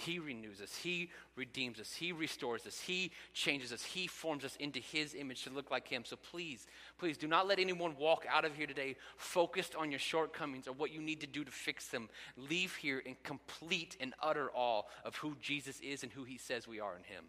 He 0.00 0.18
renews 0.18 0.60
us, 0.60 0.74
He 0.74 1.10
redeems 1.36 1.78
us, 1.78 1.92
He 1.92 2.12
restores 2.12 2.66
us, 2.66 2.80
He 2.80 3.10
changes 3.34 3.72
us, 3.72 3.82
He 3.82 4.06
forms 4.06 4.44
us 4.44 4.56
into 4.56 4.80
His 4.80 5.14
image 5.14 5.44
to 5.44 5.50
look 5.50 5.70
like 5.70 5.86
Him. 5.86 6.04
So 6.04 6.16
please, 6.16 6.66
please 6.98 7.18
do 7.18 7.28
not 7.28 7.46
let 7.46 7.58
anyone 7.58 7.96
walk 7.98 8.24
out 8.28 8.44
of 8.44 8.54
here 8.54 8.66
today 8.66 8.96
focused 9.16 9.74
on 9.74 9.90
your 9.90 10.00
shortcomings 10.00 10.66
or 10.66 10.72
what 10.72 10.92
you 10.92 11.00
need 11.00 11.20
to 11.20 11.26
do 11.26 11.44
to 11.44 11.50
fix 11.50 11.88
them. 11.88 12.08
Leave 12.36 12.74
here 12.76 12.98
in 12.98 13.16
complete 13.22 13.96
and 14.00 14.14
utter 14.22 14.50
awe 14.54 14.82
of 15.04 15.16
who 15.16 15.36
Jesus 15.40 15.80
is 15.80 16.02
and 16.02 16.12
who 16.12 16.24
He 16.24 16.38
says 16.38 16.66
we 16.66 16.80
are 16.80 16.96
in 16.96 17.04
Him. 17.04 17.24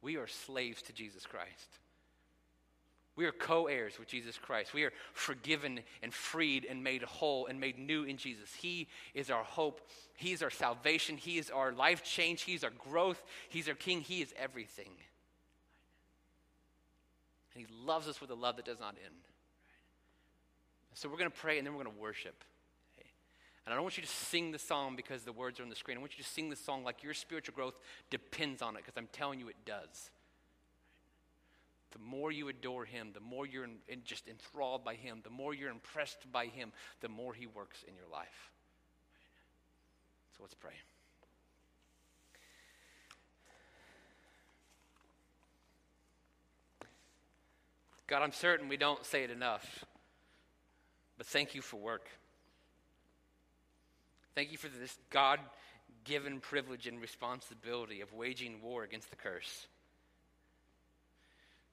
We 0.00 0.16
are 0.16 0.26
slaves 0.26 0.82
to 0.82 0.92
Jesus 0.92 1.26
Christ. 1.26 1.78
We 3.18 3.26
are 3.26 3.32
co 3.32 3.66
heirs 3.66 3.98
with 3.98 4.06
Jesus 4.06 4.38
Christ. 4.38 4.72
We 4.72 4.84
are 4.84 4.92
forgiven 5.12 5.80
and 6.04 6.14
freed 6.14 6.64
and 6.64 6.84
made 6.84 7.02
whole 7.02 7.46
and 7.46 7.58
made 7.58 7.76
new 7.76 8.04
in 8.04 8.16
Jesus. 8.16 8.54
He 8.54 8.86
is 9.12 9.28
our 9.28 9.42
hope. 9.42 9.80
He 10.14 10.30
is 10.30 10.40
our 10.40 10.50
salvation. 10.50 11.16
He 11.16 11.36
is 11.36 11.50
our 11.50 11.72
life 11.72 12.04
change. 12.04 12.42
He 12.42 12.54
is 12.54 12.62
our 12.62 12.70
growth. 12.88 13.20
He's 13.48 13.68
our 13.68 13.74
King. 13.74 14.02
He 14.02 14.22
is 14.22 14.32
everything. 14.38 14.92
And 17.54 17.66
He 17.66 17.74
loves 17.84 18.06
us 18.06 18.20
with 18.20 18.30
a 18.30 18.36
love 18.36 18.54
that 18.54 18.64
does 18.64 18.78
not 18.78 18.94
end. 19.04 19.16
So 20.94 21.08
we're 21.08 21.18
going 21.18 21.32
to 21.32 21.36
pray 21.36 21.58
and 21.58 21.66
then 21.66 21.74
we're 21.74 21.82
going 21.82 21.96
to 21.96 22.00
worship. 22.00 22.44
And 23.66 23.72
I 23.72 23.74
don't 23.74 23.82
want 23.82 23.96
you 23.96 24.04
to 24.04 24.08
sing 24.08 24.52
the 24.52 24.60
song 24.60 24.94
because 24.94 25.24
the 25.24 25.32
words 25.32 25.58
are 25.58 25.64
on 25.64 25.70
the 25.70 25.74
screen. 25.74 25.96
I 25.96 26.00
want 26.00 26.16
you 26.16 26.22
to 26.22 26.30
sing 26.30 26.50
the 26.50 26.56
song 26.56 26.84
like 26.84 27.02
your 27.02 27.14
spiritual 27.14 27.56
growth 27.56 27.74
depends 28.10 28.62
on 28.62 28.76
it 28.76 28.84
because 28.84 28.96
I'm 28.96 29.08
telling 29.10 29.40
you 29.40 29.48
it 29.48 29.56
does. 29.66 30.10
The 31.92 31.98
more 31.98 32.30
you 32.30 32.48
adore 32.48 32.84
him, 32.84 33.10
the 33.14 33.20
more 33.20 33.46
you're 33.46 33.64
in, 33.64 33.76
in 33.88 34.02
just 34.04 34.28
enthralled 34.28 34.84
by 34.84 34.94
him, 34.94 35.20
the 35.24 35.30
more 35.30 35.54
you're 35.54 35.70
impressed 35.70 36.30
by 36.30 36.46
him, 36.46 36.72
the 37.00 37.08
more 37.08 37.32
he 37.32 37.46
works 37.46 37.82
in 37.88 37.94
your 37.94 38.08
life. 38.12 38.50
So 40.36 40.42
let's 40.42 40.54
pray. 40.54 40.74
God, 48.06 48.22
I'm 48.22 48.32
certain 48.32 48.68
we 48.68 48.78
don't 48.78 49.04
say 49.04 49.24
it 49.24 49.30
enough, 49.30 49.84
but 51.18 51.26
thank 51.26 51.54
you 51.54 51.60
for 51.60 51.76
work. 51.76 52.08
Thank 54.34 54.50
you 54.50 54.56
for 54.56 54.68
this 54.68 54.96
God 55.10 55.40
given 56.04 56.40
privilege 56.40 56.86
and 56.86 57.00
responsibility 57.00 58.00
of 58.00 58.14
waging 58.14 58.62
war 58.62 58.82
against 58.82 59.10
the 59.10 59.16
curse. 59.16 59.66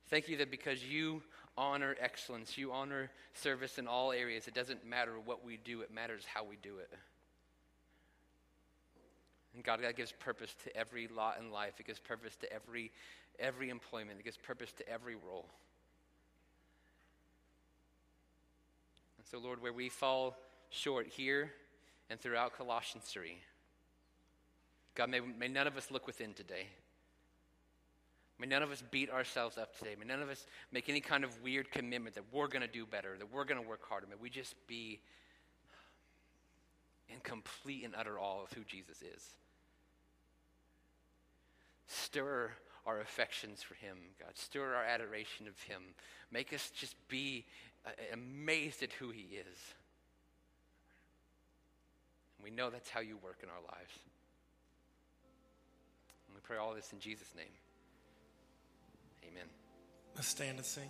Thank 0.10 0.30
you 0.30 0.38
that 0.38 0.52
because 0.52 0.84
you 0.84 1.24
honor 1.58 1.96
excellence, 2.00 2.58
you 2.58 2.72
honor 2.72 3.10
service 3.34 3.78
in 3.78 3.88
all 3.88 4.12
areas, 4.12 4.48
it 4.48 4.54
doesn't 4.54 4.86
matter 4.86 5.14
what 5.24 5.46
we 5.46 5.58
do, 5.58 5.82
it 5.82 5.94
matters 5.94 6.24
how 6.26 6.44
we 6.44 6.58
do 6.62 6.78
it. 6.78 6.92
And 9.54 9.64
God, 9.64 9.82
that 9.82 9.96
gives 9.96 10.12
purpose 10.12 10.54
to 10.66 10.76
every 10.76 11.08
lot 11.08 11.38
in 11.40 11.50
life. 11.50 11.74
It 11.80 11.88
gives 11.88 12.00
purpose 12.00 12.36
to 12.38 12.52
every, 12.52 12.92
every 13.40 13.70
employment. 13.70 14.20
It 14.20 14.26
gives 14.26 14.36
purpose 14.36 14.74
to 14.74 14.90
every 14.90 15.16
role. 15.16 15.46
And 19.18 19.26
so, 19.26 19.40
Lord, 19.40 19.62
where 19.62 19.72
we 19.72 19.88
fall 19.88 20.36
short 20.70 21.08
here, 21.08 21.54
and 22.10 22.20
throughout 22.20 22.56
Colossians 22.58 23.06
3. 23.06 23.38
God, 24.94 25.10
may, 25.10 25.20
may 25.20 25.48
none 25.48 25.68
of 25.68 25.78
us 25.78 25.92
look 25.92 26.08
within 26.08 26.34
today. 26.34 26.68
May 28.40 28.48
none 28.48 28.64
of 28.64 28.72
us 28.72 28.84
beat 28.92 29.10
ourselves 29.10 29.58
up 29.58 29.78
today. 29.78 29.96
May 29.98 30.06
none 30.06 30.22
of 30.22 30.30
us 30.30 30.46
make 30.72 30.90
any 30.90 31.00
kind 31.00 31.24
of 31.24 31.42
weird 31.42 31.72
commitment 31.72 32.16
that 32.16 32.26
we're 32.34 32.48
going 32.48 32.64
to 32.64 32.68
do 32.68 32.86
better, 32.86 33.16
that 33.18 33.32
we're 33.32 33.46
going 33.46 33.62
to 33.62 33.68
work 33.68 33.88
harder. 33.88 34.08
May 34.08 34.16
we 34.22 34.30
just 34.30 34.56
be 34.68 35.00
in 37.08 37.20
complete 37.22 37.86
and 37.86 37.94
utter 37.96 38.20
awe 38.20 38.44
of 38.44 38.52
who 38.54 38.64
Jesus 38.64 39.02
is. 39.02 39.24
Stir 41.88 42.52
our 42.86 43.00
affections 43.00 43.64
for 43.64 43.76
him, 43.76 43.98
God. 44.20 44.32
Stir 44.36 44.76
our 44.76 44.84
adoration 44.84 45.48
of 45.48 45.60
him. 45.62 45.82
Make 46.32 46.54
us 46.54 46.72
just 46.76 46.96
be 47.08 47.46
uh, 47.86 47.92
amazed 48.14 48.84
at 48.84 48.92
who 48.94 49.12
he 49.12 49.28
is. 49.36 49.58
We 52.44 52.52
know 52.52 52.70
that's 52.70 52.90
how 52.90 53.00
you 53.00 53.18
work 53.18 53.40
in 53.42 53.50
our 53.50 53.62
lives. 53.62 54.00
And 56.28 56.36
we 56.36 56.42
pray 56.42 56.58
all 56.58 56.76
this 56.76 56.92
in 56.92 57.00
Jesus' 57.00 57.34
name. 57.36 57.46
Amen. 59.28 59.50
Let's 60.16 60.28
stand 60.28 60.58
and 60.58 60.66
sing. 60.66 60.90